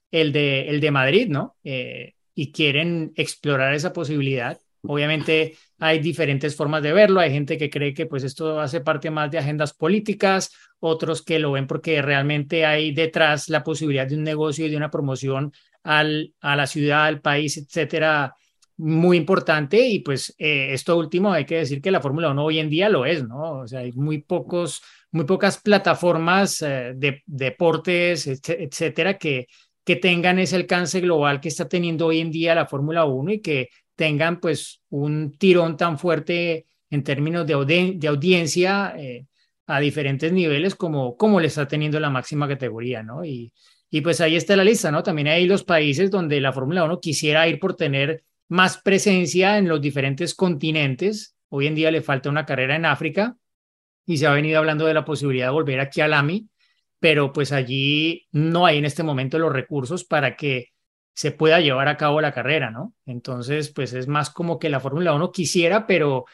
el 0.10 0.32
de, 0.32 0.70
el 0.70 0.80
de 0.80 0.90
Madrid, 0.90 1.28
¿no? 1.28 1.58
Eh, 1.66 2.14
y 2.34 2.54
quieren 2.54 3.12
explorar 3.18 3.74
esa 3.74 3.92
posibilidad. 3.92 4.58
Obviamente 4.84 5.58
hay 5.78 6.00
diferentes 6.00 6.56
formas 6.56 6.82
de 6.82 6.94
verlo. 6.94 7.20
Hay 7.20 7.32
gente 7.32 7.58
que 7.58 7.70
cree 7.70 7.94
que 7.94 8.06
pues 8.06 8.24
esto 8.24 8.62
hace 8.62 8.80
parte 8.80 9.12
más 9.12 9.30
de 9.32 9.40
agendas 9.40 9.74
políticas, 9.74 10.54
otros 10.80 11.22
que 11.22 11.40
lo 11.40 11.52
ven 11.52 11.68
porque 11.68 12.02
realmente 12.02 12.66
hay 12.66 12.94
detrás 12.94 13.50
la 13.50 13.62
posibilidad 13.62 14.08
de 14.08 14.16
un 14.16 14.24
negocio 14.24 14.66
y 14.66 14.70
de 14.70 14.78
una 14.78 14.92
promoción 14.92 15.52
al, 15.84 16.34
a 16.40 16.56
la 16.56 16.68
ciudad, 16.68 17.04
al 17.04 17.20
país, 17.20 17.58
etcétera, 17.58 18.34
muy 18.78 19.18
importante 19.18 19.88
y 19.88 20.00
pues 20.00 20.36
eh, 20.38 20.74
esto 20.74 20.98
último 20.98 21.32
hay 21.32 21.46
que 21.46 21.58
decir 21.58 21.82
que 21.82 21.92
la 21.92 22.02
Fórmula 22.02 22.30
1 22.32 22.44
hoy 22.44 22.60
en 22.60 22.70
día 22.70 22.90
lo 22.90 23.06
es, 23.06 23.26
¿no? 23.26 23.60
O 23.60 23.68
sea, 23.68 23.80
hay 23.80 23.94
muy 23.94 24.22
pocos, 24.22 24.82
muy 25.15 25.23
pocas 25.23 25.62
plataformas 25.62 26.62
eh, 26.62 26.91
de, 26.93 27.23
deportes, 27.25 28.28
etcétera, 28.28 29.17
que, 29.17 29.47
que 29.86 29.95
tengan 29.95 30.39
ese 30.39 30.58
alcance 30.58 30.99
global 30.99 31.39
que 31.39 31.47
está 31.47 31.69
teniendo 31.69 32.08
hoy 32.08 32.19
en 32.19 32.32
día 32.32 32.54
la 32.54 32.65
Fórmula 32.65 33.06
1 33.06 33.32
y 33.32 33.39
que 33.39 33.69
tengan 33.95 34.41
pues 34.41 34.82
un 34.89 35.32
tirón 35.38 35.78
tan 35.78 35.97
fuerte 35.97 36.65
en 36.89 37.01
términos 37.04 37.47
de, 37.47 37.54
audiencia 37.54 38.93
eh, 38.97 39.25
a 39.67 39.80
diferentes 39.80 40.34
niveles 40.34 40.75
como, 40.75 41.15
como 41.15 41.39
le 41.39 41.47
está 41.47 41.65
teniendo 41.65 41.97
la 41.97 42.10
máxima 42.10 42.45
categoría, 42.45 43.01
¿no? 43.01 43.23
Y, 43.23 43.54
y 43.89 44.01
pues 44.01 44.19
ahí 44.19 44.36
está 44.36 44.58
la 44.58 44.65
lista, 44.65 44.91
¿no? 44.91 45.01
También 45.01 45.30
hay 45.30 45.45
los 45.45 45.63
países 45.63 46.12
donde 46.12 46.41
la 46.41 46.51
Fórmula 46.51 46.84
1 46.84 46.99
quisiera 46.99 47.47
ir 47.47 47.58
por 47.62 47.78
tener 47.78 48.25
más 48.49 48.80
presencia 48.80 49.58
en 49.58 49.69
los 49.69 49.80
diferentes 49.80 50.36
continentes. 50.36 51.38
Hoy 51.47 51.67
en 51.67 51.75
día 51.75 51.89
le 51.89 52.01
falta 52.01 52.30
una 52.30 52.45
carrera 52.45 52.75
en 52.75 52.86
África 52.86 53.38
y 54.06 54.18
se 54.18 54.28
ha 54.28 54.34
venido 54.34 54.60
hablando 54.60 54.86
de 54.86 54.94
la 54.94 55.06
posibilidad 55.06 55.48
de 55.48 55.54
volver 55.54 55.80
aquí 55.80 56.02
al 56.02 56.13
AMI, 56.13 56.48
pero 57.00 57.34
pues 57.34 57.52
allí 57.52 58.28
no 58.32 58.65
hay 58.65 58.78
en 58.78 58.86
este 58.86 59.04
momento 59.04 59.39
los 59.39 59.52
recursos 59.52 60.04
para 60.04 60.36
que 60.36 60.70
se 61.13 61.32
pueda 61.32 61.62
llevar 61.62 61.88
a 61.88 61.98
cabo 61.98 62.20
la 62.20 62.34
carrera, 62.34 62.72
¿no? 62.72 62.94
Entonces, 63.06 63.70
pues 63.70 63.94
es 63.94 64.08
más 64.08 64.30
como 64.30 64.60
que 64.60 64.70
la 64.70 64.82
Fórmula 64.82 65.13
1 65.13 65.32
quisiera, 65.32 65.88
pero 65.88 66.26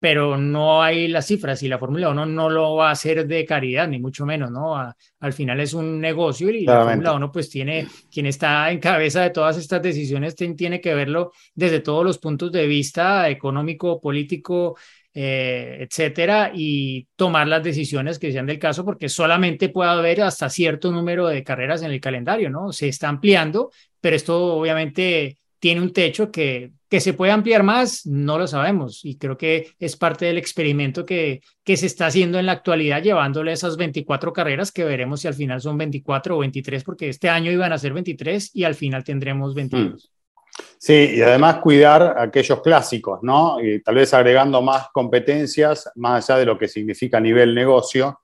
pero 0.00 0.36
no 0.36 0.82
hay 0.82 1.08
las 1.08 1.26
cifras 1.26 1.62
y 1.62 1.68
la 1.68 1.78
Fórmula 1.78 2.10
1 2.10 2.26
no 2.26 2.50
lo 2.50 2.76
va 2.76 2.88
a 2.88 2.92
hacer 2.92 3.26
de 3.26 3.44
caridad, 3.44 3.88
ni 3.88 3.98
mucho 3.98 4.24
menos, 4.24 4.50
¿no? 4.50 4.76
al 4.76 5.32
final 5.32 5.60
es 5.60 5.74
un 5.74 6.00
negocio 6.00 6.50
y 6.50 6.64
la 6.64 6.84
Fórmula 6.84 7.14
1 7.14 7.32
pues 7.32 7.50
tiene, 7.50 7.88
quien 8.10 8.26
está 8.26 8.70
en 8.70 8.78
cabeza 8.78 9.22
de 9.22 9.30
todas 9.30 9.56
estas 9.56 9.82
decisiones 9.82 10.36
tiene 10.36 10.80
que 10.80 10.94
verlo 10.94 11.32
desde 11.54 11.80
todos 11.80 12.04
los 12.04 12.18
puntos 12.18 12.52
de 12.52 12.66
vista 12.66 13.28
económico, 13.28 14.00
político, 14.00 14.76
eh, 15.14 15.78
etcétera, 15.80 16.52
y 16.54 17.06
tomar 17.16 17.48
las 17.48 17.62
decisiones 17.62 18.18
que 18.18 18.32
sean 18.32 18.46
del 18.46 18.58
caso, 18.58 18.84
porque 18.84 19.08
solamente 19.08 19.68
puede 19.68 19.90
haber 19.90 20.22
hasta 20.22 20.48
cierto 20.48 20.92
número 20.92 21.26
de 21.26 21.42
carreras 21.42 21.82
en 21.82 21.90
el 21.90 22.00
calendario, 22.00 22.50
¿no? 22.50 22.72
Se 22.72 22.88
está 22.88 23.08
ampliando, 23.08 23.70
pero 24.00 24.16
esto 24.16 24.54
obviamente 24.54 25.38
tiene 25.58 25.80
un 25.80 25.92
techo 25.92 26.30
que, 26.30 26.72
que 26.88 27.00
se 27.00 27.12
puede 27.12 27.32
ampliar 27.32 27.62
más, 27.62 28.06
no 28.06 28.38
lo 28.38 28.46
sabemos. 28.46 29.04
Y 29.04 29.16
creo 29.16 29.36
que 29.36 29.72
es 29.78 29.96
parte 29.96 30.26
del 30.26 30.38
experimento 30.38 31.04
que, 31.04 31.42
que 31.64 31.76
se 31.76 31.86
está 31.86 32.06
haciendo 32.06 32.38
en 32.38 32.46
la 32.46 32.52
actualidad, 32.52 33.02
llevándole 33.02 33.52
esas 33.52 33.76
24 33.76 34.32
carreras 34.32 34.72
que 34.72 34.84
veremos 34.84 35.20
si 35.20 35.28
al 35.28 35.34
final 35.34 35.60
son 35.60 35.76
24 35.78 36.36
o 36.36 36.40
23, 36.40 36.84
porque 36.84 37.08
este 37.08 37.28
año 37.28 37.50
iban 37.50 37.72
a 37.72 37.78
ser 37.78 37.92
23 37.92 38.50
y 38.54 38.64
al 38.64 38.74
final 38.74 39.04
tendremos 39.04 39.54
22. 39.54 40.10
Mm. 40.12 40.17
Sí, 40.78 41.14
y 41.16 41.22
además 41.22 41.58
cuidar 41.58 42.14
aquellos 42.18 42.62
clásicos, 42.62 43.20
¿no? 43.22 43.60
Y 43.60 43.82
tal 43.82 43.96
vez 43.96 44.14
agregando 44.14 44.62
más 44.62 44.88
competencias, 44.92 45.90
más 45.96 46.28
allá 46.30 46.40
de 46.40 46.46
lo 46.46 46.58
que 46.58 46.68
significa 46.68 47.18
a 47.18 47.20
nivel 47.20 47.54
negocio, 47.54 48.20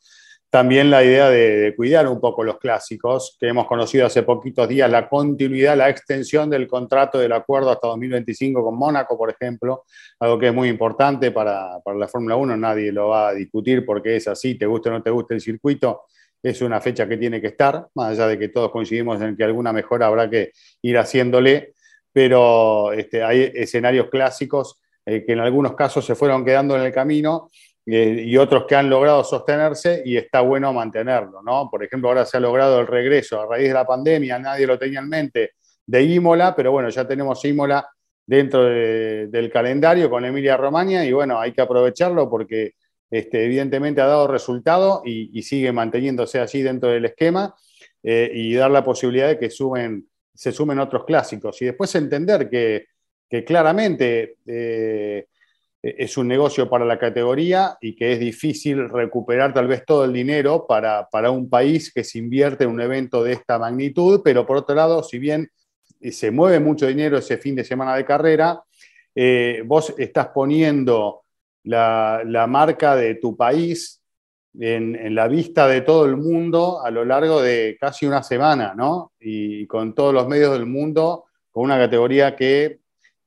también 0.54 0.88
la 0.88 1.02
idea 1.02 1.30
de, 1.30 1.74
cuidar 1.76 2.06
un 2.06 2.20
poco 2.20 2.44
los 2.44 2.58
clásicos, 2.58 3.36
que 3.40 3.48
hemos 3.48 3.66
conocido 3.66 4.06
hace 4.06 4.22
poquitos 4.22 4.68
días, 4.68 4.88
la 4.88 5.08
continuidad, 5.08 5.76
la 5.76 5.88
extensión 5.88 6.48
del 6.48 6.68
contrato 6.68 7.18
del 7.18 7.32
acuerdo 7.32 7.72
hasta 7.72 7.88
2025 7.88 8.62
con 8.62 8.78
Mónaco, 8.78 9.18
por 9.18 9.30
ejemplo, 9.30 9.82
algo 10.20 10.38
que 10.38 10.46
es 10.46 10.54
muy 10.54 10.68
importante 10.68 11.32
para, 11.32 11.80
para 11.84 11.98
la 11.98 12.06
Fórmula 12.06 12.36
1, 12.36 12.56
nadie 12.56 12.92
lo 12.92 13.08
va 13.08 13.30
a 13.30 13.34
discutir 13.34 13.84
porque 13.84 14.14
es 14.14 14.28
así, 14.28 14.54
te 14.54 14.64
guste 14.64 14.90
o 14.90 14.92
no 14.92 15.02
te 15.02 15.10
guste 15.10 15.34
el 15.34 15.40
circuito, 15.40 16.02
es 16.40 16.62
una 16.62 16.80
fecha 16.80 17.08
que 17.08 17.16
tiene 17.16 17.40
que 17.40 17.48
estar, 17.48 17.88
más 17.94 18.12
allá 18.12 18.28
de 18.28 18.38
que 18.38 18.48
todos 18.50 18.70
coincidimos 18.70 19.20
en 19.22 19.36
que 19.36 19.42
alguna 19.42 19.72
mejora 19.72 20.06
habrá 20.06 20.30
que 20.30 20.52
ir 20.82 20.96
haciéndole, 20.98 21.74
pero 22.14 22.92
este, 22.92 23.24
hay 23.24 23.50
escenarios 23.52 24.08
clásicos 24.08 24.80
eh, 25.04 25.24
que 25.26 25.32
en 25.32 25.40
algunos 25.40 25.74
casos 25.74 26.06
se 26.06 26.14
fueron 26.14 26.44
quedando 26.44 26.76
en 26.76 26.82
el 26.82 26.92
camino 26.92 27.50
eh, 27.84 28.22
y 28.24 28.36
otros 28.36 28.66
que 28.66 28.76
han 28.76 28.88
logrado 28.88 29.24
sostenerse 29.24 30.00
y 30.06 30.16
está 30.16 30.40
bueno 30.40 30.72
mantenerlo, 30.72 31.42
¿no? 31.42 31.68
Por 31.68 31.82
ejemplo, 31.82 32.08
ahora 32.08 32.24
se 32.24 32.36
ha 32.36 32.40
logrado 32.40 32.80
el 32.80 32.86
regreso 32.86 33.40
a 33.40 33.46
raíz 33.46 33.66
de 33.66 33.74
la 33.74 33.84
pandemia, 33.84 34.38
nadie 34.38 34.64
lo 34.64 34.78
tenía 34.78 35.00
en 35.00 35.08
mente, 35.08 35.50
de 35.84 36.02
Imola, 36.04 36.54
pero 36.54 36.70
bueno, 36.70 36.88
ya 36.88 37.06
tenemos 37.06 37.44
Imola 37.44 37.86
dentro 38.24 38.64
del 38.64 39.50
calendario 39.52 40.08
con 40.08 40.24
Emilia 40.24 40.56
Romagna 40.56 41.04
y 41.04 41.12
bueno, 41.12 41.38
hay 41.38 41.52
que 41.52 41.60
aprovecharlo 41.60 42.30
porque 42.30 42.74
este, 43.10 43.44
evidentemente 43.44 44.00
ha 44.00 44.06
dado 44.06 44.28
resultado 44.28 45.02
y, 45.04 45.42
sigue 45.42 45.72
manteniéndose 45.72 46.38
allí 46.38 46.62
dentro 46.62 46.88
del 46.90 47.04
esquema 47.04 47.54
eh, 48.02 48.30
y 48.32 48.54
dar 48.54 48.70
la 48.70 48.84
posibilidad 48.84 49.28
de 49.28 49.38
que 49.38 49.50
suben, 49.50 50.06
se 50.34 50.52
sumen 50.52 50.78
otros 50.78 51.04
clásicos. 51.04 51.60
Y 51.62 51.66
después 51.66 51.94
entender 51.94 52.48
que, 52.50 52.86
claramente 53.44 54.36
eh, 54.46 55.26
es 55.82 56.16
un 56.16 56.28
negocio 56.28 56.70
para 56.70 56.84
la 56.84 56.98
categoría 56.98 57.76
y 57.80 57.96
que 57.96 58.12
es 58.12 58.20
difícil 58.20 58.88
recuperar 58.88 59.52
tal 59.52 59.66
vez 59.66 59.84
todo 59.84 60.04
el 60.04 60.12
dinero 60.12 60.66
para, 60.68 61.08
para 61.10 61.32
un 61.32 61.50
país 61.50 61.92
que 61.92 62.04
se 62.04 62.18
invierte 62.18 62.62
en 62.62 62.70
un 62.70 62.80
evento 62.80 63.24
de 63.24 63.32
esta 63.32 63.58
magnitud, 63.58 64.20
pero 64.22 64.46
por 64.46 64.58
otro 64.58 64.76
lado, 64.76 65.02
si 65.02 65.18
bien 65.18 65.50
se 66.12 66.30
mueve 66.30 66.60
mucho 66.60 66.86
dinero 66.86 67.18
ese 67.18 67.38
fin 67.38 67.54
de 67.54 67.64
semana 67.64 67.96
de 67.96 68.04
carrera, 68.04 68.62
eh, 69.14 69.62
vos 69.64 69.94
estás 69.96 70.28
poniendo 70.28 71.22
la, 71.64 72.46
marca 72.48 72.96
de 72.96 73.14
tu 73.14 73.36
país 73.36 74.02
en, 74.60 75.14
la 75.14 75.28
vista 75.28 75.66
de 75.66 75.80
todo 75.80 76.04
el 76.04 76.16
mundo 76.16 76.82
a 76.82 76.90
lo 76.90 77.04
largo 77.04 77.40
de 77.40 77.76
casi 77.80 78.06
una 78.06 78.22
semana, 78.22 78.74
¿no? 78.74 79.12
Y 79.20 79.66
con 79.66 79.94
todos 79.94 80.14
los 80.14 80.28
medios 80.28 80.52
del 80.52 80.66
mundo, 80.66 81.24
con 81.50 81.64
una 81.64 81.78
categoría 81.78 82.36
que 82.36 82.78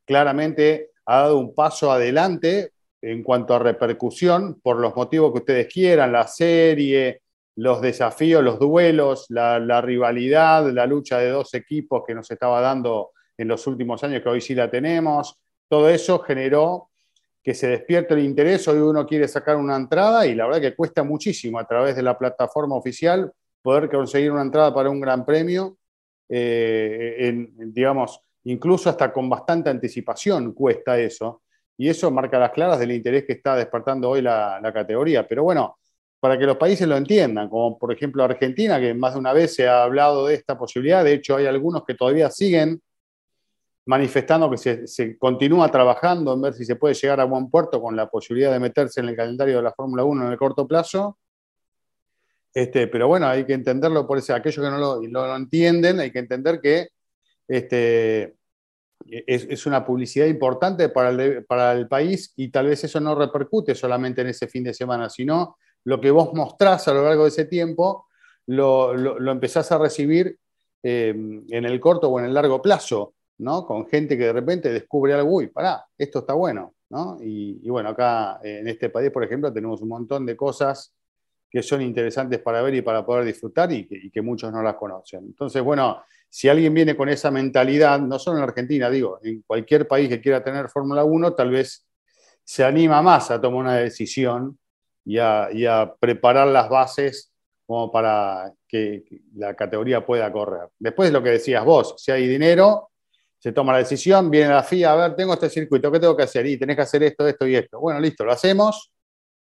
claramente 0.05 0.91
ha 1.05 1.21
dado 1.21 1.37
un 1.37 1.53
paso 1.53 1.91
adelante 1.91 2.71
en 3.01 3.23
cuanto 3.23 3.53
a 3.53 3.59
repercusión, 3.59 4.59
por 4.61 4.77
los 4.77 4.95
motivos 4.95 5.31
que 5.31 5.39
ustedes 5.39 5.67
quieran, 5.73 6.11
la 6.11 6.27
serie, 6.27 7.21
los 7.57 7.81
desafíos, 7.81 8.43
los 8.43 8.59
duelos, 8.59 9.25
la, 9.29 9.81
rivalidad, 9.81 10.69
la 10.71 10.85
lucha 10.85 11.19
de 11.19 11.29
dos 11.29 11.53
equipos 11.53 12.03
que 12.05 12.15
nos 12.15 12.29
estaba 12.29 12.61
dando 12.61 13.11
en 13.37 13.47
los 13.47 13.65
últimos 13.67 14.03
años, 14.03 14.21
que 14.21 14.29
hoy 14.29 14.41
sí 14.41 14.55
la 14.55 14.69
tenemos, 14.69 15.39
todo 15.67 15.89
eso 15.89 16.19
generó 16.19 16.89
que 17.47 17.53
se 17.53 17.69
despierte 17.69 18.13
el 18.13 18.25
interés, 18.25 18.67
hoy 18.67 18.79
uno 18.79 19.07
quiere 19.07 19.25
sacar 19.25 19.55
una 19.55 19.77
entrada 19.77 20.27
y 20.27 20.35
la 20.35 20.47
verdad 20.47 20.59
que 20.59 20.75
cuesta 20.75 21.01
muchísimo 21.01 21.57
a 21.57 21.65
través 21.65 21.95
de 21.95 22.01
la 22.03 22.17
plataforma 22.17 22.75
oficial 22.75 23.31
poder 23.61 23.89
conseguir 23.89 24.33
una 24.33 24.41
entrada 24.41 24.75
para 24.75 24.89
un 24.89 24.99
gran 24.99 25.25
premio, 25.25 25.77
eh, 26.27 27.47
digamos, 27.55 28.19
incluso 28.43 28.89
hasta 28.89 29.13
con 29.13 29.29
bastante 29.29 29.69
anticipación 29.69 30.51
cuesta 30.51 30.99
eso, 30.99 31.43
y 31.77 31.87
eso 31.87 32.11
marca 32.11 32.37
las 32.37 32.51
claras 32.51 32.79
del 32.79 32.91
interés 32.91 33.23
que 33.23 33.31
está 33.31 33.55
despertando 33.55 34.09
hoy 34.09 34.21
la 34.21 34.71
categoría. 34.73 35.25
Pero 35.25 35.43
bueno, 35.43 35.77
para 36.19 36.37
que 36.37 36.45
los 36.45 36.57
países 36.57 36.85
lo 36.85 36.97
entiendan, 36.97 37.47
como 37.47 37.79
por 37.79 37.93
ejemplo 37.93 38.25
Argentina, 38.25 38.77
que 38.77 38.93
más 38.93 39.13
de 39.13 39.19
una 39.19 39.31
vez 39.31 39.55
se 39.55 39.69
ha 39.69 39.83
hablado 39.83 40.27
de 40.27 40.33
esta 40.33 40.57
posibilidad, 40.57 41.01
de 41.01 41.13
hecho 41.13 41.37
hay 41.37 41.45
algunos 41.45 41.85
que 41.85 41.93
todavía 41.93 42.29
siguen 42.29 42.81
manifestando 43.87 44.49
que 44.49 44.87
se, 44.87 45.17
continúa 45.17 45.71
trabajando 45.71 46.33
en 46.33 46.41
ver 46.41 46.53
si 46.53 46.65
se 46.65 46.75
puede 46.75 46.93
llegar 46.93 47.19
a 47.19 47.25
buen 47.25 47.49
puerto 47.49 47.81
con 47.81 47.95
la 47.95 48.09
posibilidad 48.09 48.51
de 48.51 48.59
meterse 48.59 48.99
en 48.99 49.09
el 49.09 49.15
calendario 49.15 49.57
de 49.57 49.63
la 49.63 49.71
Fórmula 49.71 50.03
1 50.03 50.25
en 50.25 50.31
el 50.31 50.37
corto 50.37 50.67
plazo. 50.67 51.17
Este, 52.53 52.87
pero 52.87 53.07
bueno, 53.07 53.27
hay 53.27 53.45
que 53.45 53.53
entenderlo 53.53 54.05
por 54.05 54.17
eso. 54.17 54.35
Aquellos 54.35 54.63
que 54.63 54.71
no 54.71 54.77
lo, 54.99 55.35
entienden, 55.35 55.99
hay 55.99 56.11
que 56.11 56.19
entender 56.19 56.59
que 56.59 56.89
este, 57.47 58.35
es, 59.05 59.65
una 59.65 59.85
publicidad 59.85 60.25
importante 60.25 60.89
para 60.89 61.09
el, 61.09 61.45
para 61.45 61.71
el 61.71 61.87
país 61.87 62.33
y 62.35 62.49
tal 62.49 62.67
vez 62.67 62.83
eso 62.83 62.99
no 62.99 63.15
repercute 63.15 63.73
solamente 63.73 64.21
en 64.21 64.27
ese 64.27 64.47
fin 64.47 64.63
de 64.63 64.73
semana, 64.73 65.09
sino 65.09 65.57
lo 65.85 66.01
que 66.01 66.11
vos 66.11 66.33
mostrás 66.33 66.87
a 66.89 66.93
lo 66.93 67.03
largo 67.03 67.23
de 67.23 67.29
ese 67.29 67.45
tiempo, 67.45 68.07
lo, 68.47 69.31
empezás 69.31 69.71
a 69.71 69.77
recibir 69.77 70.37
eh, 70.83 71.09
en 71.49 71.65
el 71.65 71.79
corto 71.79 72.09
o 72.09 72.19
en 72.19 72.25
el 72.25 72.33
largo 72.33 72.61
plazo, 72.61 73.13
¿no? 73.39 73.65
Con 73.65 73.87
gente 73.87 74.17
que 74.17 74.25
de 74.25 74.33
repente 74.33 74.71
descubre 74.71 75.13
algo, 75.13 75.35
uy, 75.35 75.47
pará, 75.47 75.85
esto 75.97 76.19
está 76.19 76.33
bueno, 76.33 76.75
¿no? 76.89 77.17
Y, 77.21 77.69
bueno, 77.69 77.89
acá 77.89 78.39
eh, 78.43 78.59
en 78.59 78.67
este 78.67 78.89
país, 78.89 79.11
por 79.11 79.23
ejemplo, 79.23 79.51
tenemos 79.53 79.81
un 79.81 79.89
montón 79.89 80.25
de 80.25 80.35
cosas 80.35 80.93
que 81.49 81.63
son 81.63 81.81
interesantes 81.81 82.39
para 82.39 82.61
ver 82.61 82.75
y 82.75 82.81
para 82.81 83.05
poder 83.05 83.25
disfrutar 83.25 83.71
y 83.71 83.87
que, 83.87 84.21
muchos 84.21 84.51
no 84.51 84.61
las 84.61 84.75
conocen. 84.75 85.25
Entonces, 85.25 85.61
bueno, 85.61 86.01
si 86.29 86.49
alguien 86.49 86.73
viene 86.73 86.95
con 86.95 87.09
esa 87.09 87.31
mentalidad, 87.31 87.99
no 87.99 88.19
solo 88.19 88.37
en 88.37 88.43
Argentina, 88.43 88.89
digo, 88.89 89.19
en 89.23 89.41
cualquier 89.43 89.87
país 89.87 90.09
que 90.09 90.19
quiera 90.19 90.43
tener 90.43 90.67
Fórmula 90.69 91.03
1, 91.03 91.33
tal 91.33 91.51
vez 91.51 91.87
se 92.43 92.63
anima 92.63 93.01
más 93.01 93.31
a 93.31 93.39
tomar 93.39 93.61
una 93.61 93.75
decisión 93.77 94.57
y 95.05 95.17
a, 95.19 95.93
preparar 95.99 96.47
las 96.47 96.69
bases 96.69 97.31
como 97.65 97.91
para 97.91 98.53
que 98.67 99.03
la 99.35 99.55
categoría 99.55 100.05
pueda 100.05 100.31
correr. 100.31 100.69
Después 100.77 101.11
lo 101.11 101.23
que 101.23 101.31
decías 101.31 101.63
vos, 101.63 101.95
si 101.97 102.11
hay 102.11 102.27
dinero, 102.27 102.89
se 103.47 103.53
toma 103.53 103.71
la 103.71 103.79
decisión, 103.79 104.29
viene 104.29 104.49
la 104.49 104.61
FIA, 104.61 104.91
a 104.91 104.95
ver, 104.97 105.15
tengo 105.15 105.31
este 105.31 105.49
circuito, 105.49 105.89
¿qué 105.89 106.01
tengo 106.01 106.17
que 106.17 106.23
hacer? 106.23 106.45
Y 106.47 106.57
tenés 106.57 106.75
que 106.75 106.81
hacer 106.81 107.01
esto, 107.03 107.25
esto 107.25 107.47
y 107.47 107.55
esto. 107.55 107.79
Bueno, 107.79 107.97
listo, 107.97 108.25
lo 108.25 108.33
hacemos, 108.33 108.91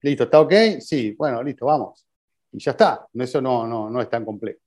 listo, 0.04 0.26
¿está 0.26 0.42
ok? 0.42 0.54
Sí, 0.80 1.16
bueno, 1.18 1.42
listo, 1.42 1.66
vamos. 1.66 2.06
Y 2.52 2.60
ya 2.60 2.72
está, 2.72 3.08
eso 3.16 3.42
no, 3.42 3.66
no, 3.66 3.90
no 3.90 4.00
es 4.00 4.08
tan 4.08 4.24
complejo. 4.24 4.60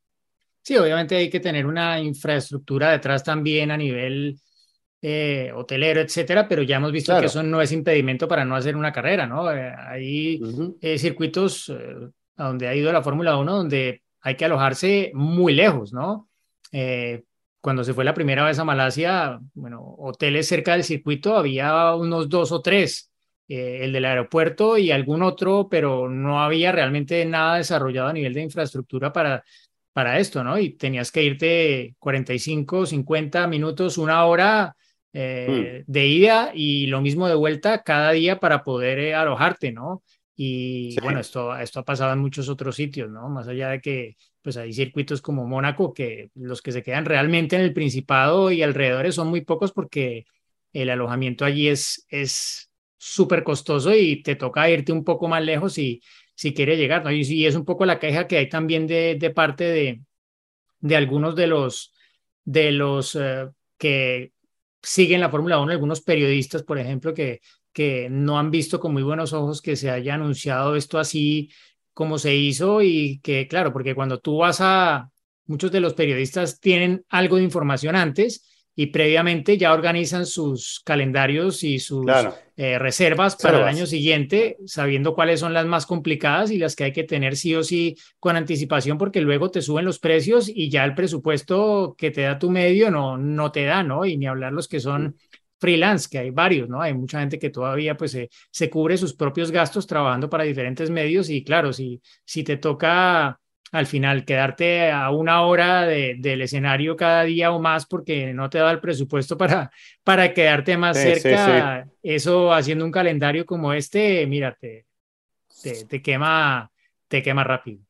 Sí, 0.60 0.76
obviamente 0.76 1.14
hay 1.14 1.30
que 1.30 1.38
tener 1.38 1.66
una 1.66 2.00
infraestructura 2.00 2.90
detrás 2.90 3.22
también 3.22 3.70
a 3.70 3.76
nivel 3.76 4.40
eh, 5.00 5.52
hotelero, 5.54 6.00
etcétera, 6.00 6.48
pero 6.48 6.62
ya 6.62 6.78
hemos 6.78 6.90
visto 6.90 7.16
que 7.20 7.26
eso 7.26 7.40
no 7.44 7.62
es 7.62 7.70
impedimento 7.70 8.26
para 8.26 8.44
no 8.44 8.56
hacer 8.56 8.74
una 8.74 8.92
carrera, 8.92 9.24
¿no? 9.24 9.52
Eh, 9.52 9.72
hay 9.72 10.40
eh, 10.80 10.98
circuitos 10.98 11.72
a 12.36 12.44
donde 12.44 12.66
ha 12.66 12.74
ido 12.74 12.92
la 12.92 13.04
Fórmula 13.04 13.36
1 13.36 13.56
donde 13.56 14.02
hay 14.20 14.34
que 14.34 14.46
alojarse 14.46 15.12
muy 15.14 15.54
lejos, 15.54 15.92
¿no? 15.92 16.28
Cuando 17.60 17.84
se 17.84 17.94
fue 17.94 18.04
la 18.04 18.14
primera 18.14 18.44
vez 18.44 18.58
a 18.58 18.64
Malasia, 18.64 19.38
bueno, 19.54 19.82
hoteles 19.98 20.46
cerca 20.46 20.72
del 20.72 20.84
circuito 20.84 21.36
había 21.36 21.94
unos 21.94 22.28
dos 22.28 22.52
o 22.52 22.62
tres, 22.62 23.10
el 23.48 23.92
del 23.92 24.04
aeropuerto 24.04 24.76
y 24.76 24.90
algún 24.90 25.22
otro, 25.22 25.68
pero 25.70 26.08
no 26.08 26.42
había 26.42 26.70
realmente 26.70 27.24
nada 27.24 27.56
desarrollado 27.56 28.08
a 28.08 28.12
nivel 28.12 28.34
de 28.34 28.42
infraestructura 28.42 29.12
para 29.12 29.42
para 29.98 30.20
esto, 30.20 30.44
¿no? 30.44 30.56
Y 30.56 30.74
tenías 30.74 31.10
que 31.10 31.24
irte 31.24 31.96
45, 31.98 32.86
50 32.86 33.48
minutos, 33.48 33.98
una 33.98 34.26
hora 34.26 34.76
eh, 35.12 35.82
mm. 35.88 35.90
de 35.90 36.06
ida 36.06 36.52
y 36.54 36.86
lo 36.86 37.00
mismo 37.00 37.26
de 37.26 37.34
vuelta 37.34 37.82
cada 37.82 38.12
día 38.12 38.38
para 38.38 38.62
poder 38.62 39.00
eh, 39.00 39.14
alojarte, 39.16 39.72
¿no? 39.72 40.04
Y 40.36 40.94
bueno, 41.00 41.18
esto, 41.18 41.56
esto 41.58 41.80
ha 41.80 41.84
pasado 41.84 42.12
en 42.12 42.20
muchos 42.20 42.48
otros 42.48 42.76
sitios, 42.76 43.10
¿no? 43.10 43.28
Más 43.28 43.48
allá 43.48 43.70
de 43.70 43.80
que 43.80 44.16
pues 44.48 44.56
hay 44.56 44.72
circuitos 44.72 45.20
como 45.20 45.46
Mónaco 45.46 45.92
que 45.92 46.30
los 46.34 46.62
que 46.62 46.72
se 46.72 46.82
quedan 46.82 47.04
realmente 47.04 47.54
en 47.54 47.60
el 47.60 47.74
Principado 47.74 48.50
y 48.50 48.62
alrededores 48.62 49.14
son 49.14 49.28
muy 49.28 49.42
pocos 49.42 49.72
porque 49.72 50.24
el 50.72 50.88
alojamiento 50.88 51.44
allí 51.44 51.68
es 51.68 52.06
es 52.08 52.70
súper 52.96 53.44
costoso 53.44 53.94
y 53.94 54.22
te 54.22 54.36
toca 54.36 54.70
irte 54.70 54.90
un 54.90 55.04
poco 55.04 55.28
más 55.28 55.44
lejos 55.44 55.76
y 55.76 56.00
si 56.34 56.54
quiere 56.54 56.78
llegar, 56.78 57.04
¿no? 57.04 57.12
Y, 57.12 57.44
es 57.44 57.56
un 57.56 57.66
poco 57.66 57.84
la 57.84 57.98
queja 57.98 58.26
que 58.26 58.38
hay 58.38 58.48
también 58.48 58.86
de, 58.86 59.16
de 59.20 59.28
parte 59.28 59.64
de, 59.64 60.00
de 60.80 60.96
algunos 60.96 61.36
de 61.36 61.46
los 61.46 61.92
de 62.42 62.72
los 62.72 63.16
eh, 63.16 63.50
que 63.76 64.32
siguen 64.82 65.20
la 65.20 65.28
Fórmula 65.28 65.58
1, 65.60 65.72
algunos 65.72 66.00
periodistas, 66.00 66.62
por 66.62 66.78
ejemplo, 66.78 67.12
que, 67.12 67.42
que 67.70 68.08
no 68.10 68.38
han 68.38 68.50
visto 68.50 68.80
con 68.80 68.94
muy 68.94 69.02
buenos 69.02 69.34
ojos 69.34 69.60
que 69.60 69.76
se 69.76 69.90
haya 69.90 70.14
anunciado 70.14 70.74
esto 70.74 70.98
así 70.98 71.50
como 71.98 72.16
se 72.16 72.32
hizo 72.32 72.80
y 72.80 73.18
que, 73.24 73.48
claro, 73.48 73.72
porque 73.72 73.92
cuando 73.92 74.20
tú 74.20 74.36
vas 74.36 74.58
a, 74.60 75.10
muchos 75.46 75.72
de 75.72 75.80
los 75.80 75.94
periodistas 75.94 76.60
tienen 76.60 77.04
algo 77.08 77.38
de 77.38 77.42
información 77.42 77.96
antes 77.96 78.48
y 78.76 78.86
previamente 78.86 79.58
ya 79.58 79.72
organizan 79.72 80.24
sus 80.24 80.80
calendarios 80.84 81.64
y 81.64 81.80
sus 81.80 82.06
eh, 82.56 82.78
reservas 82.78 83.34
para 83.34 83.58
el 83.58 83.64
año 83.64 83.84
siguiente, 83.84 84.58
sabiendo 84.64 85.12
cuáles 85.12 85.40
son 85.40 85.52
las 85.52 85.66
más 85.66 85.86
complicadas 85.86 86.52
y 86.52 86.58
las 86.58 86.76
que 86.76 86.84
hay 86.84 86.92
que 86.92 87.02
tener 87.02 87.34
sí 87.34 87.56
o 87.56 87.64
sí 87.64 87.96
con 88.20 88.36
anticipación, 88.36 88.96
porque 88.96 89.20
luego 89.20 89.50
te 89.50 89.60
suben 89.60 89.84
los 89.84 89.98
precios 89.98 90.48
y 90.48 90.70
ya 90.70 90.84
el 90.84 90.94
presupuesto 90.94 91.96
que 91.98 92.12
te 92.12 92.20
da 92.20 92.38
tu 92.38 92.48
medio 92.48 92.92
no, 92.92 93.18
no 93.18 93.50
te 93.50 93.64
da, 93.64 93.82
¿no? 93.82 94.04
Y 94.04 94.16
ni 94.16 94.28
hablar 94.28 94.52
los 94.52 94.68
que 94.68 94.78
son 94.78 95.16
freelance, 95.58 96.08
que 96.10 96.18
hay 96.18 96.30
varios, 96.30 96.68
¿no? 96.68 96.80
Hay 96.80 96.94
mucha 96.94 97.20
gente 97.20 97.38
que 97.38 97.50
todavía 97.50 97.96
pues 97.96 98.12
se, 98.12 98.30
se 98.50 98.70
cubre 98.70 98.96
sus 98.96 99.14
propios 99.14 99.50
gastos 99.50 99.86
trabajando 99.86 100.30
para 100.30 100.44
diferentes 100.44 100.90
medios 100.90 101.30
y 101.30 101.44
claro, 101.44 101.72
si, 101.72 102.00
si 102.24 102.44
te 102.44 102.56
toca 102.56 103.38
al 103.72 103.86
final 103.86 104.24
quedarte 104.24 104.90
a 104.90 105.10
una 105.10 105.42
hora 105.42 105.86
del 105.86 106.40
escenario 106.40 106.96
cada 106.96 107.24
día 107.24 107.52
o 107.52 107.60
más 107.60 107.86
porque 107.86 108.32
no 108.32 108.48
te 108.48 108.58
da 108.58 108.70
el 108.70 108.80
presupuesto 108.80 109.36
para, 109.36 109.70
para 110.02 110.32
quedarte 110.32 110.76
más 110.76 110.96
cerca. 110.96 111.86
Eso 112.02 112.52
haciendo 112.52 112.84
un 112.84 112.90
calendario 112.90 113.44
como 113.44 113.72
este, 113.72 114.26
mira, 114.26 114.56
te, 114.58 114.86
te, 115.88 116.02
quema, 116.02 116.70
te 117.08 117.22
quema 117.22 117.44
rápido. 117.44 117.80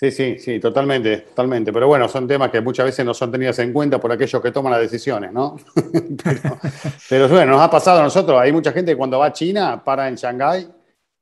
Sí, 0.00 0.12
sí, 0.12 0.38
sí, 0.38 0.60
totalmente, 0.60 1.18
totalmente. 1.18 1.72
Pero 1.72 1.88
bueno, 1.88 2.08
son 2.08 2.28
temas 2.28 2.50
que 2.52 2.60
muchas 2.60 2.86
veces 2.86 3.04
no 3.04 3.12
son 3.14 3.32
tenidos 3.32 3.58
en 3.58 3.72
cuenta 3.72 3.98
por 3.98 4.12
aquellos 4.12 4.40
que 4.40 4.52
toman 4.52 4.70
las 4.70 4.80
decisiones, 4.80 5.32
¿no? 5.32 5.56
pero, 6.24 6.58
pero, 7.08 7.28
bueno, 7.28 7.52
nos 7.52 7.60
ha 7.62 7.70
pasado 7.70 7.98
a 7.98 8.02
nosotros. 8.04 8.40
Hay 8.40 8.52
mucha 8.52 8.70
gente 8.70 8.92
que 8.92 8.96
cuando 8.96 9.18
va 9.18 9.26
a 9.26 9.32
China 9.32 9.82
para 9.84 10.08
en 10.08 10.14
Shanghái 10.14 10.68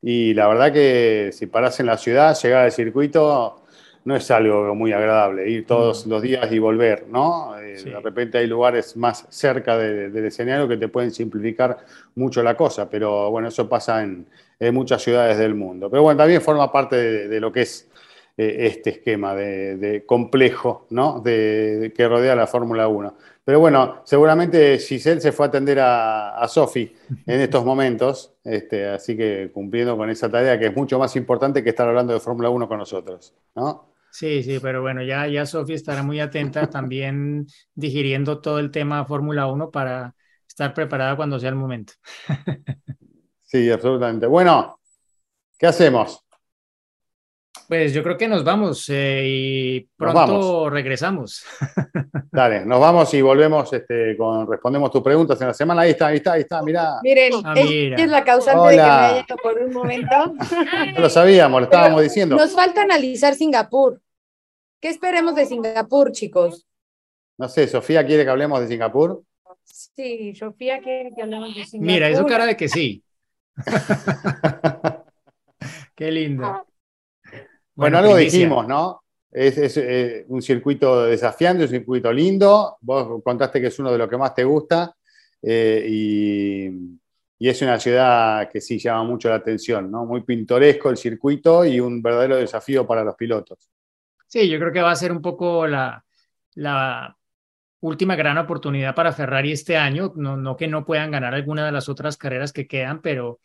Y 0.03 0.35
la 0.35 0.47
verdad 0.49 0.73
que 0.75 1.31
si 1.33 1.47
paras 1.47 1.81
en 1.81 1.87
la 1.87 1.97
ciudad, 1.97 2.37
llegar 2.43 2.65
al 2.67 2.73
circuito 2.73 3.63
no 4.05 4.15
es 4.15 4.31
algo 4.31 4.75
muy 4.75 4.93
agradable, 4.93 5.49
ir 5.51 5.67
todos 5.67 6.07
los 6.07 6.23
días 6.23 6.51
y 6.53 6.59
volver, 6.59 7.07
¿no? 7.11 7.59
Eh, 7.59 7.79
Sí. 7.79 7.91
De 7.91 8.01
repente 8.01 8.39
hay 8.39 8.47
lugares 8.47 8.97
más 8.97 9.27
cerca 9.31 9.77
de- 9.79 10.11
del 10.11 10.27
escenario 10.27 10.69
que 10.69 10.77
te 10.77 10.89
pueden 10.89 11.11
simplificar 11.11 11.79
mucho 12.15 12.43
la 12.43 12.57
cosa, 12.57 12.89
pero 12.89 13.31
bueno, 13.31 13.49
eso 13.49 13.69
pasa 13.69 14.03
en, 14.03 14.27
en 14.61 14.75
muchas 14.75 15.03
ciudades 15.03 15.39
del 15.39 15.55
mundo. 15.55 15.91
Pero 15.91 16.03
bueno, 16.03 16.19
también 16.19 16.41
forma 16.43 16.71
parte 16.73 16.97
de, 16.97 17.29
de 17.29 17.41
lo 17.41 17.51
que 17.53 17.63
es 17.63 17.89
eh, 18.37 18.67
este 18.67 18.91
esquema 18.91 19.35
de, 19.35 19.77
de 19.77 20.05
complejo, 20.07 20.87
¿no? 20.91 21.21
De, 21.21 21.79
de 21.79 21.93
que 21.93 22.07
rodea 22.09 22.35
la 22.35 22.47
Fórmula 22.47 22.89
1. 22.89 23.17
Pero 23.45 23.61
bueno, 23.61 24.03
seguramente 24.05 24.79
Giselle 24.79 25.21
se 25.21 25.33
fue 25.33 25.47
a 25.47 25.49
atender 25.49 25.79
a, 25.79 26.37
a 26.39 26.49
Sofi 26.49 26.93
en 27.27 27.41
estos 27.41 27.65
momentos, 27.65 28.35
este, 28.43 28.89
así 28.89 29.17
que 29.17 29.51
cumpliendo 29.53 29.97
con 29.97 30.11
esa 30.11 30.31
tarea 30.31 30.59
que 30.59 30.67
es 30.67 30.77
mucho 30.77 30.99
más 30.99 31.15
importante 31.17 31.63
que 31.63 31.71
estar 31.71 31.89
hablando 31.89 32.13
de 32.13 32.21
Fórmula 32.21 32.51
1 32.51 32.69
con 32.69 32.79
nosotros, 32.79 33.35
¿no? 33.55 33.93
Sí, 34.11 34.43
sí, 34.43 34.59
pero 34.61 34.81
bueno, 34.81 35.03
ya, 35.03 35.29
ya 35.29 35.45
Sofía 35.45 35.77
estará 35.77 36.03
muy 36.03 36.21
atenta 36.21 36.69
también 36.69 37.47
digiriendo 37.75 38.41
todo 38.41 38.59
el 38.59 38.71
tema 38.71 39.05
Fórmula 39.05 39.47
1 39.47 39.71
para 39.71 40.15
estar 40.49 40.73
preparada 40.75 41.17
cuando 41.17 41.39
sea 41.39 41.51
el 41.51 41.57
momento. 41.57 41.93
Sí, 43.43 43.71
absolutamente. 43.71 44.27
Bueno, 44.27 44.81
¿qué 45.59 45.69
hacemos? 45.69 46.26
Pues 47.69 47.93
yo 47.93 48.03
creo 48.03 48.17
que 48.17 48.29
nos 48.29 48.45
vamos 48.45 48.89
eh, 48.91 49.23
y 49.27 49.81
pronto 49.97 50.15
vamos. 50.15 50.73
regresamos. 50.73 51.45
Dale, 52.31 52.65
nos 52.65 52.81
vamos 52.81 53.13
y 53.15 53.23
volvemos 53.23 53.73
este, 53.73 54.17
con 54.17 54.49
respondemos 54.49 54.91
tus 54.91 55.03
preguntas 55.03 55.41
en 55.41 55.49
la 55.49 55.55
semana. 55.55 55.83
Ahí 55.83 55.91
está, 55.91 56.09
ahí 56.09 56.17
está, 56.19 56.33
ahí 56.35 56.43
está, 56.43 56.63
mirá. 56.63 56.99
Miren, 57.03 57.33
Ah, 57.45 57.55
mira. 57.55 57.97
es 57.97 58.09
la 58.09 58.23
causante 58.25 58.63
de 58.69 58.71
que 58.71 58.77
me 58.77 58.83
haya 58.83 59.25
ido 59.27 59.37
por 59.43 59.59
un 59.59 59.73
momento. 59.73 60.35
No 60.95 61.01
lo 61.01 61.11
sabíamos, 61.11 61.61
lo 61.61 61.65
estábamos 61.65 62.03
diciendo. 62.03 62.37
Nos 62.37 62.55
falta 62.55 62.83
analizar 62.83 63.35
Singapur. 63.35 64.01
¿Qué 64.81 64.89
esperemos 64.89 65.35
de 65.35 65.47
Singapur, 65.47 66.13
chicos? 66.13 66.67
No 67.39 67.49
sé, 67.49 67.67
Sofía 67.67 68.07
quiere 68.07 68.25
que 68.25 68.31
hablemos 68.31 68.61
de 68.61 68.69
Singapur. 68.69 69.23
Sí, 69.65 70.35
Sofía 70.35 70.81
quiere 70.81 71.11
que 71.15 71.23
hablemos 71.23 71.55
de 71.55 71.65
Singapur. 71.65 71.93
Mira, 71.93 72.09
eso 72.09 72.25
cara 72.27 72.47
de 72.47 72.57
que 72.57 72.69
sí. 72.69 73.03
Qué 75.95 76.11
lindo. 76.11 76.67
Bueno, 77.77 77.99
algo 77.99 78.15
primicia. 78.15 78.39
dijimos, 78.39 78.67
¿no? 78.67 79.03
Es, 79.31 79.59
es, 79.59 79.77
eh, 79.77 80.25
un 80.29 80.41
circuito 80.41 81.05
desafiante, 81.05 81.65
un 81.65 81.69
circuito 81.69 82.13
lindo. 82.13 82.79
Vos 82.81 83.23
contaste 83.23 83.61
que 83.61 83.67
es 83.69 83.79
uno 83.79 83.93
de 83.93 83.99
los 83.99 84.09
que 84.09 84.17
más 84.17 84.35
te 84.35 84.45
gusta 84.45 84.97
eh, 85.43 85.87
y, 85.89 86.67
y 87.39 87.49
es 87.49 87.61
una 87.61 87.79
ciudad 87.79 88.49
que 88.51 88.61
sí 88.61 88.79
llama 88.79 89.05
mucho 89.05 89.29
la 89.29 89.37
atención, 89.37 89.91
¿no? 89.91 90.07
Muy 90.07 90.23
pintoresco 90.23 90.89
el 90.89 90.97
circuito 90.97 91.65
y 91.67 91.79
un 91.79 92.01
verdadero 92.01 92.37
desafío 92.37 92.87
para 92.87 93.05
los 93.05 93.15
pilotos. 93.15 93.71
Sí, 94.27 94.49
yo 94.49 94.59
creo 94.59 94.73
que 94.73 94.83
va 94.83 94.91
a 94.91 94.97
ser 94.97 95.13
un 95.13 95.21
poco 95.21 95.67
la, 95.67 96.03
la 96.55 97.17
última 97.81 98.17
gran 98.17 98.39
oportunidad 98.39 98.95
para 98.95 99.13
Ferrari 99.13 99.53
este 99.53 99.77
año. 99.77 100.13
No, 100.17 100.37
no 100.37 100.57
que 100.57 100.67
no 100.67 100.85
puedan 100.85 101.11
ganar 101.11 101.35
alguna 101.35 101.67
de 101.67 101.73
las 101.73 101.89
otras 101.89 102.17
carreras 102.17 102.53
que 102.53 102.67
quedan, 102.67 103.03
pero, 103.03 103.39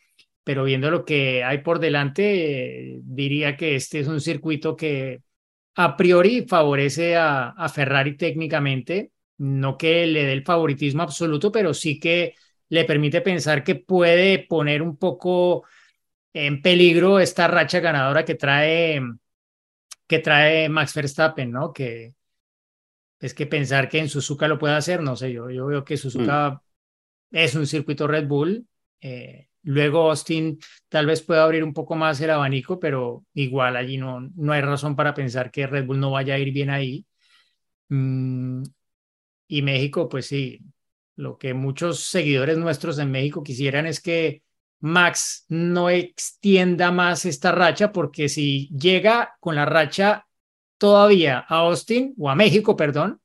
pero 0.44 0.64
viendo 0.64 0.90
lo 0.90 1.04
que 1.04 1.44
hay 1.44 1.58
por 1.58 1.78
delante, 1.78 2.94
eh, 2.94 3.00
diría 3.02 3.56
que 3.56 3.76
este 3.76 4.00
es 4.00 4.08
un 4.08 4.20
circuito 4.20 4.76
que 4.76 5.22
a 5.76 5.96
priori 5.96 6.46
favorece 6.48 7.16
a, 7.16 7.50
a 7.50 7.68
Ferrari 7.68 8.16
técnicamente. 8.16 9.12
No 9.38 9.76
que 9.78 10.06
le 10.06 10.24
dé 10.26 10.32
el 10.32 10.44
favoritismo 10.44 11.02
absoluto, 11.02 11.50
pero 11.52 11.74
sí 11.74 11.98
que 11.98 12.34
le 12.68 12.84
permite 12.84 13.20
pensar 13.22 13.64
que 13.64 13.74
puede 13.76 14.40
poner 14.40 14.82
un 14.82 14.96
poco 14.96 15.64
en 16.32 16.62
peligro 16.62 17.20
esta 17.20 17.48
racha 17.48 17.80
ganadora 17.80 18.24
que 18.24 18.34
trae 18.36 19.00
que 20.06 20.18
trae 20.18 20.68
Max 20.68 20.94
Verstappen, 20.94 21.50
¿no? 21.50 21.72
Que 21.72 22.14
es 23.20 23.34
que 23.34 23.46
pensar 23.46 23.88
que 23.88 23.98
en 23.98 24.08
Suzuka 24.08 24.48
lo 24.48 24.58
puede 24.58 24.74
hacer, 24.74 25.02
no 25.02 25.16
sé, 25.16 25.32
yo, 25.32 25.50
yo 25.50 25.66
veo 25.66 25.84
que 25.84 25.96
Suzuka 25.96 26.60
es 27.32 27.54
un 27.54 27.66
circuito 27.66 28.06
Red 28.06 28.26
Bull. 28.28 28.66
eh, 29.00 29.48
luego 29.62 30.10
Austin 30.10 30.58
tal 30.88 31.06
vez 31.06 31.22
pueda 31.22 31.44
abrir 31.44 31.64
un 31.64 31.72
poco 31.72 31.94
más 31.96 32.20
el 32.20 32.30
abanico, 32.30 32.78
pero 32.80 33.24
igual 33.34 33.76
allí 33.76 33.96
no, 33.98 34.20
no 34.34 34.52
hay 34.52 34.60
razón 34.60 34.96
para 34.96 35.14
pensar 35.14 35.50
que 35.50 35.66
Red 35.66 35.86
Bull 35.86 36.00
no 36.00 36.10
vaya 36.10 36.34
a 36.34 36.38
ir 36.38 36.52
bien 36.52 36.70
ahí. 36.70 37.06
Mm, 37.88 38.62
y 39.48 39.62
México, 39.62 40.08
pues 40.08 40.26
sí, 40.26 40.60
lo 41.16 41.38
que 41.38 41.54
muchos 41.54 42.00
seguidores 42.00 42.58
nuestros 42.58 42.98
en 42.98 43.10
México 43.10 43.42
quisieran 43.42 43.86
es 43.86 44.00
que 44.00 44.42
Max 44.80 45.46
no 45.48 45.90
extienda 45.90 46.90
más 46.90 47.24
esta 47.24 47.52
racha, 47.52 47.92
porque 47.92 48.28
si 48.28 48.68
llega 48.68 49.36
con 49.40 49.54
la 49.54 49.64
racha 49.64 50.26
todavía 50.78 51.44
a 51.48 51.58
Austin 51.58 52.14
o 52.18 52.28
a 52.30 52.34
México, 52.34 52.76
perdón, 52.76 53.20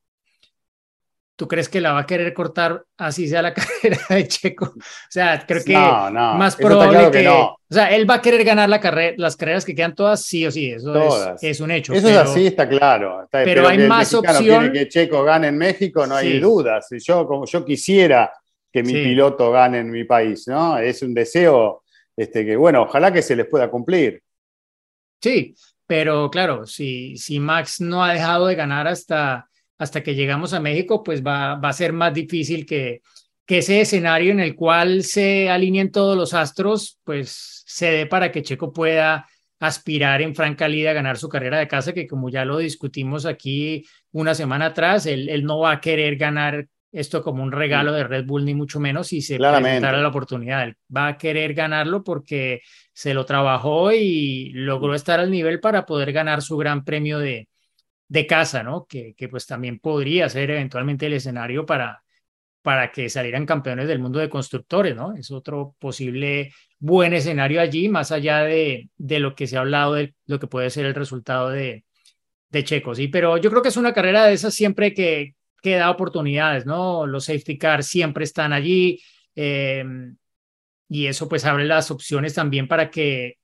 ¿tú 1.38 1.46
crees 1.46 1.68
que 1.68 1.80
la 1.80 1.92
va 1.92 2.00
a 2.00 2.06
querer 2.06 2.34
cortar 2.34 2.84
así 2.96 3.28
sea 3.28 3.42
la 3.42 3.54
carrera 3.54 4.00
de 4.08 4.26
Checo? 4.26 4.64
O 4.74 4.82
sea, 5.08 5.44
creo 5.46 5.62
que 5.62 5.72
no, 5.72 6.10
no, 6.10 6.34
más 6.34 6.56
probable 6.56 6.90
claro 6.98 7.10
que, 7.12 7.18
que 7.18 7.24
no. 7.24 7.42
o 7.52 7.58
sea, 7.70 7.94
él 7.94 8.10
va 8.10 8.14
a 8.14 8.20
querer 8.20 8.42
ganar 8.44 8.68
la 8.68 8.80
carrera, 8.80 9.14
las 9.18 9.36
carreras 9.36 9.64
que 9.64 9.72
quedan 9.74 9.94
todas, 9.94 10.24
sí 10.24 10.44
o 10.44 10.50
sí, 10.50 10.72
eso 10.72 11.36
es, 11.40 11.60
un 11.60 11.70
hecho. 11.70 11.92
Eso 11.94 12.08
pero- 12.08 12.22
es 12.22 12.28
así, 12.30 12.46
está 12.48 12.68
claro. 12.68 13.22
Está- 13.22 13.44
pero 13.44 13.68
hay 13.68 13.76
que 13.76 13.82
el 13.84 13.88
más 13.88 14.12
opción- 14.12 14.72
que 14.72 14.88
Checo 14.88 15.22
gane 15.22 15.46
en 15.46 15.56
México, 15.58 16.06
no 16.08 16.16
hay 16.16 16.32
Sí. 16.32 16.38
dudas. 16.40 16.88
Y 16.90 16.98
Yo, 16.98 17.24
como 17.26 17.46
yo 17.46 17.64
quisiera 17.64 18.32
que 18.72 18.82
mi 18.82 18.92
Sí. 18.92 19.02
piloto 19.04 19.52
gane 19.52 19.78
en 19.78 19.90
mi 19.92 20.02
país, 20.04 20.48
¿no? 20.48 20.76
Es 20.78 21.02
un 21.02 21.14
deseo 21.14 21.84
este, 22.16 22.44
que, 22.44 22.56
bueno, 22.56 22.82
ojalá 22.82 23.12
que 23.12 23.22
se 23.22 23.36
les 23.36 23.46
pueda 23.46 23.70
cumplir. 23.70 24.20
Sí, 25.22 25.54
pero 25.86 26.28
claro, 26.30 26.66
si, 26.66 27.16
si 27.16 27.38
Max 27.40 27.80
no 27.80 28.04
ha 28.04 28.12
dejado 28.12 28.46
de 28.48 28.54
ganar 28.56 28.88
hasta, 28.88 29.48
hasta 29.78 30.02
que 30.02 30.14
llegamos 30.14 30.52
a 30.52 30.60
México, 30.60 31.02
pues 31.02 31.24
va, 31.24 31.54
va 31.54 31.68
a 31.68 31.72
ser 31.72 31.92
más 31.92 32.12
difícil 32.12 32.66
que, 32.66 33.00
que 33.46 33.58
ese 33.58 33.80
escenario 33.80 34.32
en 34.32 34.40
el 34.40 34.54
cual 34.54 35.04
se 35.04 35.48
alineen 35.48 35.90
todos 35.90 36.16
los 36.16 36.34
astros, 36.34 36.98
pues 37.04 37.62
se 37.66 37.90
dé 37.90 38.06
para 38.06 38.30
que 38.30 38.42
Checo 38.42 38.72
pueda 38.72 39.26
aspirar 39.60 40.20
en 40.22 40.34
franca 40.34 40.68
lid 40.68 40.86
a 40.86 40.92
ganar 40.92 41.16
su 41.16 41.28
carrera 41.28 41.58
de 41.58 41.66
casa, 41.66 41.92
que 41.92 42.06
como 42.06 42.28
ya 42.28 42.44
lo 42.44 42.58
discutimos 42.58 43.24
aquí 43.24 43.86
una 44.12 44.34
semana 44.34 44.66
atrás, 44.66 45.06
él, 45.06 45.28
él 45.28 45.44
no 45.44 45.60
va 45.60 45.72
a 45.72 45.80
querer 45.80 46.16
ganar 46.16 46.66
esto 46.92 47.22
como 47.22 47.42
un 47.42 47.52
regalo 47.52 47.92
de 47.92 48.04
Red 48.04 48.26
Bull, 48.26 48.44
ni 48.44 48.54
mucho 48.54 48.80
menos 48.80 49.08
si 49.08 49.20
se 49.22 49.36
Claramente. 49.36 49.68
presentara 49.68 50.02
la 50.02 50.08
oportunidad. 50.08 50.64
Él 50.64 50.76
va 50.94 51.08
a 51.08 51.18
querer 51.18 51.54
ganarlo 51.54 52.02
porque 52.02 52.60
se 52.92 53.14
lo 53.14 53.24
trabajó 53.24 53.92
y 53.92 54.50
logró 54.50 54.94
estar 54.94 55.20
al 55.20 55.30
nivel 55.30 55.60
para 55.60 55.86
poder 55.86 56.12
ganar 56.12 56.42
su 56.42 56.56
gran 56.56 56.84
premio 56.84 57.18
de, 57.18 57.48
de 58.08 58.26
casa, 58.26 58.62
¿no? 58.62 58.86
Que, 58.86 59.14
que 59.14 59.28
pues 59.28 59.46
también 59.46 59.78
podría 59.78 60.28
ser 60.28 60.50
eventualmente 60.50 61.06
el 61.06 61.14
escenario 61.14 61.66
para, 61.66 62.02
para 62.62 62.92
que 62.92 63.08
salieran 63.08 63.46
campeones 63.46 63.88
del 63.88 63.98
mundo 63.98 64.18
de 64.18 64.28
constructores, 64.28 64.96
¿no? 64.96 65.14
Es 65.14 65.30
otro 65.30 65.76
posible 65.78 66.52
buen 66.78 67.12
escenario 67.14 67.60
allí, 67.60 67.88
más 67.88 68.12
allá 68.12 68.40
de, 68.40 68.90
de 68.96 69.18
lo 69.20 69.34
que 69.34 69.46
se 69.46 69.56
ha 69.56 69.60
hablado 69.60 69.94
de 69.94 70.14
lo 70.26 70.38
que 70.38 70.46
puede 70.46 70.70
ser 70.70 70.86
el 70.86 70.94
resultado 70.94 71.50
de, 71.50 71.84
de 72.50 72.64
Checo, 72.64 72.94
sí, 72.94 73.08
pero 73.08 73.36
yo 73.38 73.50
creo 73.50 73.62
que 73.62 73.68
es 73.68 73.76
una 73.76 73.94
carrera 73.94 74.24
de 74.26 74.34
esas 74.34 74.54
siempre 74.54 74.94
que, 74.94 75.34
que 75.62 75.76
da 75.76 75.90
oportunidades, 75.90 76.66
¿no? 76.66 77.06
Los 77.06 77.26
safety 77.26 77.58
cars 77.58 77.86
siempre 77.86 78.24
están 78.24 78.52
allí 78.52 79.00
eh, 79.34 79.84
y 80.88 81.06
eso 81.06 81.28
pues 81.28 81.44
abre 81.44 81.64
las 81.64 81.90
opciones 81.90 82.34
también 82.34 82.68
para 82.68 82.90
que 82.90 83.37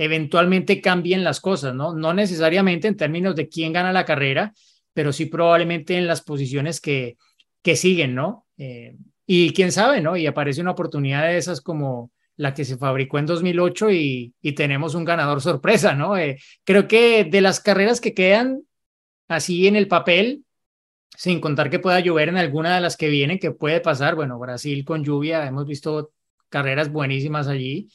eventualmente 0.00 0.80
cambien 0.80 1.24
las 1.24 1.42
cosas, 1.42 1.74
¿no? 1.74 1.94
No 1.94 2.14
necesariamente 2.14 2.88
en 2.88 2.96
términos 2.96 3.36
de 3.36 3.50
quién 3.50 3.74
gana 3.74 3.92
la 3.92 4.06
carrera, 4.06 4.54
pero 4.94 5.12
sí 5.12 5.26
probablemente 5.26 5.98
en 5.98 6.06
las 6.06 6.22
posiciones 6.22 6.80
que, 6.80 7.18
que 7.60 7.76
siguen, 7.76 8.14
¿no? 8.14 8.46
Eh, 8.56 8.96
y 9.26 9.52
quién 9.52 9.72
sabe, 9.72 10.00
¿no? 10.00 10.16
Y 10.16 10.26
aparece 10.26 10.62
una 10.62 10.70
oportunidad 10.70 11.24
de 11.24 11.36
esas 11.36 11.60
como 11.60 12.10
la 12.36 12.54
que 12.54 12.64
se 12.64 12.78
fabricó 12.78 13.18
en 13.18 13.26
2008 13.26 13.90
y, 13.90 14.32
y 14.40 14.52
tenemos 14.52 14.94
un 14.94 15.04
ganador 15.04 15.42
sorpresa, 15.42 15.94
¿no? 15.94 16.16
Eh, 16.16 16.38
creo 16.64 16.88
que 16.88 17.24
de 17.24 17.42
las 17.42 17.60
carreras 17.60 18.00
que 18.00 18.14
quedan 18.14 18.62
así 19.28 19.66
en 19.66 19.76
el 19.76 19.86
papel, 19.86 20.46
sin 21.14 21.42
contar 21.42 21.68
que 21.68 21.78
pueda 21.78 22.00
llover 22.00 22.30
en 22.30 22.38
alguna 22.38 22.74
de 22.74 22.80
las 22.80 22.96
que 22.96 23.10
vienen, 23.10 23.38
que 23.38 23.50
puede 23.50 23.82
pasar, 23.82 24.14
bueno, 24.14 24.38
Brasil 24.38 24.82
con 24.82 25.04
lluvia, 25.04 25.46
hemos 25.46 25.66
visto 25.66 26.12
carreras 26.48 26.90
buenísimas 26.90 27.48
allí, 27.48 27.90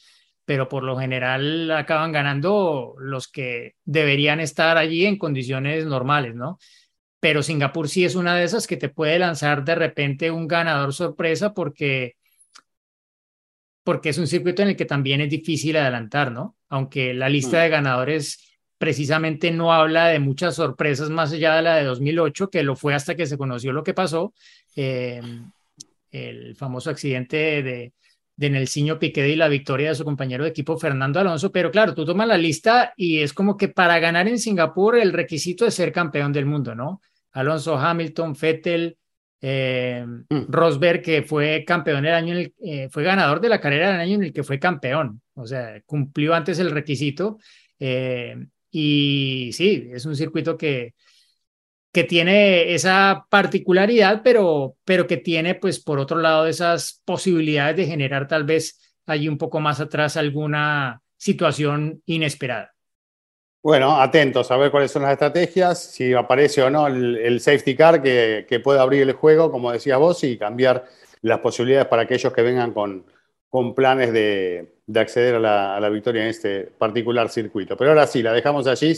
pero 0.45 0.69
por 0.69 0.83
lo 0.83 0.97
general 0.97 1.69
acaban 1.71 2.11
ganando 2.11 2.95
los 2.99 3.27
que 3.27 3.75
deberían 3.83 4.39
estar 4.39 4.77
allí 4.77 5.05
en 5.05 5.17
condiciones 5.17 5.85
normales, 5.85 6.35
¿no? 6.35 6.59
Pero 7.19 7.41
Singapur 7.41 7.89
sí 7.89 8.05
es 8.05 8.15
una 8.15 8.35
de 8.35 8.43
esas 8.43 8.67
que 8.67 8.77
te 8.77 8.89
puede 8.89 9.17
lanzar 9.17 9.65
de 9.65 9.75
repente 9.75 10.29
un 10.29 10.47
ganador 10.47 10.93
sorpresa 10.93 11.53
porque 11.53 12.15
porque 13.83 14.09
es 14.09 14.17
un 14.17 14.25
circuito 14.27 14.63
en 14.63 14.69
el 14.69 14.75
que 14.75 14.85
también 14.85 15.21
es 15.21 15.29
difícil 15.29 15.77
adelantar, 15.77 16.31
¿no? 16.31 16.55
Aunque 16.69 17.13
la 17.13 17.29
lista 17.29 17.57
Mm. 17.57 17.61
de 17.61 17.69
ganadores 17.69 18.59
precisamente 18.79 19.51
no 19.51 19.73
habla 19.73 20.07
de 20.07 20.19
muchas 20.19 20.55
sorpresas 20.55 21.09
más 21.09 21.31
allá 21.31 21.55
de 21.55 21.61
la 21.61 21.75
de 21.75 21.83
2008, 21.83 22.49
que 22.49 22.63
lo 22.63 22.75
fue 22.75 22.95
hasta 22.95 23.15
que 23.15 23.27
se 23.27 23.37
conoció 23.37 23.71
lo 23.73 23.83
que 23.83 23.93
pasó, 23.93 24.33
eh, 24.75 25.21
el 26.11 26.55
famoso 26.55 26.89
accidente 26.89 27.61
de, 27.61 27.93
de 28.37 28.49
Nelsinho 28.49 28.99
Piquet 28.99 29.27
y 29.29 29.35
la 29.35 29.47
victoria 29.47 29.89
de 29.89 29.95
su 29.95 30.03
compañero 30.03 30.43
de 30.43 30.49
equipo 30.49 30.77
Fernando 30.77 31.19
Alonso, 31.19 31.51
pero 31.51 31.71
claro, 31.71 31.93
tú 31.93 32.05
tomas 32.05 32.27
la 32.27 32.37
lista 32.37 32.93
y 32.97 33.19
es 33.19 33.31
como 33.33 33.55
que 33.55 33.69
para 33.69 33.97
ganar 33.99 34.27
en 34.27 34.39
Singapur 34.39 34.97
el 34.97 35.13
requisito 35.13 35.65
es 35.65 35.73
ser 35.73 35.91
campeón 35.91 36.33
del 36.33 36.45
mundo, 36.45 36.75
¿no? 36.75 37.01
Alonso, 37.31 37.77
Hamilton, 37.77 38.35
Vettel, 38.39 38.97
eh, 39.41 40.05
Mm. 40.29 40.45
Rosberg, 40.49 41.01
que 41.01 41.23
fue 41.23 41.63
campeón 41.65 42.05
el 42.05 42.13
año, 42.13 42.33
en 42.33 42.39
el- 42.39 42.53
eh, 42.63 42.89
fue 42.89 43.03
ganador 43.03 43.39
de 43.39 43.49
la 43.49 43.59
carrera 43.61 43.91
del 43.91 44.01
año 44.01 44.15
en 44.15 44.23
el 44.23 44.33
que 44.33 44.43
fue 44.43 44.59
campeón, 44.59 45.21
o 45.33 45.45
sea, 45.45 45.81
cumplió 45.85 46.33
antes 46.33 46.59
el 46.59 46.71
requisito. 46.71 47.37
eh, 47.79 48.37
y 48.71 49.49
sí, 49.53 49.89
es 49.91 50.05
un 50.05 50.15
circuito 50.15 50.57
que, 50.57 50.93
que 51.95 52.03
tiene 52.03 52.73
esa 52.73 53.25
particularidad, 53.29 54.19
pero, 54.21 54.75
pero 54.83 55.07
que 55.07 55.15
tiene, 55.15 55.55
pues, 55.55 55.79
por 55.79 55.97
otro 55.97 56.17
lado, 56.17 56.45
esas 56.45 57.01
posibilidades 57.05 57.77
de 57.77 57.85
generar 57.85 58.27
tal 58.27 58.43
vez 58.43 58.97
allí 59.05 59.29
un 59.29 59.37
poco 59.37 59.61
más 59.61 59.79
atrás 59.79 60.17
alguna 60.17 61.01
situación 61.15 62.01
inesperada. 62.05 62.73
Bueno, 63.63 64.01
atentos 64.01 64.51
a 64.51 64.57
ver 64.57 64.71
cuáles 64.71 64.91
son 64.91 65.03
las 65.03 65.13
estrategias, 65.13 65.81
si 65.81 66.13
aparece 66.13 66.63
o 66.63 66.69
no 66.69 66.87
el, 66.87 67.39
safety 67.39 67.77
car 67.77 68.03
que, 68.03 68.45
que 68.45 68.59
pueda 68.59 68.81
abrir 68.81 69.03
el 69.03 69.13
juego, 69.13 69.49
como 69.49 69.71
decías 69.71 69.97
vos, 69.97 70.21
y 70.25 70.37
cambiar 70.37 70.83
las 71.21 71.39
posibilidades 71.39 71.87
para 71.87 72.01
aquellos 72.01 72.33
que 72.33 72.41
vengan 72.41 72.73
con, 72.73 73.05
con 73.47 73.73
planes 73.73 74.11
de, 74.11 74.79
de 74.85 74.99
acceder 74.99 75.35
a 75.35 75.39
la, 75.39 75.77
a 75.77 75.79
la 75.79 75.87
victoria 75.87 76.23
en 76.23 76.27
este 76.27 76.63
particular 76.77 77.29
circuito. 77.29 77.77
Pero 77.77 77.91
ahora 77.91 78.05
sí, 78.05 78.21
la 78.21 78.33
dejamos 78.33 78.67
allí 78.67 78.93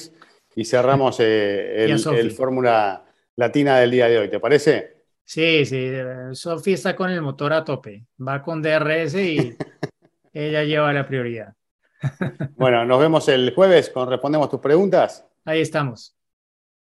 y 0.57 0.65
cerramos 0.65 1.19
eh, 1.19 1.85
el, 2.17 2.31
Fórmula 2.31 3.05
Latina 3.35 3.77
del 3.77 3.91
día 3.91 4.09
de 4.09 4.17
hoy. 4.17 4.29
¿Te 4.29 4.39
parece? 4.39 5.03
Sí, 5.23 5.65
sí, 5.65 5.77
eh, 5.77 6.29
Sofi 6.33 6.73
está 6.73 6.95
con 6.95 7.11
el 7.11 7.21
motor 7.21 7.53
a 7.53 7.63
tope, 7.63 8.07
va 8.19 8.41
con 8.41 8.61
DRS 8.61 9.15
y 9.15 9.55
ella 10.33 10.63
lleva 10.63 10.91
la 10.91 11.07
prioridad. 11.07 11.53
Bueno, 12.57 12.85
nos 12.85 12.99
vemos 12.99 13.27
el 13.29 13.53
jueves 13.53 13.91
cuando 13.91 14.11
respondemos 14.11 14.49
tus 14.49 14.59
preguntas. 14.59 15.23
Ahí 15.45 15.61
estamos. 15.61 16.15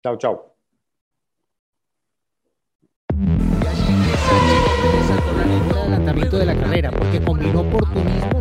Chau, 0.04 0.18
chau. 0.18 0.54
adelantamiento 5.74 6.38
de 6.38 6.46
la 6.46 6.58
carrera, 6.58 6.92
porque 6.92 7.22
combinó 7.22 7.62
oportunismo 7.62 8.41